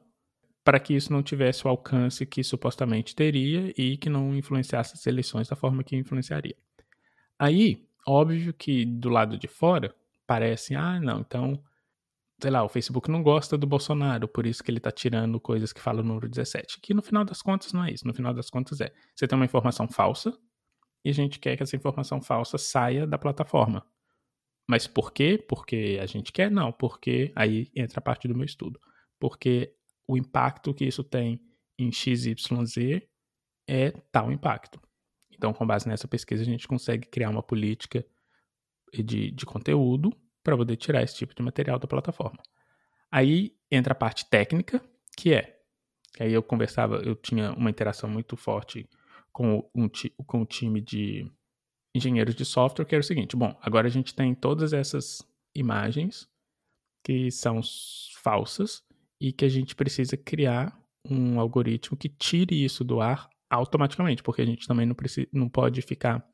para 0.63 0.79
que 0.79 0.93
isso 0.93 1.11
não 1.11 1.23
tivesse 1.23 1.65
o 1.65 1.69
alcance 1.69 2.25
que 2.25 2.43
supostamente 2.43 3.15
teria 3.15 3.73
e 3.77 3.97
que 3.97 4.09
não 4.09 4.35
influenciasse 4.35 4.93
as 4.93 5.05
eleições 5.07 5.47
da 5.47 5.55
forma 5.55 5.83
que 5.83 5.95
influenciaria. 5.95 6.55
Aí, 7.37 7.87
óbvio 8.07 8.53
que 8.53 8.85
do 8.85 9.09
lado 9.09 9.37
de 9.37 9.47
fora 9.47 9.95
parece, 10.27 10.75
ah, 10.75 10.99
não, 10.99 11.21
então 11.21 11.61
sei 12.41 12.49
lá, 12.49 12.63
o 12.63 12.69
Facebook 12.69 13.09
não 13.09 13.21
gosta 13.21 13.55
do 13.55 13.67
Bolsonaro, 13.67 14.27
por 14.27 14.47
isso 14.47 14.63
que 14.63 14.71
ele 14.71 14.79
tá 14.79 14.91
tirando 14.91 15.39
coisas 15.39 15.71
que 15.71 15.79
falam 15.79 16.03
o 16.03 16.07
número 16.07 16.27
17. 16.27 16.79
Que 16.81 16.93
no 16.93 17.01
final 17.03 17.23
das 17.23 17.41
contas 17.41 17.71
não 17.71 17.83
é 17.83 17.91
isso. 17.91 18.07
No 18.07 18.13
final 18.13 18.33
das 18.33 18.49
contas 18.49 18.81
é, 18.81 18.91
você 19.15 19.27
tem 19.27 19.37
uma 19.37 19.45
informação 19.45 19.87
falsa 19.87 20.35
e 21.05 21.09
a 21.11 21.13
gente 21.13 21.39
quer 21.39 21.55
que 21.55 21.61
essa 21.61 21.75
informação 21.75 22.19
falsa 22.19 22.57
saia 22.57 23.05
da 23.05 23.17
plataforma. 23.17 23.85
Mas 24.67 24.87
por 24.87 25.11
quê? 25.11 25.43
Porque 25.47 25.99
a 26.01 26.05
gente 26.07 26.31
quer? 26.31 26.49
Não, 26.49 26.71
porque 26.71 27.31
aí 27.35 27.69
entra 27.75 27.99
a 27.99 28.01
parte 28.01 28.27
do 28.27 28.35
meu 28.35 28.45
estudo. 28.45 28.79
Porque 29.19 29.75
o 30.11 30.17
impacto 30.17 30.73
que 30.73 30.83
isso 30.83 31.05
tem 31.05 31.39
em 31.79 31.89
XYZ 31.89 32.35
é 33.65 33.91
tal 34.11 34.29
impacto. 34.29 34.77
Então, 35.31 35.53
com 35.53 35.65
base 35.65 35.87
nessa 35.87 36.05
pesquisa, 36.05 36.41
a 36.41 36.45
gente 36.45 36.67
consegue 36.67 37.07
criar 37.07 37.29
uma 37.29 37.41
política 37.41 38.05
de, 38.93 39.31
de 39.31 39.45
conteúdo 39.45 40.11
para 40.43 40.57
poder 40.57 40.75
tirar 40.75 41.01
esse 41.01 41.15
tipo 41.15 41.33
de 41.33 41.41
material 41.41 41.79
da 41.79 41.87
plataforma. 41.87 42.43
Aí 43.09 43.55
entra 43.71 43.93
a 43.93 43.95
parte 43.95 44.25
técnica, 44.29 44.83
que 45.15 45.33
é 45.33 45.61
aí 46.19 46.33
eu 46.33 46.43
conversava, 46.43 46.97
eu 46.97 47.15
tinha 47.15 47.53
uma 47.53 47.69
interação 47.69 48.09
muito 48.09 48.35
forte 48.35 48.89
com, 49.31 49.69
um, 49.73 49.89
com 50.25 50.41
o 50.41 50.45
time 50.45 50.81
de 50.81 51.25
engenheiros 51.95 52.35
de 52.35 52.43
software, 52.43 52.83
que 52.83 52.95
era 52.95 53.01
o 53.01 53.05
seguinte: 53.05 53.37
bom, 53.37 53.57
agora 53.61 53.87
a 53.87 53.91
gente 53.91 54.13
tem 54.13 54.35
todas 54.35 54.73
essas 54.73 55.25
imagens 55.55 56.29
que 57.01 57.31
são 57.31 57.61
falsas 58.21 58.83
e 59.21 59.31
que 59.31 59.45
a 59.45 59.49
gente 59.49 59.75
precisa 59.75 60.17
criar 60.17 60.75
um 61.07 61.39
algoritmo 61.39 61.95
que 61.95 62.09
tire 62.09 62.63
isso 62.63 62.83
do 62.83 62.99
ar 62.99 63.29
automaticamente, 63.47 64.23
porque 64.23 64.41
a 64.41 64.45
gente 64.45 64.67
também 64.67 64.87
não, 64.87 64.95
precisa, 64.95 65.27
não 65.31 65.47
pode 65.47 65.79
ficar 65.83 66.27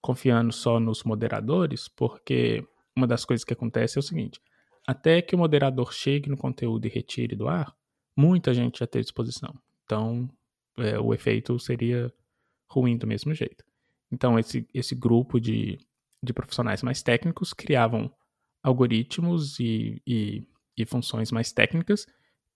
confiando 0.00 0.52
só 0.52 0.78
nos 0.78 1.02
moderadores, 1.02 1.88
porque 1.88 2.64
uma 2.96 3.08
das 3.08 3.24
coisas 3.24 3.42
que 3.42 3.52
acontece 3.52 3.98
é 3.98 4.00
o 4.00 4.02
seguinte: 4.02 4.40
até 4.86 5.20
que 5.20 5.34
o 5.34 5.38
moderador 5.38 5.92
chegue 5.92 6.30
no 6.30 6.36
conteúdo 6.36 6.86
e 6.86 6.88
retire 6.88 7.34
do 7.34 7.48
ar, 7.48 7.74
muita 8.16 8.54
gente 8.54 8.78
já 8.78 8.86
tem 8.86 9.02
disposição. 9.02 9.52
Então, 9.84 10.30
é, 10.76 10.96
o 10.96 11.12
efeito 11.12 11.58
seria 11.58 12.12
ruim 12.70 12.96
do 12.96 13.06
mesmo 13.06 13.34
jeito. 13.34 13.64
Então, 14.12 14.38
esse, 14.38 14.64
esse 14.72 14.94
grupo 14.94 15.40
de, 15.40 15.76
de 16.22 16.32
profissionais 16.32 16.84
mais 16.84 17.02
técnicos 17.02 17.52
criavam 17.52 18.08
algoritmos 18.62 19.58
e, 19.58 20.00
e, 20.06 20.46
e 20.76 20.86
funções 20.86 21.32
mais 21.32 21.50
técnicas 21.50 22.06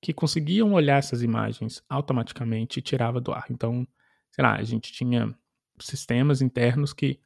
que 0.02 0.12
conseguiam 0.12 0.72
olhar 0.72 0.98
essas 0.98 1.22
imagens 1.22 1.80
automaticamente 1.88 2.80
e 2.80 2.82
tirava 2.82 3.20
do 3.20 3.30
ar. 3.32 3.46
Então, 3.48 3.86
sei 4.32 4.42
lá, 4.42 4.56
a 4.56 4.62
gente 4.64 4.92
tinha 4.92 5.32
sistemas 5.78 6.42
internos 6.42 6.92
que 6.92 7.20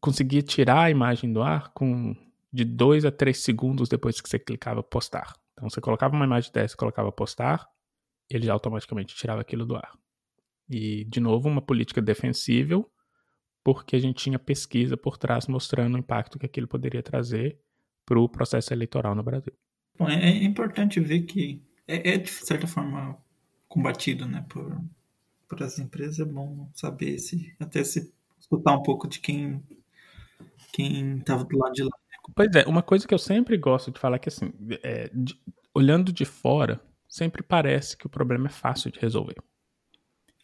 conseguia 0.00 0.40
tirar 0.40 0.84
a 0.84 0.90
imagem 0.90 1.30
do 1.30 1.42
ar 1.42 1.72
com 1.74 2.16
de 2.50 2.64
2 2.64 3.04
a 3.04 3.12
3 3.12 3.36
segundos 3.36 3.88
depois 3.88 4.18
que 4.18 4.28
você 4.28 4.38
clicava 4.38 4.82
postar. 4.82 5.36
Então 5.52 5.68
você 5.68 5.78
colocava 5.78 6.16
uma 6.16 6.24
imagem 6.24 6.50
dessa, 6.50 6.74
colocava 6.74 7.12
postar, 7.12 7.68
ele 8.30 8.46
já 8.46 8.54
automaticamente 8.54 9.14
tirava 9.14 9.42
aquilo 9.42 9.66
do 9.66 9.76
ar. 9.76 9.92
E 10.70 11.04
de 11.04 11.20
novo 11.20 11.50
uma 11.50 11.60
política 11.60 12.00
defensível, 12.00 12.90
porque 13.62 13.94
a 13.94 13.98
gente 13.98 14.16
tinha 14.16 14.38
pesquisa 14.38 14.96
por 14.96 15.18
trás 15.18 15.46
mostrando 15.46 15.96
o 15.96 15.98
impacto 15.98 16.38
que 16.38 16.46
aquilo 16.46 16.66
poderia 16.66 17.02
trazer 17.02 17.60
para 18.06 18.18
o 18.18 18.26
processo 18.26 18.72
eleitoral 18.72 19.14
no 19.14 19.22
Brasil. 19.22 19.52
Bom, 19.98 20.08
é, 20.08 20.30
é 20.30 20.44
importante 20.44 20.98
ver 20.98 21.22
que 21.22 21.62
é, 21.86 22.14
é, 22.14 22.18
de 22.18 22.30
certa 22.30 22.66
forma 22.66 23.16
combatido, 23.68 24.26
né, 24.26 24.44
por 24.48 24.80
por 25.50 25.62
as 25.64 25.78
empresas. 25.80 26.20
É 26.20 26.24
bom 26.24 26.68
saber 26.72 27.18
se 27.18 27.54
até 27.58 27.82
se 27.82 28.12
escutar 28.38 28.72
um 28.72 28.82
pouco 28.82 29.08
de 29.08 29.18
quem 29.18 29.62
quem 30.72 31.18
estava 31.18 31.44
do 31.44 31.58
lado 31.58 31.72
de 31.72 31.82
lá. 31.82 31.90
Pois 32.34 32.54
é, 32.54 32.64
uma 32.66 32.82
coisa 32.82 33.06
que 33.06 33.12
eu 33.12 33.18
sempre 33.18 33.56
gosto 33.56 33.90
de 33.90 33.98
falar 33.98 34.16
é 34.16 34.18
que 34.20 34.28
assim, 34.28 34.52
é, 34.82 35.10
de, 35.12 35.38
olhando 35.74 36.12
de 36.12 36.24
fora, 36.24 36.80
sempre 37.08 37.42
parece 37.42 37.96
que 37.96 38.06
o 38.06 38.10
problema 38.10 38.46
é 38.46 38.50
fácil 38.50 38.90
de 38.90 39.00
resolver. 39.00 39.36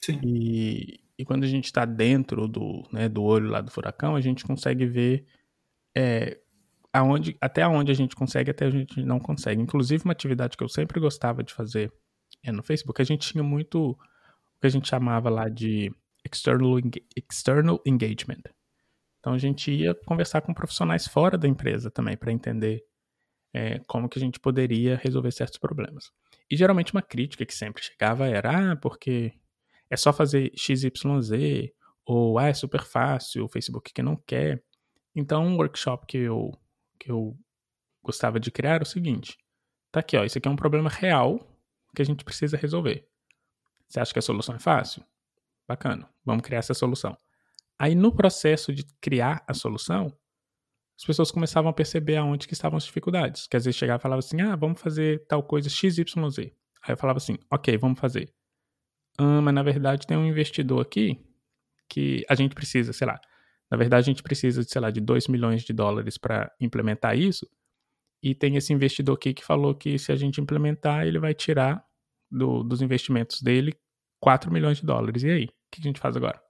Sim. 0.00 0.20
E, 0.24 1.00
e 1.16 1.24
quando 1.24 1.44
a 1.44 1.46
gente 1.46 1.66
está 1.66 1.84
dentro 1.84 2.48
do, 2.48 2.82
né, 2.92 3.08
do 3.08 3.22
olho 3.22 3.48
lá 3.48 3.60
do 3.60 3.70
furacão, 3.70 4.16
a 4.16 4.20
gente 4.20 4.44
consegue 4.44 4.84
ver 4.84 5.26
é, 5.96 6.38
aonde, 6.96 7.36
até 7.40 7.66
onde 7.66 7.92
a 7.92 7.94
gente 7.94 8.16
consegue, 8.16 8.50
até 8.50 8.64
a 8.64 8.70
gente 8.70 9.02
não 9.02 9.20
consegue. 9.20 9.60
Inclusive, 9.60 10.04
uma 10.04 10.12
atividade 10.12 10.56
que 10.56 10.64
eu 10.64 10.68
sempre 10.68 10.98
gostava 10.98 11.42
de 11.42 11.52
fazer 11.52 11.92
é, 12.42 12.50
no 12.50 12.62
Facebook, 12.62 13.00
a 13.02 13.04
gente 13.04 13.30
tinha 13.30 13.44
muito 13.44 13.90
o 13.90 14.60
que 14.60 14.66
a 14.66 14.70
gente 14.70 14.88
chamava 14.88 15.28
lá 15.28 15.48
de 15.48 15.92
external, 16.24 16.78
external 17.14 17.80
engagement. 17.84 18.42
Então 19.20 19.34
a 19.34 19.38
gente 19.38 19.70
ia 19.70 19.94
conversar 20.06 20.40
com 20.40 20.54
profissionais 20.54 21.06
fora 21.06 21.36
da 21.36 21.46
empresa 21.46 21.90
também 21.90 22.16
para 22.16 22.32
entender 22.32 22.82
é, 23.52 23.80
como 23.86 24.08
que 24.08 24.18
a 24.18 24.22
gente 24.22 24.40
poderia 24.40 24.96
resolver 24.96 25.32
certos 25.32 25.58
problemas. 25.58 26.10
E 26.50 26.56
geralmente 26.56 26.92
uma 26.92 27.02
crítica 27.02 27.44
que 27.44 27.54
sempre 27.54 27.82
chegava 27.82 28.26
era, 28.26 28.72
ah, 28.72 28.76
porque 28.76 29.34
é 29.90 29.96
só 29.96 30.12
fazer 30.12 30.50
XYZ, 30.56 31.72
ou 32.06 32.38
ah, 32.38 32.48
é 32.48 32.54
super 32.54 32.82
fácil, 32.82 33.44
o 33.44 33.48
Facebook 33.48 33.92
que 33.92 34.02
não 34.02 34.16
quer. 34.16 34.62
Então 35.14 35.44
um 35.44 35.56
workshop 35.56 36.06
que 36.06 36.18
eu 36.18 36.52
que 36.96 37.10
eu 37.10 37.36
gostava 38.02 38.40
de 38.40 38.50
criar 38.50 38.74
era 38.74 38.82
o 38.82 38.86
seguinte: 38.86 39.36
tá 39.90 40.00
aqui, 40.00 40.16
ó, 40.16 40.24
isso 40.24 40.38
aqui 40.38 40.48
é 40.48 40.50
um 40.50 40.56
problema 40.56 40.88
real 40.88 41.38
que 41.94 42.02
a 42.02 42.04
gente 42.04 42.24
precisa 42.24 42.56
resolver. 42.56 43.08
Você 43.88 44.00
acha 44.00 44.12
que 44.12 44.18
a 44.18 44.22
solução 44.22 44.54
é 44.54 44.58
fácil? 44.58 45.04
Bacana, 45.66 46.08
vamos 46.24 46.42
criar 46.42 46.58
essa 46.58 46.74
solução. 46.74 47.16
Aí 47.78 47.94
no 47.94 48.14
processo 48.14 48.72
de 48.72 48.84
criar 49.00 49.44
a 49.46 49.54
solução, 49.54 50.12
as 50.96 51.04
pessoas 51.04 51.30
começavam 51.30 51.70
a 51.70 51.74
perceber 51.74 52.16
aonde 52.16 52.46
que 52.46 52.54
estavam 52.54 52.76
as 52.76 52.84
dificuldades. 52.84 53.46
Que 53.46 53.56
às 53.56 53.64
vezes 53.64 53.78
chegava 53.78 54.00
e 54.00 54.02
falava 54.02 54.20
assim, 54.20 54.40
ah, 54.40 54.56
vamos 54.56 54.80
fazer 54.80 55.26
tal 55.26 55.42
coisa 55.42 55.68
XYZ. 55.68 55.98
Aí 56.38 56.92
eu 56.92 56.96
falava 56.96 57.18
assim, 57.18 57.36
ok, 57.50 57.76
vamos 57.76 57.98
fazer. 57.98 58.32
Ah, 59.18 59.40
mas 59.42 59.54
na 59.54 59.62
verdade 59.62 60.06
tem 60.06 60.16
um 60.16 60.26
investidor 60.26 60.80
aqui 60.80 61.22
que 61.88 62.24
a 62.28 62.34
gente 62.34 62.54
precisa, 62.54 62.92
sei 62.92 63.06
lá, 63.06 63.20
na 63.70 63.76
verdade, 63.76 64.08
a 64.08 64.12
gente 64.12 64.22
precisa, 64.22 64.62
de, 64.64 64.70
sei 64.70 64.80
lá, 64.80 64.90
de 64.90 65.00
2 65.00 65.28
milhões 65.28 65.62
de 65.62 65.72
dólares 65.72 66.16
para 66.16 66.52
implementar 66.60 67.18
isso. 67.18 67.48
E 68.22 68.34
tem 68.34 68.56
esse 68.56 68.72
investidor 68.72 69.16
aqui 69.16 69.34
que 69.34 69.44
falou 69.44 69.74
que 69.74 69.98
se 69.98 70.12
a 70.12 70.16
gente 70.16 70.40
implementar, 70.40 71.06
ele 71.06 71.18
vai 71.18 71.34
tirar 71.34 71.84
do, 72.30 72.62
dos 72.62 72.80
investimentos 72.80 73.42
dele 73.42 73.74
4 74.20 74.50
milhões 74.52 74.78
de 74.78 74.86
dólares. 74.86 75.22
E 75.22 75.30
aí? 75.30 75.44
O 75.44 75.48
que 75.70 75.80
a 75.80 75.82
gente 75.82 76.00
faz 76.00 76.16
agora? 76.16 76.40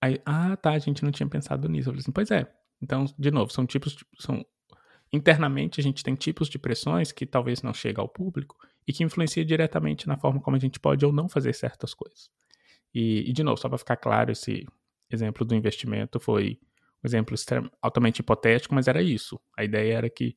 Aí, 0.00 0.20
ah, 0.24 0.56
tá, 0.56 0.72
a 0.72 0.78
gente 0.78 1.04
não 1.04 1.10
tinha 1.10 1.28
pensado 1.28 1.68
nisso. 1.68 1.88
Eu 1.88 1.92
falei 1.92 2.00
assim, 2.00 2.12
pois 2.12 2.30
é. 2.30 2.52
Então, 2.80 3.04
de 3.18 3.30
novo, 3.30 3.52
são 3.52 3.66
tipos 3.66 3.94
de, 3.94 4.04
são 4.18 4.44
internamente 5.12 5.80
a 5.80 5.82
gente 5.82 6.02
tem 6.02 6.14
tipos 6.14 6.48
de 6.48 6.58
pressões 6.58 7.12
que 7.12 7.24
talvez 7.24 7.62
não 7.62 7.72
chegam 7.72 8.02
ao 8.02 8.08
público 8.08 8.56
e 8.86 8.92
que 8.92 9.04
influencia 9.04 9.44
diretamente 9.44 10.06
na 10.08 10.16
forma 10.16 10.40
como 10.40 10.56
a 10.56 10.60
gente 10.60 10.80
pode 10.80 11.04
ou 11.04 11.12
não 11.12 11.28
fazer 11.28 11.54
certas 11.54 11.94
coisas. 11.94 12.30
E, 12.94 13.28
e 13.28 13.32
de 13.32 13.42
novo, 13.42 13.56
só 13.56 13.68
para 13.68 13.78
ficar 13.78 13.96
claro 13.96 14.32
esse 14.32 14.66
exemplo 15.10 15.44
do 15.44 15.54
investimento 15.54 16.18
foi 16.18 16.58
um 17.02 17.06
exemplo 17.06 17.36
altamente 17.80 18.20
hipotético, 18.20 18.74
mas 18.74 18.88
era 18.88 19.02
isso. 19.02 19.40
A 19.56 19.64
ideia 19.64 19.94
era 19.94 20.10
que 20.10 20.34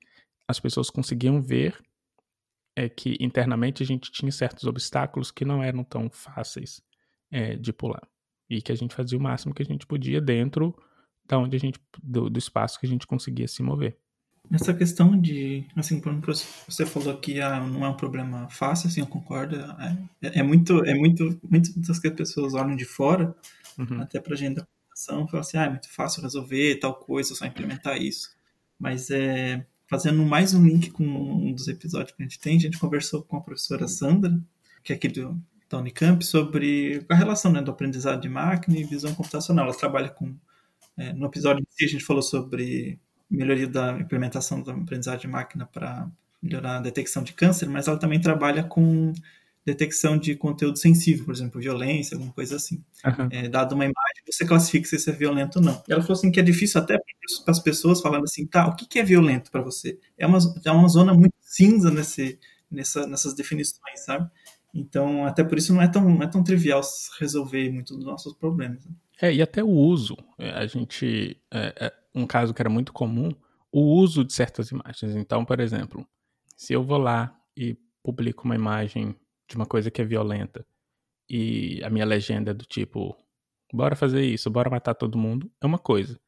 as 0.47 0.59
pessoas 0.59 0.89
conseguiam 0.89 1.41
ver 1.41 1.77
é, 2.75 2.87
que 2.87 3.17
internamente 3.19 3.83
a 3.83 3.85
gente 3.85 4.11
tinha 4.11 4.31
certos 4.31 4.65
obstáculos 4.65 5.31
que 5.31 5.45
não 5.45 5.63
eram 5.63 5.83
tão 5.83 6.09
fáceis 6.09 6.81
é, 7.31 7.55
de 7.55 7.73
pular. 7.73 8.07
E 8.49 8.61
que 8.61 8.71
a 8.71 8.75
gente 8.75 8.95
fazia 8.95 9.17
o 9.17 9.21
máximo 9.21 9.53
que 9.53 9.61
a 9.61 9.65
gente 9.65 9.85
podia 9.85 10.19
dentro 10.19 10.75
da 11.25 11.37
onde 11.37 11.55
a 11.55 11.59
gente, 11.59 11.79
do, 12.01 12.29
do 12.29 12.39
espaço 12.39 12.79
que 12.79 12.85
a 12.85 12.89
gente 12.89 13.05
conseguia 13.05 13.47
se 13.47 13.61
mover. 13.61 13.97
Essa 14.51 14.73
questão 14.73 15.19
de, 15.19 15.63
assim, 15.75 16.01
você 16.67 16.83
falou 16.83 17.15
que 17.17 17.39
ah, 17.39 17.59
não 17.59 17.85
é 17.85 17.89
um 17.89 17.95
problema 17.95 18.49
fácil, 18.49 18.87
assim, 18.87 19.01
eu 19.01 19.05
concordo. 19.05 19.55
É, 20.21 20.39
é 20.39 20.43
muito, 20.43 20.83
é 20.85 20.95
muito, 20.95 21.39
muitas 21.47 21.99
que 21.99 22.07
as 22.07 22.13
pessoas 22.15 22.55
olham 22.55 22.75
de 22.75 22.85
fora 22.85 23.35
uhum. 23.79 24.01
até 24.01 24.19
para 24.19 24.33
a 24.33 24.37
gente 24.37 24.55
da 24.55 24.65
computação, 24.65 25.27
falam 25.27 25.41
assim, 25.41 25.57
ah, 25.57 25.65
é 25.65 25.69
muito 25.69 25.89
fácil 25.89 26.21
resolver 26.21 26.75
tal 26.79 26.93
coisa, 26.95 27.33
só 27.33 27.45
implementar 27.45 27.97
isso. 28.01 28.29
Mas 28.77 29.09
é, 29.09 29.65
fazendo 29.87 30.23
mais 30.23 30.53
um 30.53 30.63
link 30.63 30.91
com 30.91 31.03
um 31.03 31.53
dos 31.53 31.67
episódios 31.67 32.15
que 32.15 32.21
a 32.21 32.25
gente 32.25 32.39
tem, 32.39 32.57
a 32.57 32.61
gente 32.61 32.77
conversou 32.77 33.23
com 33.23 33.37
a 33.37 33.41
professora 33.41 33.87
Sandra, 33.87 34.39
que 34.83 34.93
é 34.93 34.95
aqui 34.95 35.07
do, 35.07 35.41
da 35.69 35.77
Unicamp, 35.77 36.23
sobre 36.25 37.05
a 37.09 37.15
relação 37.15 37.51
né, 37.51 37.61
do 37.61 37.71
aprendizado 37.71 38.21
de 38.21 38.29
máquina 38.29 38.77
e 38.77 38.83
visão 38.83 39.13
computacional. 39.15 39.65
Ela 39.65 39.75
trabalha 39.75 40.09
com. 40.09 40.35
É, 40.97 41.13
no 41.13 41.27
episódio 41.27 41.61
em 41.61 41.67
si, 41.69 41.85
a 41.85 41.87
gente 41.87 42.03
falou 42.03 42.21
sobre 42.21 42.99
melhoria 43.29 43.67
da 43.67 43.97
implementação 43.99 44.61
da 44.61 44.73
aprendizagem 44.73 45.21
de 45.21 45.27
máquina 45.27 45.65
para 45.65 46.09
melhorar 46.41 46.77
a 46.77 46.81
detecção 46.81 47.23
de 47.23 47.33
câncer, 47.33 47.67
mas 47.69 47.87
ela 47.87 47.97
também 47.97 48.19
trabalha 48.19 48.63
com 48.63 49.13
detecção 49.65 50.17
de 50.17 50.35
conteúdo 50.35 50.77
sensível, 50.77 51.25
por 51.25 51.33
exemplo, 51.33 51.61
violência, 51.61 52.15
alguma 52.15 52.33
coisa 52.33 52.55
assim. 52.55 52.83
Uhum. 53.05 53.27
É, 53.31 53.47
dado 53.47 53.75
uma 53.75 53.83
imagem, 53.83 54.23
você 54.27 54.45
classifica 54.45 54.87
se 54.87 54.95
isso 54.95 55.09
é 55.09 55.13
violento 55.13 55.59
ou 55.59 55.65
não. 55.65 55.83
E 55.87 55.93
ela 55.93 56.01
falou 56.01 56.17
assim 56.17 56.31
que 56.31 56.39
é 56.39 56.43
difícil 56.43 56.81
até 56.81 56.97
para 56.97 57.51
as 57.51 57.59
pessoas 57.59 58.01
falando 58.01 58.23
assim, 58.23 58.45
tá, 58.45 58.67
o 58.67 58.75
que, 58.75 58.87
que 58.87 58.99
é 58.99 59.03
violento 59.03 59.51
para 59.51 59.61
você? 59.61 59.99
É 60.17 60.25
uma, 60.25 60.39
é 60.65 60.71
uma 60.71 60.87
zona 60.87 61.13
muito 61.13 61.35
cinza 61.41 61.91
nesse, 61.91 62.39
nessa, 62.71 63.05
nessas 63.05 63.33
definições, 63.33 63.99
sabe? 63.99 64.29
Então, 64.73 65.25
até 65.25 65.43
por 65.43 65.57
isso 65.57 65.73
não 65.73 65.81
é 65.81 65.87
tão, 65.87 66.07
não 66.07 66.23
é 66.23 66.27
tão 66.27 66.43
trivial 66.43 66.81
resolver 67.19 67.71
muitos 67.71 67.97
dos 67.97 68.05
nossos 68.05 68.33
problemas. 68.33 68.85
Né? 68.85 68.91
É, 69.21 69.33
e 69.33 69.41
até 69.41 69.63
o 69.63 69.69
uso. 69.69 70.15
É, 70.37 70.51
a 70.51 70.67
gente. 70.67 71.41
É, 71.51 71.73
é, 71.87 71.93
um 72.13 72.25
caso 72.25 72.53
que 72.53 72.61
era 72.61 72.69
muito 72.69 72.93
comum, 72.93 73.31
o 73.71 73.81
uso 73.81 74.23
de 74.23 74.33
certas 74.33 74.71
imagens. 74.71 75.15
Então, 75.15 75.43
por 75.45 75.59
exemplo, 75.59 76.05
se 76.55 76.73
eu 76.73 76.83
vou 76.83 76.97
lá 76.97 77.35
e 77.55 77.77
publico 78.03 78.45
uma 78.45 78.55
imagem 78.55 79.15
de 79.49 79.55
uma 79.55 79.65
coisa 79.65 79.89
que 79.89 80.01
é 80.01 80.05
violenta 80.05 80.65
e 81.29 81.81
a 81.83 81.89
minha 81.89 82.05
legenda 82.05 82.51
é 82.51 82.53
do 82.53 82.65
tipo, 82.65 83.15
bora 83.73 83.95
fazer 83.95 84.23
isso, 84.23 84.49
bora 84.49 84.69
matar 84.69 84.95
todo 84.95 85.17
mundo, 85.17 85.51
é 85.61 85.65
uma 85.65 85.77
coisa. 85.77 86.19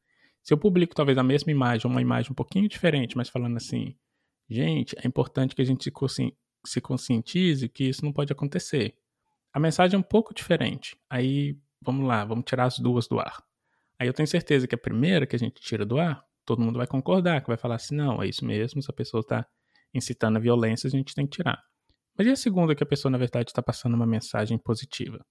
Se 0.42 0.52
eu 0.52 0.58
publico 0.58 0.94
talvez 0.94 1.16
a 1.18 1.22
mesma 1.22 1.50
imagem, 1.50 1.90
uma 1.90 2.00
imagem 2.00 2.32
um 2.32 2.34
pouquinho 2.34 2.68
diferente, 2.68 3.16
mas 3.16 3.28
falando 3.28 3.56
assim, 3.56 3.96
gente, 4.48 4.96
é 4.98 5.06
importante 5.06 5.54
que 5.54 5.62
a 5.62 5.64
gente 5.64 5.90
se 6.64 6.80
conscientize 6.80 7.68
que 7.68 7.84
isso 7.84 8.04
não 8.04 8.12
pode 8.12 8.32
acontecer. 8.32 8.96
A 9.52 9.60
mensagem 9.60 9.96
é 9.96 9.98
um 9.98 10.02
pouco 10.02 10.34
diferente. 10.34 10.96
Aí, 11.10 11.58
vamos 11.80 12.06
lá, 12.06 12.24
vamos 12.24 12.44
tirar 12.44 12.64
as 12.64 12.78
duas 12.78 13.06
do 13.06 13.18
ar. 13.18 13.42
Aí 13.98 14.06
eu 14.08 14.12
tenho 14.12 14.26
certeza 14.26 14.66
que 14.66 14.74
a 14.74 14.78
primeira 14.78 15.26
que 15.26 15.36
a 15.36 15.38
gente 15.38 15.60
tira 15.60 15.84
do 15.84 15.98
ar, 15.98 16.24
todo 16.44 16.62
mundo 16.62 16.76
vai 16.76 16.86
concordar, 16.86 17.40
que 17.40 17.48
vai 17.48 17.56
falar 17.56 17.76
assim, 17.76 17.94
não, 17.94 18.22
é 18.22 18.26
isso 18.26 18.44
mesmo, 18.44 18.82
se 18.82 18.90
a 18.90 18.94
pessoa 18.94 19.20
está 19.20 19.46
incitando 19.94 20.36
a 20.36 20.40
violência, 20.40 20.86
a 20.86 20.90
gente 20.90 21.14
tem 21.14 21.26
que 21.26 21.36
tirar. 21.36 21.62
Mas 22.16 22.26
e 22.26 22.30
a 22.30 22.36
segunda 22.36 22.74
que 22.74 22.82
a 22.82 22.86
pessoa, 22.86 23.10
na 23.10 23.18
verdade, 23.18 23.50
está 23.50 23.62
passando 23.62 23.94
uma 23.94 24.06
mensagem 24.06 24.58
positiva? 24.58 25.24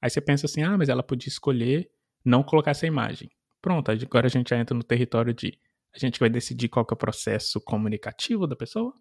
Aí 0.00 0.08
você 0.08 0.20
pensa 0.20 0.46
assim, 0.46 0.62
ah, 0.62 0.76
mas 0.78 0.88
ela 0.88 1.02
podia 1.02 1.28
escolher 1.28 1.90
não 2.24 2.42
colocar 2.42 2.70
essa 2.70 2.86
imagem. 2.86 3.28
Pronto, 3.60 3.90
agora 3.90 4.26
a 4.26 4.30
gente 4.30 4.50
já 4.50 4.58
entra 4.58 4.76
no 4.76 4.84
território 4.84 5.34
de 5.34 5.58
a 5.94 5.98
gente 5.98 6.20
vai 6.20 6.30
decidir 6.30 6.68
qual 6.68 6.84
que 6.84 6.92
é 6.92 6.96
o 6.96 6.98
processo 6.98 7.60
comunicativo 7.60 8.46
da 8.46 8.54
pessoa, 8.54 8.94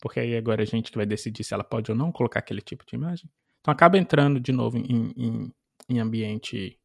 porque 0.00 0.20
aí 0.20 0.36
agora 0.36 0.62
a 0.62 0.66
gente 0.66 0.90
que 0.90 0.96
vai 0.96 1.04
decidir 1.04 1.44
se 1.44 1.52
ela 1.52 1.64
pode 1.64 1.90
ou 1.90 1.96
não 1.96 2.10
colocar 2.10 2.40
aquele 2.40 2.60
tipo 2.60 2.84
de 2.86 2.96
imagem. 2.96 3.30
Então 3.60 3.72
acaba 3.72 3.98
entrando 3.98 4.40
de 4.40 4.52
novo 4.52 4.78
em, 4.78 5.12
em, 5.16 5.52
em 5.88 6.00
ambiente 6.00 6.78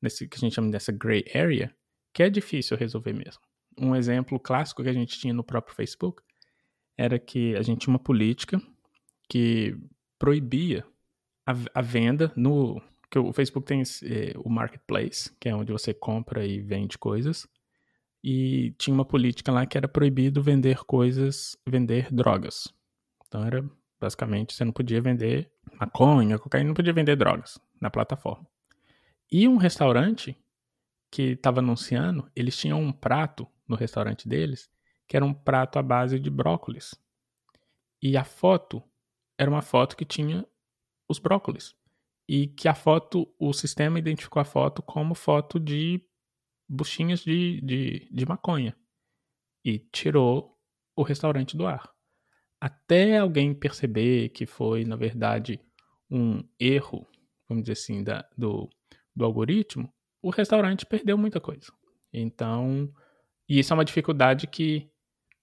nesse 0.00 0.26
que 0.26 0.36
a 0.36 0.40
gente 0.40 0.54
chama 0.54 0.70
dessa 0.70 0.92
gray 0.92 1.24
area, 1.34 1.74
que 2.12 2.22
é 2.22 2.30
difícil 2.30 2.76
resolver 2.76 3.12
mesmo. 3.12 3.42
Um 3.78 3.94
exemplo 3.94 4.38
clássico 4.38 4.82
que 4.82 4.88
a 4.88 4.92
gente 4.92 5.18
tinha 5.18 5.34
no 5.34 5.44
próprio 5.44 5.74
Facebook 5.74 6.22
era 6.96 7.18
que 7.18 7.54
a 7.56 7.62
gente 7.62 7.80
tinha 7.80 7.92
uma 7.92 7.98
política 7.98 8.60
que 9.34 9.76
proibia 10.16 10.86
a, 11.44 11.56
a 11.74 11.82
venda 11.82 12.32
no 12.36 12.80
que 13.10 13.18
o 13.18 13.32
Facebook 13.32 13.66
tem 13.66 13.82
é, 14.04 14.32
o 14.36 14.48
marketplace, 14.48 15.34
que 15.40 15.48
é 15.48 15.56
onde 15.56 15.72
você 15.72 15.92
compra 15.92 16.46
e 16.46 16.60
vende 16.60 16.96
coisas, 16.96 17.44
e 18.22 18.72
tinha 18.78 18.94
uma 18.94 19.04
política 19.04 19.50
lá 19.50 19.66
que 19.66 19.76
era 19.76 19.88
proibido 19.88 20.40
vender 20.40 20.84
coisas, 20.84 21.56
vender 21.66 22.12
drogas. 22.12 22.72
Então 23.26 23.44
era 23.44 23.68
basicamente 24.00 24.54
você 24.54 24.64
não 24.64 24.70
podia 24.70 25.02
vender 25.02 25.50
maconha, 25.80 26.38
cocaína, 26.38 26.68
não 26.68 26.74
podia 26.74 26.92
vender 26.92 27.16
drogas 27.16 27.58
na 27.80 27.90
plataforma. 27.90 28.46
E 29.32 29.48
um 29.48 29.56
restaurante 29.56 30.38
que 31.10 31.32
estava 31.32 31.58
anunciando, 31.58 32.30
eles 32.36 32.56
tinham 32.56 32.80
um 32.80 32.92
prato 32.92 33.48
no 33.66 33.74
restaurante 33.74 34.28
deles 34.28 34.70
que 35.08 35.16
era 35.16 35.26
um 35.26 35.34
prato 35.34 35.76
à 35.76 35.82
base 35.82 36.20
de 36.20 36.30
brócolis. 36.30 36.94
E 38.00 38.16
a 38.16 38.22
foto 38.22 38.80
era 39.38 39.50
uma 39.50 39.62
foto 39.62 39.96
que 39.96 40.04
tinha 40.04 40.46
os 41.08 41.18
brócolis. 41.18 41.74
E 42.28 42.46
que 42.46 42.68
a 42.68 42.74
foto, 42.74 43.32
o 43.38 43.52
sistema 43.52 43.98
identificou 43.98 44.40
a 44.40 44.44
foto 44.44 44.82
como 44.82 45.14
foto 45.14 45.60
de 45.60 46.02
buchinhas 46.68 47.20
de, 47.20 47.60
de, 47.60 48.08
de 48.10 48.26
maconha. 48.26 48.76
E 49.64 49.78
tirou 49.78 50.58
o 50.96 51.02
restaurante 51.02 51.56
do 51.56 51.66
ar. 51.66 51.92
Até 52.60 53.18
alguém 53.18 53.54
perceber 53.54 54.30
que 54.30 54.46
foi, 54.46 54.84
na 54.84 54.96
verdade, 54.96 55.60
um 56.10 56.42
erro, 56.58 57.06
vamos 57.48 57.64
dizer 57.64 57.72
assim, 57.72 58.02
da, 58.02 58.26
do, 58.36 58.70
do 59.14 59.24
algoritmo, 59.24 59.92
o 60.22 60.30
restaurante 60.30 60.86
perdeu 60.86 61.18
muita 61.18 61.40
coisa. 61.40 61.70
Então, 62.12 62.90
e 63.48 63.58
isso 63.58 63.72
é 63.72 63.76
uma 63.76 63.84
dificuldade 63.84 64.46
que 64.46 64.90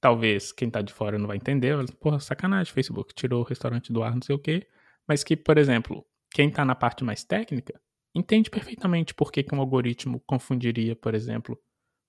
talvez 0.01 0.51
quem 0.51 0.69
tá 0.69 0.81
de 0.81 0.91
fora 0.91 1.17
não 1.17 1.27
vai 1.27 1.37
entender. 1.37 1.77
Porra, 1.99 2.19
sacanagem, 2.19 2.73
Facebook 2.73 3.13
tirou 3.13 3.41
o 3.41 3.45
restaurante 3.45 3.93
do 3.93 4.01
ar, 4.01 4.15
não 4.15 4.21
sei 4.21 4.35
o 4.35 4.39
quê. 4.39 4.67
Mas 5.07 5.23
que, 5.23 5.37
por 5.37 5.57
exemplo, 5.57 6.03
quem 6.31 6.49
tá 6.49 6.65
na 6.65 6.75
parte 6.75 7.03
mais 7.03 7.23
técnica 7.23 7.79
entende 8.13 8.49
perfeitamente 8.49 9.13
por 9.13 9.31
que, 9.31 9.43
que 9.43 9.53
um 9.55 9.59
algoritmo 9.59 10.19
confundiria, 10.25 10.95
por 10.95 11.13
exemplo, 11.13 11.57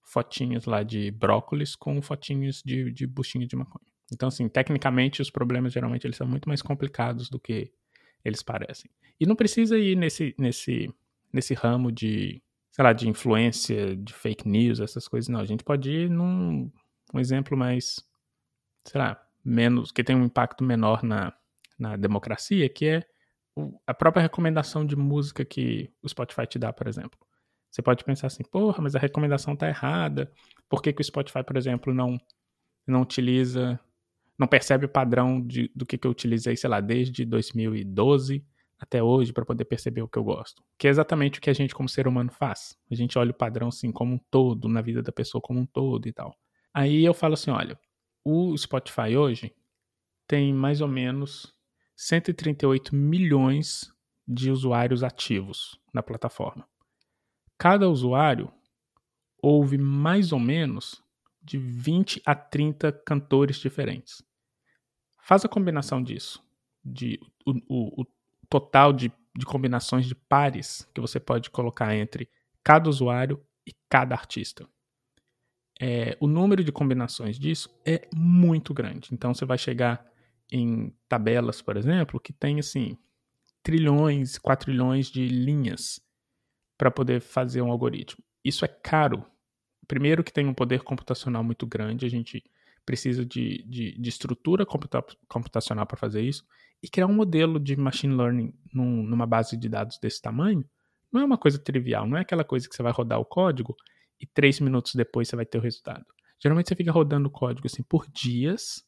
fotinhos 0.03 0.65
lá 0.65 0.83
de 0.83 1.11
brócolis 1.11 1.77
com 1.77 2.01
fotinhos 2.03 2.63
de, 2.65 2.91
de 2.91 3.07
buchinha 3.07 3.47
de 3.47 3.55
maconha. 3.55 3.87
Então, 4.13 4.29
assim, 4.29 4.49
tecnicamente 4.49 5.23
os 5.23 5.31
problemas 5.31 5.73
geralmente 5.73 6.07
eles 6.07 6.17
são 6.17 6.27
muito 6.27 6.49
mais 6.49 6.61
complicados 6.61 7.29
do 7.29 7.39
que 7.39 7.73
eles 8.25 8.43
parecem. 8.43 8.91
E 9.21 9.27
não 9.27 9.37
precisa 9.37 9.79
ir 9.79 9.97
nesse, 9.97 10.35
nesse, 10.39 10.93
nesse 11.33 11.55
ramo 11.55 11.93
de, 11.93 12.43
sei 12.71 12.85
lá, 12.85 12.93
de 12.93 13.09
influência, 13.09 13.97
de 13.97 14.13
fake 14.13 14.49
news, 14.49 14.81
essas 14.81 15.07
coisas, 15.07 15.29
não. 15.29 15.41
A 15.41 15.45
gente 15.45 15.65
pode 15.65 15.91
ir 15.91 16.11
num 16.11 16.71
um 17.13 17.21
exemplo 17.21 17.57
mais, 17.57 18.05
sei 18.85 19.01
lá, 19.01 19.23
menos, 19.45 19.91
que 19.91 20.05
tem 20.05 20.17
um 20.17 20.25
impacto 20.25 20.65
menor 20.65 21.03
na, 21.03 21.33
na 21.79 21.97
democracia, 21.97 22.69
que 22.69 22.87
é 22.87 23.03
o, 23.57 23.79
a 23.87 23.93
própria 23.93 24.23
recomendação 24.23 24.87
de 24.87 24.97
música 24.97 25.45
que 25.45 25.91
o 26.03 26.09
Spotify 26.09 26.47
te 26.47 26.59
dá, 26.59 26.73
por 26.73 26.87
exemplo. 26.87 27.19
Você 27.71 27.83
pode 27.83 28.05
pensar 28.05 28.27
assim, 28.27 28.43
porra, 28.45 28.83
mas 28.83 28.95
a 28.95 28.99
recomendação 28.99 29.57
tá 29.57 29.69
errada. 29.69 30.31
Por 30.69 30.83
que, 30.83 30.93
que 30.93 31.01
o 31.01 31.05
Spotify, 31.05 31.43
por 31.43 31.57
exemplo, 31.57 31.93
não, 31.95 32.19
não 32.87 33.01
utiliza, 33.01 33.81
não 34.39 34.47
percebe 34.47 34.87
o 34.87 34.89
padrão 34.89 35.41
de, 35.41 35.71
do 35.75 35.87
que, 35.87 35.97
que 35.97 36.07
eu 36.07 36.11
utilizei, 36.11 36.57
sei 36.57 36.69
lá, 36.69 36.81
desde 36.81 37.25
2012 37.25 38.45
até 38.79 39.01
hoje 39.01 39.33
para 39.33 39.45
poder 39.45 39.65
perceber 39.65 40.03
o 40.03 40.09
que 40.09 40.19
eu 40.19 40.25
gosto. 40.25 40.63
Que 40.77 40.89
é 40.89 40.91
exatamente 40.91 41.39
o 41.39 41.43
que 41.43 41.49
a 41.49 41.53
gente 41.53 41.75
como 41.75 41.89
ser 41.89 42.09
humano 42.09 42.33
faz. 42.33 42.77
A 42.91 42.95
gente 42.95 43.17
olha 43.17 43.31
o 43.31 43.35
padrão 43.35 43.69
assim 43.69 43.93
como 43.93 44.15
um 44.15 44.19
todo, 44.31 44.69
na 44.69 44.83
vida 44.83 45.01
da 45.01 45.13
pessoa 45.13 45.41
como 45.41 45.61
um 45.61 45.67
todo 45.67 46.09
e 46.09 46.13
tal. 46.13 46.37
Aí 46.75 47.05
eu 47.05 47.13
falo 47.13 47.35
assim, 47.35 47.51
olha, 47.51 47.79
o 48.25 48.57
Spotify 48.57 49.17
hoje 49.17 49.55
tem 50.27 50.55
mais 50.55 50.81
ou 50.81 50.89
menos 50.89 51.55
138 51.95 52.95
milhões 52.95 53.93
de 54.27 54.51
usuários 54.51 55.03
ativos 55.03 55.79
na 55.93 56.03
plataforma. 56.03 56.67
Cada 57.59 57.89
usuário 57.89 58.51
ouve 59.43 59.77
mais 59.77 60.33
ou 60.33 60.39
menos 60.39 61.03
de 61.43 61.59
20 61.59 62.23
a 62.25 62.35
30 62.35 62.93
cantores 62.93 63.57
diferentes. 63.57 64.23
Faz 65.21 65.45
a 65.45 65.49
combinação 65.49 66.03
disso, 66.03 66.43
de 66.85 67.21
o, 67.45 67.53
o, 67.69 68.03
o 68.03 68.07
total 68.49 68.93
de, 68.93 69.13
de 69.37 69.45
combinações 69.45 70.07
de 70.07 70.15
pares 70.15 70.89
que 70.95 71.01
você 71.01 71.21
pode 71.21 71.51
colocar 71.51 71.95
entre 71.95 72.31
cada 72.65 72.89
usuário 72.89 73.45
e 73.67 73.73
cada 73.89 74.15
artista 74.15 74.67
é, 75.85 76.17
o 76.21 76.29
número 76.29 76.63
de 76.63 76.71
combinações 76.71 77.37
disso 77.37 77.69
é 77.85 78.07
muito 78.15 78.73
grande. 78.73 79.09
Então 79.11 79.35
você 79.35 79.45
vai 79.45 79.59
chegar 79.59 80.07
em 80.49 80.95
tabelas, 81.09 81.61
por 81.61 81.77
exemplo, 81.77 82.21
que 82.21 82.33
tem 82.33 82.61
assim 82.61 82.97
trilhões, 83.65 84.39
quatrilhões 84.39 85.09
de 85.09 85.27
linhas 85.27 86.01
para 86.79 86.89
poder 86.89 87.21
fazer 87.21 87.63
um 87.63 87.71
algoritmo. 87.73 88.23
Isso 88.45 88.65
é 88.65 88.69
caro. 88.69 89.27
Primeiro 89.89 90.23
que 90.23 90.33
tem 90.33 90.47
um 90.47 90.55
poder 90.55 90.85
computacional 90.85 91.43
muito 91.43 91.67
grande, 91.67 92.07
a 92.07 92.09
gente 92.09 92.45
precisa 92.87 93.27
de, 93.27 93.65
de, 93.65 94.01
de 94.01 94.09
estrutura 94.09 94.65
computa 94.65 95.05
computacional 95.27 95.85
para 95.85 95.97
fazer 95.97 96.23
isso, 96.23 96.45
e 96.81 96.89
criar 96.89 97.09
um 97.09 97.13
modelo 97.13 97.59
de 97.59 97.75
machine 97.75 98.15
learning 98.15 98.55
num, 98.73 99.03
numa 99.03 99.27
base 99.27 99.57
de 99.57 99.69
dados 99.69 99.99
desse 99.99 100.23
tamanho 100.23 100.65
não 101.13 101.23
é 101.23 101.25
uma 101.25 101.39
coisa 101.39 101.59
trivial, 101.59 102.07
não 102.07 102.17
é 102.17 102.21
aquela 102.21 102.45
coisa 102.45 102.69
que 102.69 102.75
você 102.75 102.83
vai 102.85 102.93
rodar 102.93 103.19
o 103.19 103.25
código 103.25 103.77
e 104.23 104.27
três 104.27 104.61
minutos 104.61 104.95
depois 104.95 105.29
você 105.29 105.35
vai 105.35 105.45
ter 105.45 105.59
o 105.59 105.61
resultado. 105.61 106.07
Geralmente 106.41 106.69
você 106.69 106.77
fica 106.77 106.93
rodando 106.93 107.29
o 107.29 107.31
código 107.31 107.67
assim 107.67 107.83
por 107.83 108.07
dias, 108.09 108.85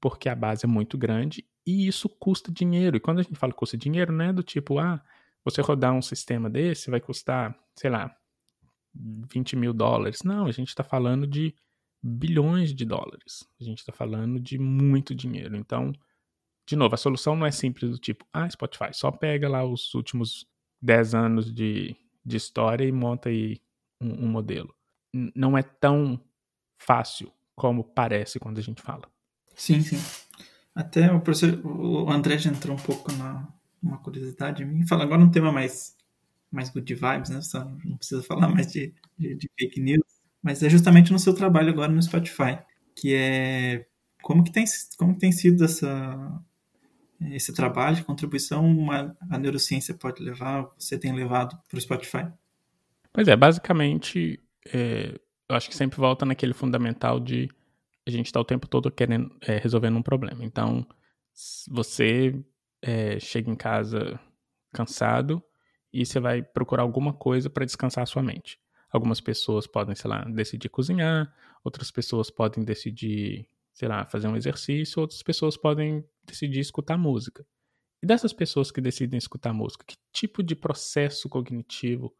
porque 0.00 0.28
a 0.28 0.34
base 0.36 0.64
é 0.64 0.68
muito 0.68 0.96
grande 0.96 1.44
e 1.66 1.88
isso 1.88 2.08
custa 2.08 2.52
dinheiro. 2.52 2.96
E 2.96 3.00
quando 3.00 3.18
a 3.18 3.22
gente 3.22 3.36
fala 3.36 3.52
custa 3.52 3.76
dinheiro, 3.76 4.12
não 4.12 4.24
é 4.24 4.32
do 4.32 4.42
tipo, 4.42 4.78
ah, 4.78 5.02
você 5.44 5.60
rodar 5.60 5.92
um 5.92 6.02
sistema 6.02 6.48
desse 6.48 6.90
vai 6.90 7.00
custar, 7.00 7.58
sei 7.76 7.90
lá, 7.90 8.16
20 8.94 9.56
mil 9.56 9.72
dólares. 9.72 10.22
Não, 10.22 10.46
a 10.46 10.52
gente 10.52 10.68
está 10.68 10.84
falando 10.84 11.26
de 11.26 11.54
bilhões 12.00 12.72
de 12.74 12.84
dólares. 12.84 13.48
A 13.60 13.64
gente 13.64 13.78
está 13.78 13.92
falando 13.92 14.40
de 14.40 14.58
muito 14.58 15.14
dinheiro. 15.14 15.56
Então, 15.56 15.92
de 16.68 16.76
novo, 16.76 16.94
a 16.94 16.98
solução 16.98 17.34
não 17.34 17.46
é 17.46 17.50
simples 17.50 17.90
do 17.90 17.98
tipo, 17.98 18.24
ah, 18.32 18.48
Spotify, 18.48 18.92
só 18.92 19.10
pega 19.10 19.48
lá 19.48 19.64
os 19.64 19.92
últimos 19.94 20.46
10 20.80 21.14
anos 21.14 21.52
de, 21.52 21.96
de 22.24 22.36
história 22.36 22.84
e 22.84 22.92
monta 22.92 23.28
aí 23.28 23.60
um, 24.02 24.24
um 24.24 24.28
modelo. 24.28 24.74
Não 25.34 25.56
é 25.56 25.62
tão 25.62 26.20
fácil 26.78 27.32
como 27.54 27.84
parece 27.84 28.38
quando 28.38 28.58
a 28.58 28.62
gente 28.62 28.82
fala. 28.82 29.02
Sim, 29.54 29.82
sim. 29.82 30.00
Até 30.74 31.12
o 31.12 31.20
professor, 31.20 31.60
o 31.64 32.10
André 32.10 32.38
já 32.38 32.50
entrou 32.50 32.74
um 32.74 32.80
pouco 32.80 33.12
na 33.12 33.46
uma 33.82 33.98
curiosidade 33.98 34.64
minha. 34.64 34.86
Fala 34.86 35.02
agora 35.02 35.20
um 35.20 35.30
tema 35.30 35.50
mais 35.50 35.96
mais 36.50 36.68
good 36.68 36.94
vibes, 36.94 37.30
né? 37.30 37.40
Só 37.40 37.64
não 37.84 37.96
precisa 37.96 38.22
falar 38.22 38.48
mais 38.48 38.70
de, 38.70 38.94
de, 39.18 39.34
de, 39.34 39.50
fake 39.58 39.80
news, 39.80 40.04
mas 40.42 40.62
é 40.62 40.68
justamente 40.68 41.10
no 41.10 41.18
seu 41.18 41.34
trabalho 41.34 41.70
agora 41.70 41.90
no 41.90 42.02
Spotify, 42.02 42.58
que 42.94 43.14
é 43.14 43.86
como 44.22 44.44
que 44.44 44.52
tem 44.52 44.64
como 44.98 45.14
que 45.14 45.20
tem 45.20 45.32
sido 45.32 45.64
essa 45.64 46.42
esse 47.30 47.52
trabalho, 47.52 48.04
contribuição 48.04 48.66
uma, 48.66 49.16
a 49.30 49.38
neurociência 49.38 49.94
pode 49.94 50.22
levar, 50.22 50.68
você 50.76 50.98
tem 50.98 51.14
levado 51.14 51.56
para 51.68 51.78
o 51.78 51.80
Spotify? 51.80 52.26
Pois 53.12 53.28
é, 53.28 53.36
basicamente, 53.36 54.40
é, 54.72 55.18
eu 55.48 55.56
acho 55.56 55.68
que 55.68 55.76
sempre 55.76 55.98
volta 55.98 56.24
naquele 56.24 56.54
fundamental 56.54 57.20
de 57.20 57.48
a 58.06 58.10
gente 58.10 58.26
estar 58.26 58.38
tá 58.38 58.42
o 58.42 58.44
tempo 58.44 58.66
todo 58.66 58.90
querendo 58.90 59.36
é, 59.42 59.58
resolvendo 59.58 59.96
um 59.98 60.02
problema. 60.02 60.44
Então, 60.44 60.86
você 61.68 62.34
é, 62.80 63.18
chega 63.20 63.50
em 63.50 63.56
casa 63.56 64.18
cansado 64.72 65.42
e 65.92 66.06
você 66.06 66.18
vai 66.18 66.42
procurar 66.42 66.82
alguma 66.82 67.12
coisa 67.12 67.50
para 67.50 67.66
descansar 67.66 68.02
a 68.02 68.06
sua 68.06 68.22
mente. 68.22 68.58
Algumas 68.90 69.20
pessoas 69.20 69.66
podem, 69.66 69.94
sei 69.94 70.10
lá, 70.10 70.24
decidir 70.24 70.68
cozinhar, 70.70 71.32
outras 71.62 71.90
pessoas 71.90 72.30
podem 72.30 72.64
decidir, 72.64 73.46
sei 73.74 73.88
lá, 73.88 74.06
fazer 74.06 74.28
um 74.28 74.36
exercício, 74.36 75.00
outras 75.00 75.22
pessoas 75.22 75.56
podem 75.56 76.04
decidir 76.24 76.60
escutar 76.60 76.96
música. 76.96 77.46
E 78.02 78.06
dessas 78.06 78.32
pessoas 78.32 78.70
que 78.70 78.80
decidem 78.80 79.18
escutar 79.18 79.52
música, 79.52 79.84
que 79.86 79.96
tipo 80.12 80.42
de 80.42 80.56
processo 80.56 81.28
cognitivo 81.28 82.12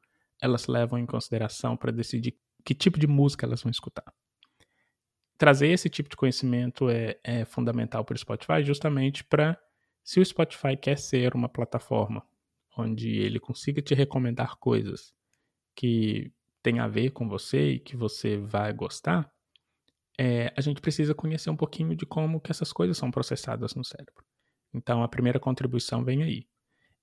elas 0.42 0.66
levam 0.66 0.98
em 0.98 1.06
consideração 1.06 1.76
para 1.76 1.92
decidir 1.92 2.36
que 2.64 2.74
tipo 2.74 2.98
de 2.98 3.06
música 3.06 3.46
elas 3.46 3.62
vão 3.62 3.70
escutar. 3.70 4.12
Trazer 5.38 5.68
esse 5.68 5.88
tipo 5.88 6.08
de 6.08 6.16
conhecimento 6.16 6.90
é, 6.90 7.18
é 7.24 7.44
fundamental 7.44 8.04
para 8.04 8.14
o 8.14 8.18
Spotify 8.18 8.62
justamente 8.62 9.24
para 9.24 9.58
Se 10.04 10.20
o 10.20 10.24
Spotify 10.24 10.76
quer 10.76 10.98
ser 10.98 11.34
uma 11.34 11.48
plataforma 11.48 12.26
onde 12.76 13.08
ele 13.18 13.38
consiga 13.38 13.80
te 13.80 13.94
recomendar 13.94 14.56
coisas 14.56 15.14
que 15.74 16.32
tem 16.62 16.78
a 16.78 16.88
ver 16.88 17.10
com 17.10 17.28
você 17.28 17.72
e 17.72 17.78
que 17.78 17.96
você 17.96 18.36
vai 18.36 18.72
gostar, 18.72 19.30
é, 20.18 20.52
a 20.56 20.60
gente 20.60 20.80
precisa 20.80 21.14
conhecer 21.14 21.50
um 21.50 21.56
pouquinho 21.56 21.96
de 21.96 22.06
como 22.06 22.40
que 22.40 22.50
essas 22.50 22.72
coisas 22.72 22.96
são 22.96 23.10
processadas 23.10 23.74
no 23.74 23.84
cérebro. 23.84 24.24
Então, 24.74 25.02
a 25.02 25.08
primeira 25.08 25.40
contribuição 25.40 26.04
vem 26.04 26.22
aí. 26.22 26.46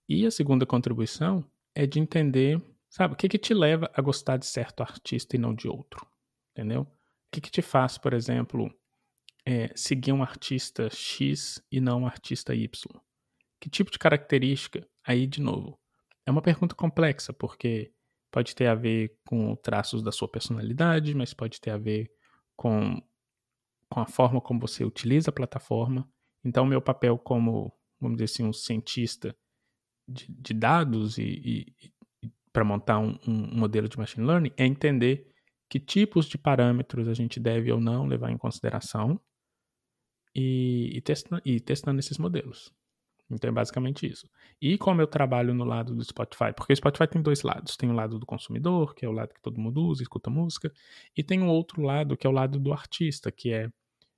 E 0.07 0.25
a 0.25 0.31
segunda 0.31 0.65
contribuição 0.65 1.45
é 1.75 1.85
de 1.85 1.99
entender, 1.99 2.61
sabe, 2.89 3.13
o 3.13 3.17
que 3.17 3.29
que 3.29 3.37
te 3.37 3.53
leva 3.53 3.89
a 3.93 4.01
gostar 4.01 4.37
de 4.37 4.45
certo 4.45 4.81
artista 4.81 5.35
e 5.35 5.39
não 5.39 5.53
de 5.53 5.67
outro, 5.67 6.05
entendeu? 6.51 6.81
O 6.81 6.87
que 7.31 7.41
que 7.41 7.51
te 7.51 7.61
faz, 7.61 7.97
por 7.97 8.13
exemplo, 8.13 8.73
é, 9.45 9.71
seguir 9.75 10.11
um 10.11 10.23
artista 10.23 10.89
X 10.89 11.63
e 11.71 11.79
não 11.79 12.01
um 12.01 12.07
artista 12.07 12.55
Y? 12.55 12.69
Que 13.59 13.69
tipo 13.69 13.91
de 13.91 13.99
característica? 13.99 14.87
Aí, 15.05 15.27
de 15.27 15.41
novo, 15.41 15.79
é 16.25 16.31
uma 16.31 16.41
pergunta 16.41 16.73
complexa, 16.75 17.33
porque 17.33 17.93
pode 18.31 18.55
ter 18.55 18.67
a 18.67 18.75
ver 18.75 19.17
com 19.25 19.55
traços 19.55 20.01
da 20.01 20.11
sua 20.11 20.27
personalidade, 20.27 21.13
mas 21.13 21.33
pode 21.33 21.59
ter 21.59 21.71
a 21.71 21.77
ver 21.77 22.11
com, 22.55 23.01
com 23.89 23.99
a 23.99 24.05
forma 24.05 24.39
como 24.41 24.59
você 24.59 24.83
utiliza 24.83 25.29
a 25.29 25.33
plataforma. 25.33 26.09
Então, 26.43 26.65
meu 26.65 26.81
papel 26.81 27.17
como, 27.17 27.73
vamos 27.99 28.17
dizer 28.17 28.25
assim, 28.25 28.43
um 28.43 28.53
cientista 28.53 29.35
de, 30.07 30.27
de 30.31 30.53
dados 30.53 31.17
e, 31.17 31.23
e, 31.23 31.93
para 32.51 32.63
montar 32.63 32.99
um, 32.99 33.17
um 33.27 33.57
modelo 33.57 33.87
de 33.87 33.97
machine 33.97 34.25
learning 34.25 34.51
é 34.57 34.65
entender 34.65 35.27
que 35.69 35.79
tipos 35.79 36.25
de 36.25 36.37
parâmetros 36.37 37.07
a 37.07 37.13
gente 37.13 37.39
deve 37.39 37.71
ou 37.71 37.79
não 37.79 38.07
levar 38.07 38.31
em 38.31 38.37
consideração 38.37 39.19
e, 40.35 40.91
e, 40.95 41.01
testa, 41.01 41.41
e 41.45 41.59
testando 41.59 41.99
esses 41.99 42.17
modelos. 42.17 42.73
Então 43.31 43.49
é 43.49 43.53
basicamente 43.53 44.07
isso. 44.07 44.27
E 44.59 44.77
como 44.77 45.01
eu 45.01 45.07
trabalho 45.07 45.53
no 45.53 45.63
lado 45.63 45.95
do 45.95 46.03
Spotify, 46.03 46.51
porque 46.55 46.73
o 46.73 46.75
Spotify 46.75 47.07
tem 47.07 47.21
dois 47.21 47.43
lados. 47.43 47.77
Tem 47.77 47.89
o 47.89 47.93
lado 47.93 48.17
do 48.17 48.25
consumidor, 48.25 48.95
que 48.95 49.05
é 49.05 49.09
o 49.09 49.11
lado 49.11 49.33
que 49.33 49.41
todo 49.41 49.61
mundo 49.61 49.85
usa, 49.85 50.01
escuta 50.01 50.31
música, 50.31 50.73
e 51.15 51.23
tem 51.23 51.43
o 51.43 51.47
outro 51.47 51.81
lado, 51.83 52.17
que 52.17 52.25
é 52.25 52.29
o 52.29 52.33
lado 52.33 52.59
do 52.59 52.73
artista, 52.73 53.31
que 53.31 53.53
é 53.53 53.69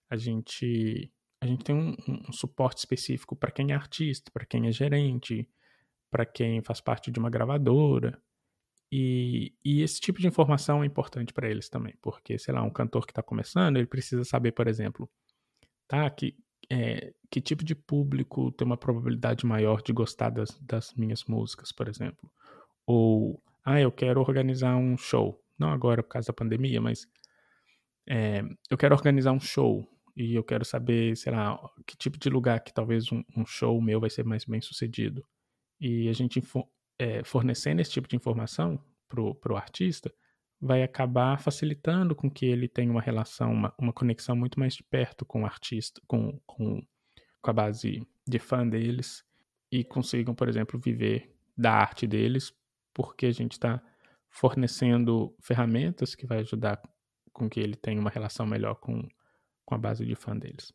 a 0.10 0.16
gente 0.16 1.12
a 1.44 1.48
gente 1.48 1.64
tem 1.64 1.76
um, 1.76 1.96
um 2.08 2.32
suporte 2.32 2.78
específico 2.78 3.36
para 3.36 3.52
quem 3.52 3.72
é 3.72 3.76
artista, 3.76 4.30
para 4.32 4.46
quem 4.46 4.68
é 4.68 4.72
gerente, 4.72 5.50
para 6.12 6.26
quem 6.26 6.62
faz 6.62 6.82
parte 6.82 7.10
de 7.10 7.20
uma 7.20 7.30
gravadora. 7.30 8.22
E, 8.92 9.54
e 9.64 9.82
esse 9.82 10.02
tipo 10.02 10.20
de 10.20 10.28
informação 10.28 10.84
é 10.84 10.86
importante 10.86 11.34
para 11.34 11.50
eles 11.50 11.70
também, 11.70 11.96
porque, 12.02 12.38
sei 12.38 12.54
lá, 12.54 12.62
um 12.62 12.70
cantor 12.70 13.06
que 13.06 13.12
está 13.14 13.24
começando, 13.24 13.78
ele 13.78 13.88
precisa 13.88 14.26
saber, 14.26 14.52
por 14.52 14.68
exemplo, 14.68 15.10
tá, 15.88 16.10
que 16.10 16.36
é, 16.70 17.14
que 17.30 17.42
tipo 17.42 17.64
de 17.64 17.76
público 17.76 18.52
tem 18.52 18.66
uma 18.66 18.78
probabilidade 18.78 19.46
maior 19.46 19.82
de 19.82 19.92
gostar 19.92 20.30
das, 20.30 20.58
das 20.60 20.94
minhas 20.94 21.26
músicas, 21.26 21.72
por 21.72 21.88
exemplo. 21.88 22.32
Ou, 22.86 23.42
ah, 23.64 23.80
eu 23.80 23.92
quero 23.92 24.22
organizar 24.22 24.76
um 24.76 24.98
show. 24.98 25.42
Não 25.58 25.70
agora 25.70 26.04
por 26.04 26.10
causa 26.10 26.28
da 26.28 26.34
pandemia, 26.34 26.82
mas 26.82 27.08
é, 28.08 28.42
eu 28.70 28.78
quero 28.78 28.96
organizar 28.96 29.32
um 29.32 29.40
show 29.40 29.88
e 30.16 30.36
eu 30.36 30.44
quero 30.44 30.66
saber, 30.66 31.16
sei 31.16 31.32
lá, 31.32 31.58
que 31.86 31.96
tipo 31.98 32.18
de 32.18 32.30
lugar 32.30 32.60
que 32.62 32.74
talvez 32.74 33.12
um, 33.12 33.24
um 33.36 33.46
show 33.46 33.82
meu 33.82 34.00
vai 34.00 34.10
ser 34.10 34.26
mais 34.26 34.46
bem 34.46 34.62
sucedido. 34.62 35.26
E 35.82 36.08
a 36.08 36.14
gente 36.14 36.40
é, 37.00 37.24
fornecendo 37.24 37.82
esse 37.82 37.90
tipo 37.90 38.08
de 38.08 38.16
informação 38.16 38.80
pro, 39.10 39.34
pro 39.34 39.58
artista, 39.58 40.14
vai 40.62 40.84
acabar 40.84 41.42
facilitando 41.42 42.16
com 42.16 42.30
que 42.30 42.46
ele 42.46 42.68
tenha 42.68 42.92
uma 42.92 43.02
relação, 43.02 43.52
uma, 43.52 43.74
uma 43.80 43.92
conexão 43.92 44.36
muito 44.36 44.60
mais 44.60 44.76
de 44.76 44.84
perto 44.84 45.26
com 45.26 45.42
o 45.42 45.46
artista, 45.46 46.00
com, 46.06 46.40
com, 46.46 46.80
com 47.42 47.50
a 47.50 47.54
base 47.54 48.08
de 48.28 48.38
fã 48.38 48.68
deles 48.68 49.26
e 49.72 49.84
consigam, 49.84 50.36
por 50.36 50.48
exemplo, 50.48 50.80
viver 50.80 51.36
da 51.58 51.74
arte 51.74 52.06
deles, 52.06 52.54
porque 52.94 53.26
a 53.26 53.32
gente 53.32 53.54
está 53.54 53.82
fornecendo 54.30 55.36
ferramentas 55.42 56.14
que 56.14 56.28
vai 56.28 56.40
ajudar 56.42 56.80
com 57.34 57.50
que 57.50 57.60
ele 57.60 57.76
tenha 57.76 58.00
uma 58.00 58.12
relação 58.12 58.46
melhor 58.46 58.76
com, 58.76 59.02
com 59.66 59.74
a 59.74 59.80
base 59.80 60.06
de 60.06 60.14
fã 60.14 60.38
deles. 60.38 60.72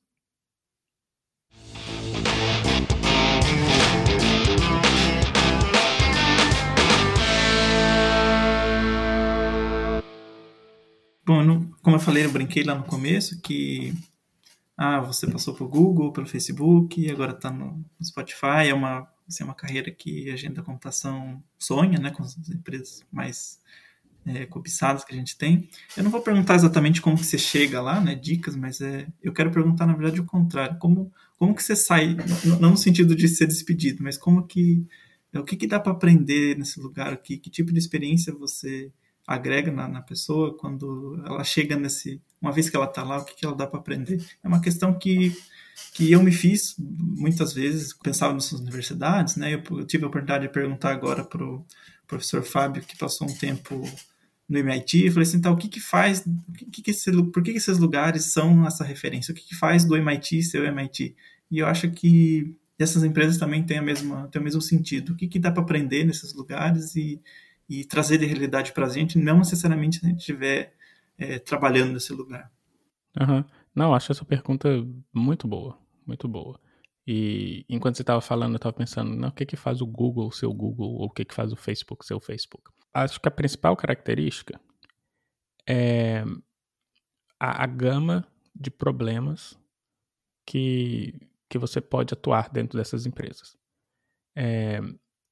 Como 11.87 11.95
eu 11.95 12.01
falei, 12.01 12.25
eu 12.25 12.33
brinquei 12.33 12.65
lá 12.65 12.75
no 12.75 12.83
começo 12.83 13.41
que 13.41 13.95
ah, 14.77 14.99
você 14.99 15.25
passou 15.25 15.55
pelo 15.55 15.69
Google, 15.69 16.13
pelo 16.13 16.27
Facebook, 16.27 17.09
agora 17.09 17.31
está 17.31 17.49
no, 17.49 17.81
Spotify. 18.03 18.67
É 18.67 18.75
uma, 18.75 19.09
assim, 19.29 19.45
uma 19.45 19.55
carreira 19.55 19.89
que 19.93 20.29
a 20.33 20.37
gente 20.37 20.55
da 20.55 20.65
computação 20.65 21.41
sonha, 21.57 21.97
né, 22.01 22.11
com 22.11 22.25
as 22.25 22.37
empresas 22.49 23.05
mais 23.13 23.61
é, 24.27 24.47
cobiçadas 24.47 25.05
que 25.05 25.15
a 25.15 25.17
gente 25.17 25.39
tem. 25.39 25.69
Eu 25.97 26.03
não 26.03 26.11
vou 26.11 26.21
perguntar 26.21 26.57
exatamente 26.57 27.01
como 27.01 27.17
que 27.17 27.25
você 27.25 27.39
chega 27.39 27.81
lá, 27.81 28.01
né, 28.01 28.17
dicas, 28.17 28.57
mas 28.57 28.81
é, 28.81 29.07
eu 29.23 29.33
quero 29.33 29.53
perguntar, 29.53 29.87
na 29.87 29.95
verdade, 29.95 30.21
o 30.21 30.25
contrário. 30.25 30.81
Como, 30.81 31.13
como 31.39 31.55
que 31.55 31.63
você 31.63 31.77
sai, 31.77 32.17
não 32.61 32.71
no 32.71 32.77
sentido 32.77 33.15
de 33.15 33.29
ser 33.29 33.47
despedido, 33.47 34.03
mas 34.03 34.19
como 34.19 34.45
que, 34.45 34.85
o 35.33 35.45
que, 35.45 35.55
que 35.55 35.69
dá 35.69 35.79
para 35.79 35.93
aprender 35.93 36.59
nesse 36.59 36.81
lugar 36.81 37.13
aqui? 37.13 37.37
Que 37.37 37.49
tipo 37.49 37.73
de 37.73 37.79
experiência 37.79 38.35
você 38.35 38.91
agrega 39.27 39.73
na, 39.73 39.89
na, 39.89 40.01
pessoa 40.01 40.57
quando 40.57 41.21
ela 41.27 41.43
chega 41.43 41.77
nesse. 41.77 42.21
Uma 42.41 42.53
vez 42.53 42.71
que 42.71 42.77
ela 42.77 42.87
está 42.87 43.03
lá, 43.03 43.19
o 43.19 43.25
que, 43.25 43.35
que 43.35 43.45
ela 43.45 43.57
dá 43.57 43.67
para 43.67 43.81
aprender? 43.81 44.25
É 44.43 44.47
uma 44.47 44.61
questão 44.61 44.97
que, 44.97 45.37
que 45.93 46.13
eu 46.13 46.23
me 46.23 46.31
fiz 46.31 46.77
muitas 46.79 47.53
vezes, 47.53 47.93
pensava 47.93 48.35
nessas 48.35 48.61
universidades, 48.61 49.37
né? 49.37 49.55
Eu, 49.55 49.63
eu 49.79 49.87
tive 49.87 50.05
a 50.05 50.09
oportunidade 50.09 50.47
de 50.47 50.53
perguntar 50.53 50.93
agora 50.93 51.25
para 51.25 51.45
o 51.45 51.65
professor 52.07 52.43
Fábio, 52.45 52.83
que 52.83 52.97
passou 52.97 53.29
um 53.29 53.35
tempo 53.35 53.83
no 54.49 54.59
MIT, 54.59 55.07
eu 55.07 55.13
falei 55.13 55.29
assim, 55.29 55.39
então, 55.39 55.55
o 55.55 55.57
que 55.57 55.69
que 55.69 55.81
faz, 55.81 56.25
o 56.25 56.53
que 56.53 56.83
que 56.83 56.91
esse, 56.93 57.11
por 57.11 57.43
que, 57.43 57.51
que 57.51 57.59
esses 57.59 57.79
lugares 57.79 58.27
são 58.27 58.65
essa 58.65 58.85
referência? 58.85 59.33
O 59.33 59.35
que 59.35 59.45
que 59.45 59.57
faz 59.57 59.85
do 59.85 59.97
MIT 59.97 60.43
ser 60.45 60.61
o 60.61 60.67
MIT? 60.67 61.17
E 61.51 61.59
eu 61.59 61.67
acho 61.67 61.91
que 61.91 62.57
essas 62.79 63.03
empresas 63.03 63.39
também 63.39 63.65
têm, 63.65 63.79
a 63.79 63.83
mesma, 63.83 64.29
têm 64.29 64.41
o 64.41 64.45
mesmo 64.45 64.61
sentido. 64.61 65.13
O 65.13 65.17
que, 65.17 65.27
que 65.27 65.39
dá 65.39 65.51
para 65.51 65.63
aprender 65.63 66.05
nesses 66.05 66.33
lugares 66.33 66.95
e, 66.95 67.21
e 67.69 67.85
trazer 67.85 68.19
de 68.19 68.27
realidade 68.27 68.73
para 68.73 68.87
a 68.87 68.89
gente, 68.89 69.19
não 69.19 69.39
necessariamente 69.39 69.99
se 69.99 70.07
a 70.07 70.09
gente 70.09 70.21
estiver 70.21 70.75
é, 71.19 71.39
trabalhando 71.39 71.93
nesse 71.93 72.13
lugar. 72.13 72.51
Uhum. 73.21 73.45
Não, 73.75 73.95
acho 73.95 74.13
essa 74.13 74.25
pergunta 74.25 74.69
muito 75.13 75.49
boa, 75.49 75.79
muito 76.07 76.29
boa. 76.29 76.61
E 77.07 77.65
enquanto 77.69 77.97
você 77.97 78.03
estava 78.03 78.21
falando, 78.21 78.55
eu 78.55 78.57
estava 78.57 78.73
pensando, 78.73 79.15
não, 79.15 79.29
o 79.29 79.33
que 79.33 79.47
que 79.47 79.57
faz 79.57 79.81
o 79.81 79.87
Google 79.87 80.33
ser 80.33 80.47
o 80.47 80.55
Google, 80.55 80.95
ou 80.95 81.07
o 81.07 81.11
que 81.11 81.25
que 81.25 81.35
faz 81.35 81.53
o 81.53 81.57
Facebook 81.57 82.05
ser 82.05 82.15
o 82.15 82.21
Facebook? 82.21 82.71
Acho 82.93 83.21
que 83.21 83.29
a 83.29 83.31
principal 83.31 83.77
característica 83.77 84.61
é 85.69 86.25
a, 87.39 87.65
a 87.65 87.67
gama 87.67 88.27
de 88.55 88.71
problemas 88.71 89.59
que, 90.45 91.15
que 91.49 91.59
você 91.59 91.81
pode 91.81 92.15
atuar 92.15 92.51
dentro 92.51 92.79
dessas 92.79 93.07
empresas. 93.07 93.57
É, 94.35 94.81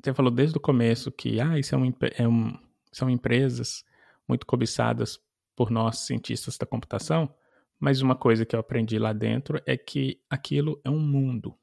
você 0.05 0.15
falou 0.15 0.31
desde 0.31 0.57
o 0.57 0.61
começo 0.61 1.11
que 1.11 1.41
ah, 1.41 1.59
isso 1.59 1.75
é 1.75 1.79
um, 1.79 1.93
é 2.17 2.29
um, 2.29 2.59
são 2.93 3.09
empresas 3.09 3.85
muito 4.29 4.47
cobiçadas 4.47 5.19
por 5.57 5.71
nós, 5.71 6.01
cientistas 6.01 6.59
da 6.59 6.67
computação, 6.67 7.33
mas 7.79 8.03
uma 8.03 8.15
coisa 8.15 8.45
que 8.45 8.55
eu 8.55 8.61
aprendi 8.61 8.99
lá 8.99 9.13
dentro 9.13 9.61
é 9.67 9.77
que 9.77 10.21
aquilo 10.29 10.81
é 10.85 10.91
um 10.91 11.01
mundo. 11.01 11.57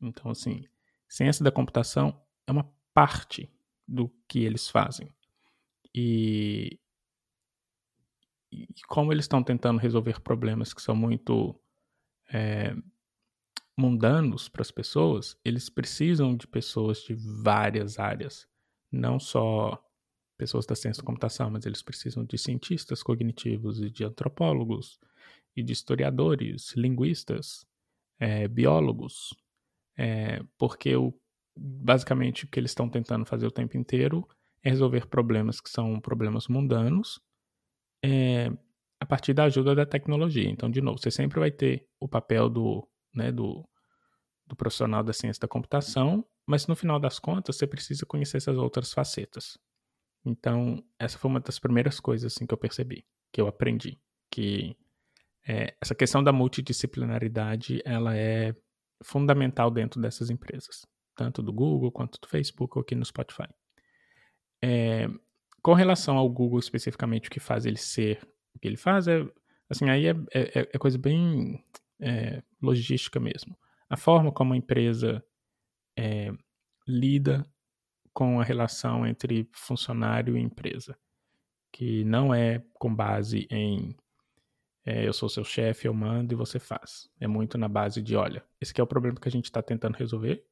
Então, 0.00 0.30
assim, 0.30 0.64
ciência 1.08 1.42
da 1.44 1.50
computação 1.50 2.20
é 2.46 2.52
uma 2.52 2.70
parte 2.92 3.50
do 3.86 4.08
que 4.28 4.44
eles 4.44 4.68
fazem. 4.68 5.08
E, 5.94 6.78
e 8.52 8.66
como 8.86 9.12
eles 9.12 9.24
estão 9.24 9.42
tentando 9.42 9.78
resolver 9.78 10.20
problemas 10.20 10.72
que 10.72 10.82
são 10.82 10.94
muito 10.94 11.58
é, 12.32 12.74
mundanos 13.76 14.48
para 14.48 14.62
as 14.62 14.70
pessoas, 14.70 15.36
eles 15.44 15.68
precisam 15.68 16.36
de 16.36 16.46
pessoas 16.46 16.98
de 17.02 17.14
várias 17.14 17.98
áreas, 17.98 18.46
não 18.90 19.18
só 19.18 19.82
pessoas 20.36 20.66
da 20.66 20.74
ciência 20.74 21.02
da 21.02 21.06
computação, 21.06 21.50
mas 21.50 21.66
eles 21.66 21.82
precisam 21.82 22.24
de 22.24 22.38
cientistas 22.38 23.02
cognitivos 23.02 23.80
e 23.80 23.90
de 23.90 24.04
antropólogos 24.04 24.98
e 25.56 25.62
de 25.62 25.72
historiadores, 25.72 26.72
linguistas, 26.76 27.66
é, 28.18 28.48
biólogos, 28.48 29.34
é, 29.96 30.42
porque 30.58 30.94
o, 30.96 31.14
basicamente 31.56 32.44
o 32.44 32.48
que 32.48 32.58
eles 32.58 32.70
estão 32.70 32.88
tentando 32.88 33.24
fazer 33.24 33.46
o 33.46 33.50
tempo 33.50 33.76
inteiro 33.76 34.26
é 34.62 34.70
resolver 34.70 35.06
problemas 35.06 35.60
que 35.60 35.70
são 35.70 36.00
problemas 36.00 36.48
mundanos 36.48 37.20
é, 38.04 38.50
a 39.00 39.06
partir 39.06 39.34
da 39.34 39.44
ajuda 39.44 39.74
da 39.74 39.86
tecnologia. 39.86 40.48
Então, 40.48 40.70
de 40.70 40.80
novo, 40.80 40.98
você 40.98 41.10
sempre 41.10 41.38
vai 41.38 41.50
ter 41.50 41.86
o 42.00 42.08
papel 42.08 42.48
do 42.48 42.88
né, 43.14 43.30
do, 43.30 43.66
do 44.46 44.56
profissional 44.56 45.02
da 45.02 45.12
ciência 45.12 45.40
da 45.40 45.48
computação, 45.48 46.24
mas 46.46 46.66
no 46.66 46.76
final 46.76 46.98
das 46.98 47.18
contas 47.18 47.56
você 47.56 47.66
precisa 47.66 48.04
conhecer 48.04 48.36
essas 48.36 48.56
outras 48.56 48.92
facetas. 48.92 49.58
Então, 50.24 50.82
essa 50.98 51.18
foi 51.18 51.30
uma 51.30 51.40
das 51.40 51.58
primeiras 51.58 52.00
coisas 52.00 52.32
assim, 52.32 52.46
que 52.46 52.54
eu 52.54 52.58
percebi, 52.58 53.04
que 53.32 53.40
eu 53.40 53.46
aprendi, 53.46 54.00
que 54.30 54.76
é, 55.46 55.74
essa 55.80 55.94
questão 55.94 56.22
da 56.24 56.32
multidisciplinaridade, 56.32 57.82
ela 57.84 58.16
é 58.16 58.54
fundamental 59.02 59.70
dentro 59.70 60.00
dessas 60.00 60.30
empresas, 60.30 60.86
tanto 61.14 61.42
do 61.42 61.52
Google 61.52 61.92
quanto 61.92 62.18
do 62.20 62.26
Facebook 62.26 62.78
ou 62.78 62.82
aqui 62.82 62.94
no 62.94 63.04
Spotify. 63.04 63.48
É, 64.62 65.06
com 65.62 65.74
relação 65.74 66.16
ao 66.16 66.28
Google 66.28 66.58
especificamente, 66.58 67.28
o 67.28 67.30
que 67.30 67.40
faz 67.40 67.66
ele 67.66 67.76
ser 67.76 68.26
o 68.54 68.58
que 68.58 68.68
ele 68.68 68.76
faz 68.76 69.08
é, 69.08 69.26
assim, 69.68 69.90
aí 69.90 70.06
é, 70.06 70.14
é, 70.32 70.68
é 70.72 70.78
coisa 70.78 70.96
bem 70.96 71.62
é, 72.04 72.42
logística 72.60 73.18
mesmo. 73.18 73.56
A 73.88 73.96
forma 73.96 74.30
como 74.30 74.52
a 74.52 74.56
empresa 74.56 75.24
é, 75.96 76.30
lida 76.86 77.46
com 78.12 78.40
a 78.40 78.44
relação 78.44 79.06
entre 79.06 79.48
funcionário 79.52 80.36
e 80.36 80.40
empresa, 80.40 80.96
que 81.72 82.04
não 82.04 82.32
é 82.32 82.62
com 82.74 82.94
base 82.94 83.48
em 83.50 83.96
é, 84.86 85.08
eu 85.08 85.14
sou 85.14 85.30
seu 85.30 85.42
chefe, 85.42 85.88
eu 85.88 85.94
mando 85.94 86.34
e 86.34 86.36
você 86.36 86.58
faz. 86.58 87.08
É 87.18 87.26
muito 87.26 87.56
na 87.56 87.68
base 87.68 88.02
de, 88.02 88.14
olha, 88.14 88.44
esse 88.60 88.78
é 88.78 88.82
o 88.82 88.86
problema 88.86 89.18
que 89.18 89.28
a 89.28 89.32
gente 89.32 89.46
está 89.46 89.62
tentando 89.62 89.96
resolver. 89.96 90.44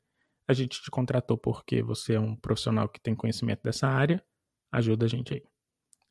A 0.48 0.55
gente 0.55 0.82
te 0.82 0.90
contratou 0.90 1.36
porque 1.36 1.82
você 1.82 2.14
é 2.14 2.20
um 2.20 2.34
profissional 2.34 2.88
que 2.88 2.98
tem 2.98 3.14
conhecimento 3.14 3.62
dessa 3.62 3.86
área, 3.86 4.24
ajuda 4.72 5.05
a 5.05 5.09
gente 5.09 5.34
aí. 5.34 5.42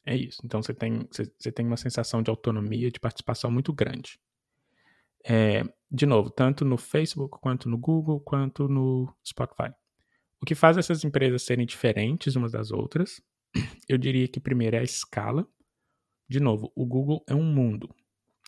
É 0.05 0.15
isso. 0.15 0.39
Então 0.45 0.61
você 0.61 0.73
tem, 0.73 1.07
você, 1.11 1.31
você 1.37 1.51
tem 1.51 1.65
uma 1.65 1.77
sensação 1.77 2.21
de 2.21 2.29
autonomia, 2.29 2.91
de 2.91 2.99
participação 2.99 3.49
muito 3.49 3.73
grande. 3.73 4.19
É, 5.26 5.63
de 5.89 6.05
novo, 6.05 6.30
tanto 6.30 6.63
no 6.63 6.78
Facebook, 6.78 7.38
quanto 7.41 7.69
no 7.69 7.78
Google, 7.78 8.19
quanto 8.19 8.67
no 8.67 9.13
Spotify. 9.26 9.74
O 10.41 10.45
que 10.45 10.55
faz 10.55 10.78
essas 10.78 11.03
empresas 11.03 11.43
serem 11.43 11.65
diferentes 11.65 12.36
umas 12.36 12.51
das 12.53 12.72
outras, 12.72 13.22
eu 13.88 13.97
diria 13.97 14.28
que 14.28 14.39
primeiro 14.39 14.76
é 14.76 14.80
a 14.80 14.84
escala. 14.84 15.47
De 16.28 16.39
novo, 16.39 16.72
o 16.76 16.86
Google 16.86 17.24
é 17.28 17.36
um 17.36 17.43
mundo. 17.43 17.93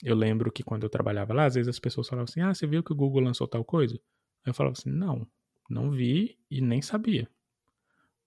Eu 0.01 0.15
lembro 0.15 0.51
que 0.51 0.63
quando 0.63 0.83
eu 0.83 0.89
trabalhava 0.89 1.33
lá, 1.33 1.45
às 1.45 1.55
vezes 1.55 1.67
as 1.67 1.79
pessoas 1.79 2.07
falavam 2.07 2.23
assim: 2.23 2.41
Ah, 2.41 2.53
você 2.53 2.65
viu 2.65 2.81
que 2.81 2.93
o 2.93 2.95
Google 2.95 3.21
lançou 3.21 3.47
tal 3.47 3.63
coisa? 3.63 3.99
Eu 4.45 4.53
falava 4.53 4.73
assim: 4.77 4.89
Não, 4.89 5.27
não 5.69 5.91
vi 5.91 6.39
e 6.49 6.61
nem 6.61 6.81
sabia. 6.81 7.29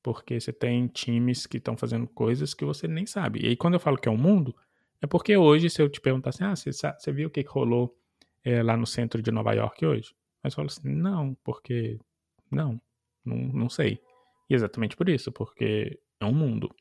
Porque 0.03 0.39
você 0.39 0.53
tem 0.53 0.87
times 0.87 1.47
que 1.47 1.57
estão 1.57 1.77
fazendo 1.77 2.07
coisas 2.07 2.55
que 2.55 2.65
você 2.65 2.87
nem 2.87 3.07
sabe. 3.07 3.41
E 3.43 3.49
aí, 3.49 3.57
quando 3.57 3.75
eu 3.75 3.81
falo 3.81 3.99
que 3.99 4.09
é 4.09 4.13
um 4.13 4.17
mundo, 4.17 4.55
é 5.03 5.07
porque 5.07 5.37
hoje, 5.37 5.69
se 5.69 5.83
eu 5.83 5.89
te 5.89 6.01
perguntar 6.01 6.31
assim: 6.31 6.45
Ah, 6.45 6.55
você, 6.55 6.71
você 6.71 7.13
viu 7.13 7.29
o 7.29 7.31
que 7.31 7.43
rolou 7.43 7.99
é, 8.47 8.63
lá 8.63 8.77
no 8.77 8.87
centro 8.87 9.21
de 9.21 9.33
Nova 9.33 9.53
York 9.53 9.85
hoje? 9.85 10.15
Eu 10.45 10.51
falo 10.53 10.69
assim: 10.69 10.89
Não, 10.89 11.35
porque. 11.43 11.99
Não, 12.51 12.81
não, 13.25 13.37
não 13.37 13.69
sei. 13.69 14.01
E 14.49 14.55
exatamente 14.55 14.97
por 14.97 15.09
isso, 15.09 15.33
porque 15.33 15.99
é 16.21 16.25
um 16.25 16.33
mundo. 16.33 16.73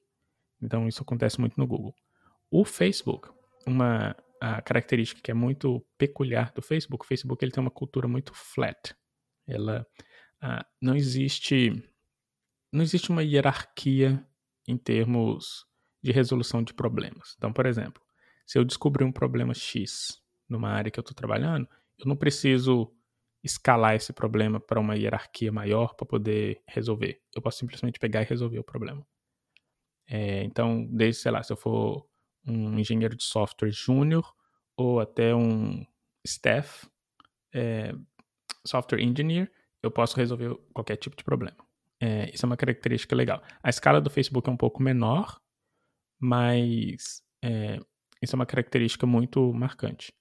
Então, 0.61 0.87
isso 0.87 1.01
acontece 1.01 1.39
muito 1.39 1.59
no 1.59 1.65
Google. 1.65 1.95
O 2.51 2.63
Facebook, 2.63 3.29
uma 3.65 4.15
característica 4.63 5.19
que 5.21 5.31
é 5.31 5.33
muito 5.33 5.83
peculiar 5.97 6.51
do 6.53 6.61
Facebook, 6.61 7.03
o 7.03 7.07
Facebook 7.07 7.43
ele 7.43 7.51
tem 7.51 7.61
uma 7.61 7.71
cultura 7.71 8.07
muito 8.07 8.31
flat. 8.35 8.95
Ela 9.47 9.85
ah, 10.39 10.63
não 10.79 10.95
existe 10.95 11.71
não 12.71 12.83
existe 12.83 13.09
uma 13.09 13.23
hierarquia 13.23 14.23
em 14.67 14.77
termos 14.77 15.65
de 16.03 16.11
resolução 16.11 16.61
de 16.61 16.73
problemas. 16.73 17.33
Então, 17.37 17.51
por 17.51 17.65
exemplo, 17.65 18.01
se 18.45 18.59
eu 18.59 18.63
descobrir 18.63 19.03
um 19.03 19.11
problema 19.11 19.53
X 19.53 20.21
numa 20.47 20.69
área 20.69 20.91
que 20.91 20.99
eu 20.99 21.01
estou 21.01 21.15
trabalhando, 21.15 21.67
eu 21.97 22.05
não 22.05 22.15
preciso 22.15 22.91
escalar 23.43 23.95
esse 23.95 24.11
problema 24.11 24.59
para 24.59 24.79
uma 24.79 24.95
hierarquia 24.95 25.51
maior 25.51 25.93
para 25.95 26.05
poder 26.05 26.61
resolver. 26.67 27.21
Eu 27.35 27.41
posso 27.41 27.59
simplesmente 27.59 27.99
pegar 27.99 28.21
e 28.23 28.25
resolver 28.25 28.59
o 28.59 28.63
problema. 28.63 29.05
É, 30.07 30.43
então, 30.43 30.85
desde, 30.85 31.21
sei 31.21 31.31
lá, 31.31 31.43
se 31.43 31.53
eu 31.53 31.57
for 31.57 32.07
um 32.47 32.79
engenheiro 32.79 33.15
de 33.15 33.23
software 33.23 33.71
júnior 33.71 34.33
ou 34.75 34.99
até 34.99 35.33
um 35.35 35.85
staff 36.25 36.87
é, 37.53 37.93
software 38.65 39.01
engineer, 39.01 39.51
eu 39.81 39.91
posso 39.91 40.17
resolver 40.17 40.55
qualquer 40.73 40.97
tipo 40.97 41.15
de 41.15 41.23
problema. 41.23 41.57
É, 42.01 42.29
isso 42.33 42.45
é 42.45 42.47
uma 42.47 42.57
característica 42.57 43.15
legal. 43.15 43.41
A 43.63 43.69
escala 43.69 44.01
do 44.01 44.09
Facebook 44.09 44.49
é 44.49 44.51
um 44.51 44.57
pouco 44.57 44.81
menor, 44.81 45.39
mas 46.19 47.23
é, 47.43 47.79
isso 48.21 48.35
é 48.35 48.37
uma 48.37 48.45
característica 48.45 49.05
muito 49.05 49.53
marcante. 49.53 50.13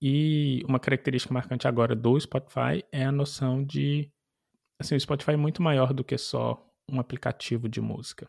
E 0.00 0.64
uma 0.66 0.80
característica 0.80 1.34
marcante 1.34 1.68
agora 1.68 1.94
do 1.94 2.18
Spotify 2.18 2.84
é 2.90 3.04
a 3.04 3.12
noção 3.12 3.62
de. 3.62 4.10
Assim, 4.78 4.94
o 4.94 5.00
Spotify 5.00 5.32
é 5.32 5.36
muito 5.36 5.62
maior 5.62 5.92
do 5.92 6.02
que 6.02 6.16
só 6.16 6.66
um 6.88 6.98
aplicativo 6.98 7.68
de 7.68 7.80
música. 7.80 8.28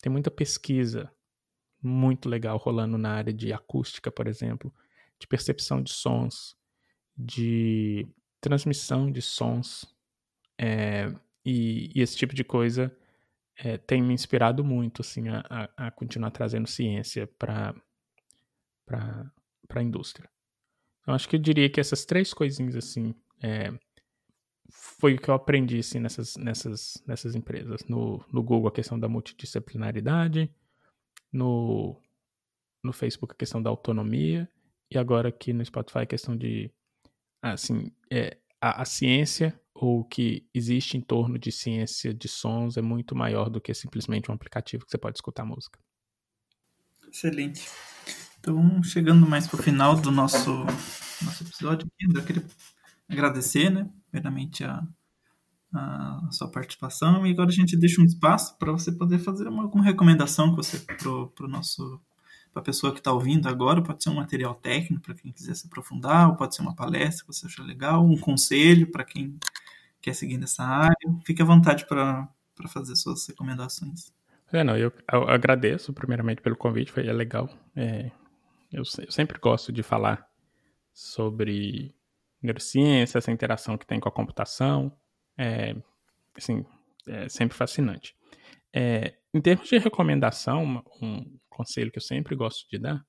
Tem 0.00 0.10
muita 0.10 0.30
pesquisa 0.30 1.12
muito 1.82 2.28
legal 2.28 2.56
rolando 2.56 2.96
na 2.96 3.12
área 3.12 3.32
de 3.32 3.52
acústica, 3.52 4.10
por 4.10 4.26
exemplo, 4.26 4.72
de 5.18 5.26
percepção 5.26 5.82
de 5.82 5.92
sons, 5.92 6.56
de 7.16 8.06
transmissão 8.40 9.10
de 9.10 9.20
sons. 9.20 9.84
É, 10.56 11.12
e, 11.44 11.90
e, 11.94 12.02
esse 12.02 12.16
tipo 12.16 12.34
de 12.34 12.44
coisa 12.44 12.96
é, 13.56 13.76
tem 13.76 14.02
me 14.02 14.14
inspirado 14.14 14.64
muito 14.64 15.02
assim, 15.02 15.28
a, 15.28 15.68
a, 15.76 15.90
continuar 15.90 16.30
trazendo 16.30 16.68
ciência 16.68 17.26
para 17.38 17.74
a 19.70 19.82
indústria. 19.82 20.28
Então, 21.08 21.14
acho 21.14 21.26
que 21.26 21.36
eu 21.36 21.40
diria 21.40 21.70
que 21.70 21.80
essas 21.80 22.04
três 22.04 22.34
coisinhas 22.34 22.76
assim 22.76 23.14
é, 23.42 23.72
foi 24.70 25.14
o 25.14 25.18
que 25.18 25.30
eu 25.30 25.34
aprendi 25.34 25.78
assim, 25.78 25.98
nessas, 25.98 26.36
nessas, 26.36 27.02
nessas 27.06 27.34
empresas. 27.34 27.82
No, 27.88 28.22
no 28.30 28.42
Google, 28.42 28.68
a 28.68 28.72
questão 28.72 29.00
da 29.00 29.08
multidisciplinaridade, 29.08 30.54
no, 31.32 31.98
no 32.84 32.92
Facebook, 32.92 33.32
a 33.32 33.38
questão 33.38 33.62
da 33.62 33.70
autonomia, 33.70 34.46
e 34.90 34.98
agora 34.98 35.30
aqui 35.30 35.50
no 35.54 35.64
Spotify, 35.64 36.00
a 36.00 36.06
questão 36.06 36.36
de 36.36 36.70
assim, 37.40 37.90
é, 38.10 38.36
a, 38.60 38.82
a 38.82 38.84
ciência 38.84 39.58
ou 39.72 40.00
o 40.00 40.04
que 40.04 40.46
existe 40.52 40.98
em 40.98 41.00
torno 41.00 41.38
de 41.38 41.50
ciência 41.50 42.12
de 42.12 42.28
sons 42.28 42.76
é 42.76 42.82
muito 42.82 43.16
maior 43.16 43.48
do 43.48 43.62
que 43.62 43.72
simplesmente 43.72 44.30
um 44.30 44.34
aplicativo 44.34 44.84
que 44.84 44.90
você 44.90 44.98
pode 44.98 45.16
escutar 45.16 45.46
música. 45.46 45.80
Excelente. 47.10 47.66
Então, 48.40 48.82
chegando 48.82 49.28
mais 49.28 49.46
para 49.46 49.60
o 49.60 49.62
final 49.62 49.96
do 49.96 50.10
nosso, 50.10 50.50
nosso 51.22 51.42
episódio, 51.42 51.90
eu 52.00 52.24
queria 52.24 52.44
agradecer, 53.08 53.70
né, 53.70 53.88
primeiramente 54.10 54.64
a, 54.64 54.86
a 55.74 56.28
sua 56.30 56.50
participação 56.50 57.26
e 57.26 57.32
agora 57.32 57.48
a 57.50 57.52
gente 57.52 57.76
deixa 57.76 58.00
um 58.00 58.04
espaço 58.04 58.56
para 58.58 58.72
você 58.72 58.92
poder 58.92 59.18
fazer 59.18 59.48
uma, 59.48 59.64
alguma 59.64 59.84
recomendação 59.84 60.50
que 60.50 60.56
você 60.56 60.78
para 60.78 61.46
o 61.46 61.48
nosso 61.48 62.00
para 62.52 62.62
a 62.62 62.64
pessoa 62.64 62.92
que 62.92 62.98
está 62.98 63.12
ouvindo 63.12 63.46
agora, 63.46 63.82
pode 63.82 64.02
ser 64.02 64.10
um 64.10 64.14
material 64.14 64.54
técnico 64.54 65.02
para 65.02 65.14
quem 65.14 65.30
quiser 65.30 65.54
se 65.54 65.66
aprofundar, 65.66 66.30
ou 66.30 66.34
pode 66.34 66.56
ser 66.56 66.62
uma 66.62 66.74
palestra 66.74 67.24
que 67.24 67.32
você 67.32 67.46
achou 67.46 67.64
legal, 67.64 68.04
um 68.04 68.16
conselho 68.16 68.90
para 68.90 69.04
quem 69.04 69.38
quer 70.00 70.14
seguir 70.14 70.38
nessa 70.38 70.64
área. 70.64 70.96
Fique 71.24 71.42
à 71.42 71.44
vontade 71.44 71.86
para 71.86 72.28
fazer 72.68 72.96
suas 72.96 73.26
recomendações. 73.26 74.12
É, 74.50 74.64
não, 74.64 74.76
eu, 74.76 74.90
eu, 75.12 75.28
agradeço 75.28 75.92
primeiramente 75.92 76.40
pelo 76.40 76.56
convite, 76.56 76.90
foi 76.90 77.02
legal. 77.02 77.50
É, 77.76 78.10
eu, 78.72 78.82
eu, 78.98 79.10
sempre 79.10 79.38
gosto 79.38 79.72
de 79.72 79.82
falar 79.82 80.28
sobre 80.92 81.94
neurociência, 82.42 83.18
essa 83.18 83.32
interação 83.32 83.76
que 83.78 83.86
tem 83.86 83.98
com 83.98 84.08
a 84.08 84.12
computação. 84.12 84.96
É, 85.36 85.74
assim, 86.36 86.64
é 87.06 87.28
sempre 87.28 87.56
fascinante. 87.56 88.16
É, 88.72 89.14
em 89.32 89.40
termos 89.40 89.68
de 89.68 89.78
recomendação, 89.78 90.84
um 91.00 91.38
conselho 91.48 91.90
que 91.90 91.98
eu 91.98 92.02
sempre 92.02 92.36
gosto 92.36 92.68
de 92.68 92.78
dar, 92.78 93.04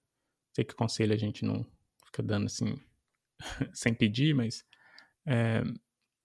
sei 0.53 0.63
que 0.63 0.73
conselho 0.73 1.13
a 1.13 1.17
gente 1.17 1.43
não 1.43 1.65
fica 2.05 2.23
dando 2.23 2.45
assim 2.45 2.79
sem 3.73 3.93
pedir, 3.93 4.33
mas 4.33 4.65
é, 5.25 5.63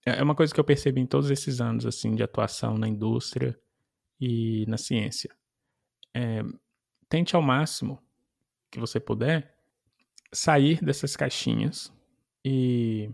é 0.07 0.22
uma 0.22 0.35
coisa 0.35 0.53
que 0.53 0.61
eu 0.61 0.64
percebi 0.64 1.01
em 1.01 1.07
todos 1.07 1.30
esses 1.30 1.61
anos 1.61 1.87
assim 1.87 2.14
de 2.14 2.22
atuação 2.22 2.78
na 2.78 2.89
indústria 2.89 3.59
e 4.20 4.64
na 4.66 4.76
ciência. 4.76 5.35
É, 6.12 6.43
tente 7.09 7.35
ao 7.35 7.43
máximo 7.43 8.04
que 8.75 8.81
você 8.81 8.99
puder 8.99 9.57
sair 10.33 10.85
dessas 10.85 11.14
caixinhas 11.14 11.93
e, 12.45 13.09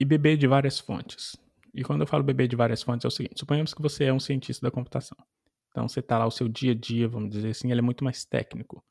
e 0.00 0.04
beber 0.04 0.38
de 0.38 0.46
várias 0.46 0.78
fontes. 0.78 1.36
E 1.74 1.84
quando 1.84 2.00
eu 2.00 2.06
falo 2.06 2.24
beber 2.24 2.48
de 2.48 2.56
várias 2.56 2.82
fontes 2.82 3.04
é 3.04 3.08
o 3.08 3.10
seguinte: 3.10 3.38
suponhamos 3.38 3.74
que 3.74 3.82
você 3.82 4.04
é 4.04 4.12
um 4.12 4.18
cientista 4.18 4.66
da 4.66 4.70
computação. 4.70 5.16
Então 5.70 5.86
você 5.86 6.00
está 6.00 6.18
lá 6.18 6.26
o 6.26 6.30
seu 6.30 6.48
dia 6.48 6.72
a 6.72 6.74
dia, 6.74 7.06
vamos 7.06 7.30
dizer 7.30 7.50
assim, 7.50 7.70
ele 7.70 7.80
é 7.80 7.82
muito 7.82 8.02
mais 8.02 8.24
técnico. 8.24 8.82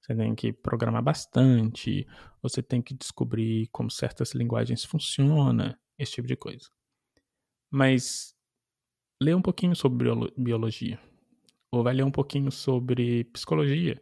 Você 0.00 0.14
tem 0.14 0.34
que 0.34 0.52
programar 0.52 1.02
bastante, 1.02 2.06
você 2.42 2.62
tem 2.62 2.82
que 2.82 2.94
descobrir 2.94 3.68
como 3.68 3.90
certas 3.90 4.32
linguagens 4.32 4.84
funcionam, 4.84 5.74
esse 5.98 6.12
tipo 6.12 6.26
de 6.26 6.36
coisa. 6.36 6.68
Mas 7.70 8.34
lê 9.20 9.34
um 9.34 9.42
pouquinho 9.42 9.74
sobre 9.76 10.08
biologia, 10.36 10.98
ou 11.70 11.82
vai 11.82 11.94
ler 11.94 12.04
um 12.04 12.10
pouquinho 12.10 12.50
sobre 12.50 13.24
psicologia. 13.24 14.00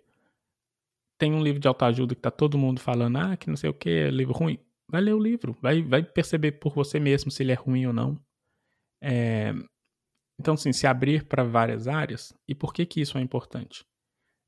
Tem 1.19 1.33
um 1.33 1.43
livro 1.43 1.61
de 1.61 1.69
autoajuda 1.69 2.15
que 2.15 2.21
tá 2.21 2.31
todo 2.31 2.59
mundo 2.59 2.81
falando, 2.81 3.17
ah, 3.17 3.37
que 3.37 3.49
não 3.49 3.57
sei 3.57 3.71
o 3.71 3.75
que, 3.75 3.89
é 3.89 4.11
livro 4.11 4.35
ruim. 4.35 4.59
Vai 4.89 5.01
ler 5.01 5.15
o 5.15 5.19
livro, 5.19 5.57
vai, 5.61 5.83
vai 5.83 6.03
perceber 6.03 6.53
por 6.53 6.75
você 6.75 7.01
mesmo 7.01 7.31
se 7.31 7.43
ele 7.43 7.53
é 7.53 7.55
ruim 7.55 7.87
ou 7.87 7.93
não. 7.93 8.21
É, 9.03 9.53
então, 10.39 10.55
assim, 10.55 10.73
se 10.73 10.87
abrir 10.87 11.25
para 11.25 11.43
várias 11.43 11.89
áreas. 11.89 12.35
E 12.47 12.55
por 12.55 12.73
que 12.73 12.85
que 12.85 13.01
isso 13.01 13.19
é 13.19 13.21
importante? 13.21 13.85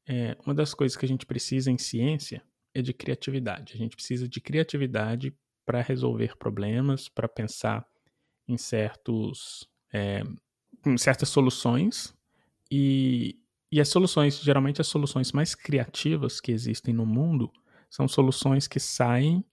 É, 0.06 0.36
uma 0.44 0.54
das 0.54 0.74
coisas 0.74 0.96
que 0.96 1.04
a 1.04 1.08
gente 1.08 1.26
precisa 1.26 1.70
em 1.70 1.78
ciência 1.78 2.42
é 2.74 2.82
de 2.82 2.92
criatividade. 2.92 3.74
A 3.74 3.76
gente 3.76 3.96
precisa 3.96 4.28
de 4.28 4.40
criatividade 4.40 5.34
para 5.66 5.82
resolver 5.82 6.36
problemas, 6.36 7.08
para 7.08 7.28
pensar 7.28 7.86
em 8.46 8.56
certos 8.56 9.68
é, 9.92 10.22
em 10.86 10.96
certas 10.96 11.28
soluções 11.28 12.14
e, 12.70 13.38
e 13.70 13.80
as 13.80 13.88
soluções, 13.88 14.40
geralmente 14.40 14.80
as 14.80 14.86
soluções 14.86 15.32
mais 15.32 15.54
criativas 15.54 16.40
que 16.40 16.52
existem 16.52 16.94
no 16.94 17.04
mundo 17.04 17.52
são 17.90 18.08
soluções 18.08 18.66
que 18.66 18.80
saem 18.80 19.44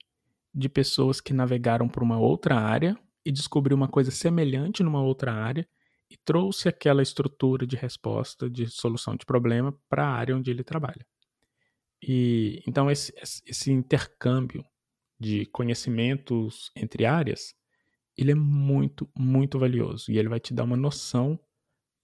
de 0.54 0.68
pessoas 0.68 1.20
que 1.20 1.34
navegaram 1.34 1.88
para 1.88 2.02
uma 2.02 2.18
outra 2.18 2.56
área 2.56 2.98
e 3.24 3.30
descobriu 3.30 3.76
uma 3.76 3.88
coisa 3.88 4.10
semelhante 4.10 4.82
numa 4.82 5.02
outra 5.02 5.32
área 5.32 5.68
e 6.10 6.16
trouxe 6.16 6.68
aquela 6.68 7.02
estrutura 7.02 7.66
de 7.66 7.76
resposta, 7.76 8.48
de 8.48 8.66
solução 8.68 9.16
de 9.16 9.26
problema 9.26 9.76
para 9.88 10.06
a 10.06 10.10
área 10.10 10.36
onde 10.36 10.50
ele 10.50 10.62
trabalha. 10.62 11.04
E 12.02 12.62
então 12.66 12.90
esse, 12.90 13.12
esse 13.44 13.70
intercâmbio 13.70 14.64
de 15.18 15.46
conhecimentos 15.46 16.70
entre 16.76 17.04
áreas, 17.04 17.54
ele 18.16 18.32
é 18.32 18.34
muito, 18.34 19.08
muito 19.16 19.58
valioso 19.58 20.10
e 20.10 20.18
ele 20.18 20.28
vai 20.28 20.40
te 20.40 20.54
dar 20.54 20.64
uma 20.64 20.76
noção 20.76 21.38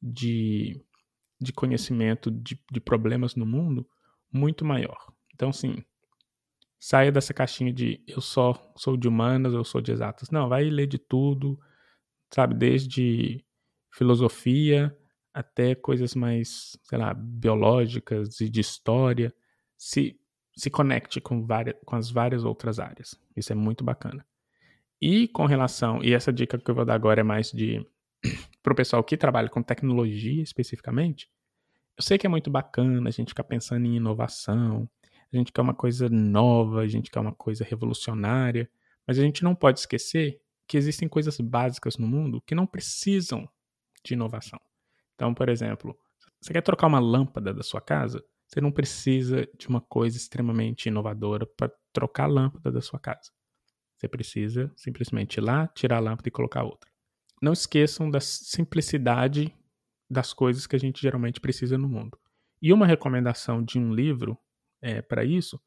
de, 0.00 0.82
de 1.42 1.52
conhecimento 1.52 2.30
de, 2.30 2.58
de 2.70 2.80
problemas 2.80 3.34
no 3.34 3.46
mundo 3.46 3.86
muito 4.32 4.64
maior. 4.64 5.12
Então, 5.34 5.52
sim, 5.52 5.84
saia 6.78 7.12
dessa 7.12 7.34
caixinha 7.34 7.72
de 7.72 8.02
eu 8.06 8.20
só 8.20 8.54
sou 8.76 8.96
de 8.96 9.06
humanas, 9.06 9.54
eu 9.54 9.64
sou 9.64 9.80
de 9.80 9.92
exatas. 9.92 10.30
Não, 10.30 10.48
vai 10.48 10.64
ler 10.64 10.86
de 10.86 10.98
tudo, 10.98 11.58
sabe, 12.32 12.54
desde 12.54 13.44
filosofia 13.92 14.96
até 15.34 15.74
coisas 15.74 16.14
mais, 16.14 16.76
sei 16.82 16.98
lá, 16.98 17.14
biológicas 17.14 18.40
e 18.40 18.48
de 18.48 18.60
história. 18.60 19.34
Se, 19.76 20.18
se 20.56 20.70
conecte 20.70 21.20
com, 21.20 21.46
várias, 21.46 21.76
com 21.84 21.96
as 21.96 22.10
várias 22.10 22.44
outras 22.44 22.78
áreas. 22.78 23.18
Isso 23.36 23.52
é 23.52 23.54
muito 23.54 23.82
bacana. 23.82 24.26
E 25.00 25.26
com 25.28 25.46
relação, 25.46 26.02
e 26.02 26.12
essa 26.12 26.32
dica 26.32 26.58
que 26.58 26.70
eu 26.70 26.74
vou 26.74 26.84
dar 26.84 26.94
agora 26.94 27.20
é 27.20 27.24
mais 27.24 27.50
de 27.50 27.84
para 28.62 28.72
o 28.72 28.76
pessoal 28.76 29.02
que 29.02 29.16
trabalha 29.16 29.48
com 29.48 29.62
tecnologia 29.62 30.42
especificamente. 30.42 31.28
Eu 31.96 32.02
sei 32.02 32.16
que 32.16 32.26
é 32.26 32.30
muito 32.30 32.50
bacana 32.50 33.08
a 33.08 33.12
gente 33.12 33.28
ficar 33.28 33.44
pensando 33.44 33.84
em 33.86 33.96
inovação, 33.96 34.88
a 35.32 35.36
gente 35.36 35.52
quer 35.52 35.60
uma 35.60 35.74
coisa 35.74 36.08
nova, 36.08 36.80
a 36.80 36.86
gente 36.86 37.10
quer 37.10 37.20
uma 37.20 37.34
coisa 37.34 37.64
revolucionária, 37.64 38.70
mas 39.06 39.18
a 39.18 39.22
gente 39.22 39.42
não 39.42 39.54
pode 39.54 39.80
esquecer 39.80 40.40
que 40.66 40.76
existem 40.76 41.08
coisas 41.08 41.38
básicas 41.40 41.96
no 41.96 42.06
mundo 42.06 42.40
que 42.46 42.54
não 42.54 42.66
precisam 42.66 43.48
de 44.04 44.14
inovação. 44.14 44.60
Então, 45.14 45.34
por 45.34 45.48
exemplo, 45.48 45.96
você 46.40 46.52
quer 46.52 46.62
trocar 46.62 46.86
uma 46.86 46.98
lâmpada 46.98 47.52
da 47.52 47.62
sua 47.62 47.80
casa? 47.80 48.24
Você 48.46 48.60
não 48.60 48.70
precisa 48.70 49.48
de 49.58 49.68
uma 49.68 49.80
coisa 49.80 50.16
extremamente 50.16 50.86
inovadora 50.86 51.46
para 51.46 51.72
trocar 51.92 52.24
a 52.24 52.26
lâmpada 52.26 52.70
da 52.70 52.80
sua 52.80 52.98
casa. 52.98 53.30
Você 53.96 54.08
precisa 54.08 54.70
simplesmente 54.76 55.36
ir 55.36 55.40
lá, 55.40 55.68
tirar 55.68 55.96
a 55.96 56.00
lâmpada 56.00 56.28
e 56.28 56.32
colocar 56.32 56.62
outra. 56.62 56.91
Não 57.42 57.52
esqueçam 57.52 58.08
da 58.08 58.20
simplicidade 58.20 59.52
das 60.08 60.32
coisas 60.32 60.64
que 60.64 60.76
a 60.76 60.78
gente 60.78 61.02
geralmente 61.02 61.40
precisa 61.40 61.76
no 61.76 61.88
mundo. 61.88 62.16
E 62.60 62.72
uma 62.72 62.86
recomendação 62.86 63.60
de 63.64 63.80
um 63.80 63.92
livro 63.92 64.38
é, 64.80 65.02
para 65.02 65.24
isso 65.24 65.60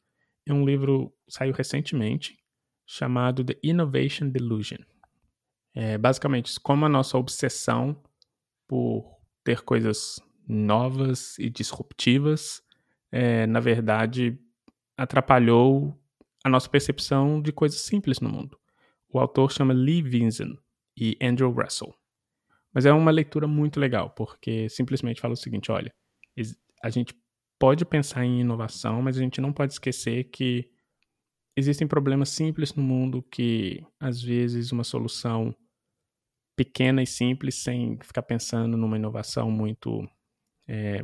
é 0.47 0.53
um 0.53 0.65
livro 0.65 1.13
saiu 1.27 1.53
recentemente 1.53 2.37
chamado 2.87 3.43
The 3.43 3.57
Innovation 3.61 4.29
Delusion. 4.29 4.77
É, 5.73 5.97
basicamente, 5.97 6.57
como 6.61 6.85
a 6.85 6.89
nossa 6.89 7.17
obsessão 7.17 8.01
por 8.67 9.19
ter 9.43 9.61
coisas 9.61 10.21
novas 10.47 11.37
e 11.37 11.49
disruptivas, 11.49 12.61
é, 13.11 13.45
na 13.47 13.59
verdade, 13.59 14.39
atrapalhou 14.95 15.99
a 16.43 16.49
nossa 16.49 16.69
percepção 16.69 17.41
de 17.41 17.51
coisas 17.51 17.81
simples 17.81 18.21
no 18.21 18.29
mundo. 18.29 18.57
O 19.09 19.19
autor 19.19 19.51
chama 19.51 19.73
Lee 19.73 20.01
Vinson 20.01 20.55
e 20.97 21.17
Andrew 21.21 21.51
Russell. 21.51 21.93
Mas 22.73 22.85
é 22.85 22.91
uma 22.91 23.11
leitura 23.11 23.47
muito 23.47 23.79
legal, 23.79 24.09
porque 24.09 24.69
simplesmente 24.69 25.21
fala 25.21 25.33
o 25.33 25.37
seguinte: 25.37 25.71
olha, 25.71 25.93
a 26.83 26.89
gente 26.89 27.15
pode 27.59 27.85
pensar 27.85 28.25
em 28.25 28.41
inovação, 28.41 29.01
mas 29.01 29.17
a 29.17 29.21
gente 29.21 29.39
não 29.39 29.53
pode 29.53 29.73
esquecer 29.73 30.25
que 30.25 30.69
existem 31.55 31.87
problemas 31.87 32.29
simples 32.29 32.73
no 32.73 32.83
mundo 32.83 33.23
que, 33.23 33.85
às 33.99 34.21
vezes, 34.21 34.71
uma 34.71 34.83
solução 34.83 35.55
pequena 36.55 37.01
e 37.01 37.07
simples, 37.07 37.55
sem 37.55 37.97
ficar 38.03 38.23
pensando 38.23 38.77
numa 38.77 38.97
inovação 38.97 39.49
muito 39.49 40.07
é, 40.67 41.03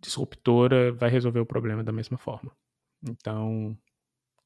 disruptora, 0.00 0.92
vai 0.92 1.10
resolver 1.10 1.40
o 1.40 1.46
problema 1.46 1.84
da 1.84 1.92
mesma 1.92 2.18
forma. 2.18 2.54
Então, 3.02 3.76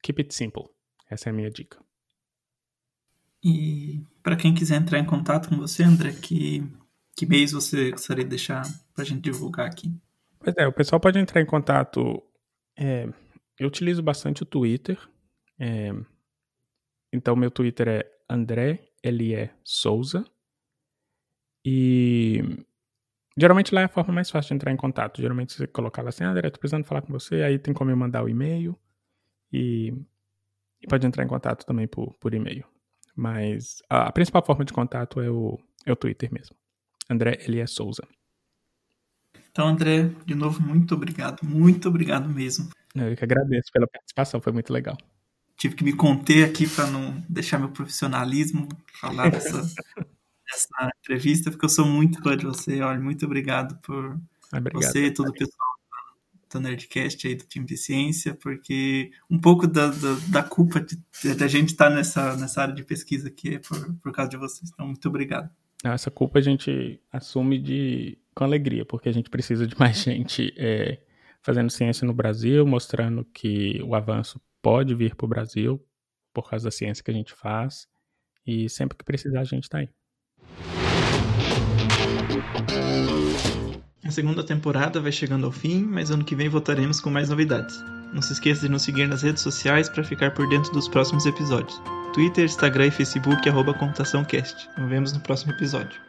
keep 0.03 0.20
it 0.20 0.34
simple. 0.34 0.64
Essa 1.09 1.28
é 1.28 1.30
a 1.30 1.32
minha 1.32 1.51
dica. 1.51 1.82
E 3.43 4.01
para 4.22 4.36
quem 4.36 4.55
quiser 4.55 4.76
entrar 4.76 4.99
em 4.99 5.07
contato 5.07 5.49
com 5.49 5.57
você, 5.57 5.82
André, 5.82 6.12
que, 6.12 6.62
que 7.16 7.26
meios 7.26 7.53
você 7.53 7.91
gostaria 7.91 8.24
de 8.24 8.30
deixar 8.30 8.62
para 8.95 9.05
a 9.05 9.07
gente 9.07 9.22
divulgar 9.22 9.66
aqui? 9.66 9.93
Pois 10.41 10.57
é, 10.57 10.66
o 10.66 10.72
pessoal 10.72 11.01
pode 11.01 11.18
entrar 11.18 11.41
em 11.41 11.47
contato. 11.47 12.22
É, 12.76 13.09
eu 13.59 13.68
utilizo 13.68 14.03
bastante 14.03 14.43
o 14.43 14.47
Twitter. 14.47 14.99
É, 15.59 15.93
então, 17.12 17.34
meu 17.36 17.51
Twitter 17.51 17.89
é 17.89 18.11
André 18.28 18.89
L.E. 19.03 19.51
Souza. 19.64 20.24
E 21.64 22.43
geralmente 23.36 23.74
lá 23.74 23.82
é 23.82 23.84
a 23.84 23.89
forma 23.89 24.14
mais 24.14 24.30
fácil 24.30 24.49
de 24.51 24.55
entrar 24.55 24.72
em 24.72 24.76
contato. 24.76 25.20
Geralmente 25.20 25.53
você 25.53 25.66
colocar 25.66 26.03
lá 26.03 26.09
assim, 26.11 26.24
ah, 26.24 26.30
André, 26.30 26.51
tô 26.51 26.59
precisando 26.59 26.84
falar 26.84 27.03
com 27.03 27.12
você. 27.12 27.43
Aí 27.43 27.59
tem 27.59 27.74
como 27.74 27.91
eu 27.91 27.97
mandar 27.97 28.24
o 28.24 28.28
e-mail. 28.28 28.78
E, 29.53 29.93
e 30.80 30.86
pode 30.89 31.07
entrar 31.07 31.24
em 31.24 31.28
contato 31.28 31.64
também 31.64 31.86
por, 31.86 32.14
por 32.18 32.34
e-mail. 32.34 32.66
Mas 33.18 33.82
a, 33.90 34.12
principal 34.12 34.46
forma 34.46 34.64
de 34.64 34.72
contato 34.72 35.20
é 35.20 35.28
o, 35.28 35.58
é 35.84 35.90
o 35.90 35.96
Twitter 35.96 36.32
mesmo. 36.32 36.54
André 37.10 37.36
L.E. 37.48 37.66
Souza. 37.66 38.06
Então, 39.50 39.66
André, 39.66 40.08
de 40.24 40.36
novo, 40.36 40.62
muito 40.62 40.94
obrigado. 40.94 41.42
Muito 41.42 41.88
obrigado 41.88 42.28
mesmo. 42.28 42.70
Eu 42.94 43.16
que 43.16 43.24
agradeço 43.24 43.72
pela 43.72 43.88
participação, 43.88 44.40
foi 44.40 44.52
muito 44.52 44.72
legal. 44.72 44.96
Tive 45.56 45.74
que 45.74 45.82
me 45.82 45.92
conter 45.92 46.48
aqui 46.48 46.68
para 46.68 46.86
não 46.86 47.20
deixar 47.28 47.58
meu 47.58 47.70
profissionalismo 47.70 48.68
falar 49.00 49.32
dessa, 49.32 49.62
dessa 50.46 50.90
entrevista, 51.02 51.50
porque 51.50 51.64
eu 51.64 51.70
sou 51.70 51.86
muito 51.86 52.22
fã 52.22 52.36
de 52.36 52.46
você. 52.46 52.80
Olha, 52.80 53.00
muito 53.00 53.26
obrigado 53.26 53.80
por 53.80 54.16
obrigado, 54.52 54.92
você 54.92 55.06
e 55.06 55.10
todo 55.12 55.30
o 55.30 55.32
pessoal 55.32 55.67
do 56.51 56.61
Nerdcast 56.61 57.26
aí 57.26 57.34
do 57.34 57.44
time 57.44 57.66
de 57.66 57.76
ciência, 57.76 58.34
porque 58.34 59.11
um 59.30 59.38
pouco 59.38 59.66
da, 59.66 59.88
da, 59.88 60.14
da 60.28 60.42
culpa 60.42 60.80
de, 60.80 60.96
de, 61.34 61.44
a 61.44 61.49
gente 61.49 61.70
estar 61.70 61.88
tá 61.88 61.94
nessa, 61.94 62.36
nessa 62.36 62.62
área 62.62 62.74
de 62.74 62.82
pesquisa 62.82 63.28
aqui 63.28 63.55
é 63.55 63.59
por, 63.59 63.94
por 63.96 64.12
causa 64.12 64.30
de 64.30 64.36
vocês. 64.36 64.70
Então, 64.72 64.86
muito 64.86 65.09
obrigado. 65.09 65.51
Essa 65.84 66.11
culpa 66.11 66.38
a 66.38 66.42
gente 66.42 67.01
assume 67.12 67.59
de 67.59 68.18
com 68.34 68.44
alegria, 68.44 68.84
porque 68.84 69.09
a 69.09 69.12
gente 69.12 69.30
precisa 69.30 69.66
de 69.66 69.78
mais 69.78 69.99
gente 70.03 70.53
é, 70.57 71.01
fazendo 71.42 71.70
ciência 71.70 72.07
no 72.07 72.14
Brasil, 72.14 72.66
mostrando 72.66 73.24
que 73.24 73.80
o 73.82 73.94
avanço 73.94 74.40
pode 74.62 74.94
vir 74.94 75.14
para 75.14 75.24
o 75.24 75.28
Brasil 75.28 75.84
por 76.32 76.49
causa 76.49 76.66
da 76.66 76.70
ciência 76.70 77.03
que 77.03 77.11
a 77.11 77.14
gente 77.14 77.32
faz. 77.32 77.88
E 78.46 78.68
sempre 78.68 78.96
que 78.96 79.05
precisar, 79.05 79.40
a 79.40 79.44
gente 79.44 79.64
está 79.64 79.78
aí. 79.78 79.88
A 84.09 84.11
segunda 84.11 84.42
temporada 84.42 85.02
vai 85.02 85.12
chegando 85.12 85.44
ao 85.44 85.52
fim, 85.52 85.84
mas 85.84 86.11
ano 86.11 86.24
que 86.24 86.34
vem 86.34 86.48
voltaremos 86.48 86.98
com 86.98 87.11
mais 87.11 87.28
novidades. 87.28 87.84
Não 88.11 88.22
se 88.22 88.32
esqueça 88.32 88.62
de 88.62 88.70
nos 88.70 88.80
seguir 88.80 89.06
nas 89.06 89.20
redes 89.20 89.42
sociais 89.42 89.86
para 89.90 90.02
ficar 90.02 90.30
por 90.30 90.48
dentro 90.48 90.72
dos 90.72 90.88
próximos 90.88 91.26
episódios. 91.26 91.78
Twitter, 92.14 92.46
Instagram 92.46 92.86
e 92.86 92.90
Facebook, 92.90 93.46
arroba 93.46 93.74
ComputaçãoCast. 93.74 94.66
Nos 94.78 94.88
vemos 94.88 95.12
no 95.12 95.20
próximo 95.20 95.52
episódio. 95.52 96.00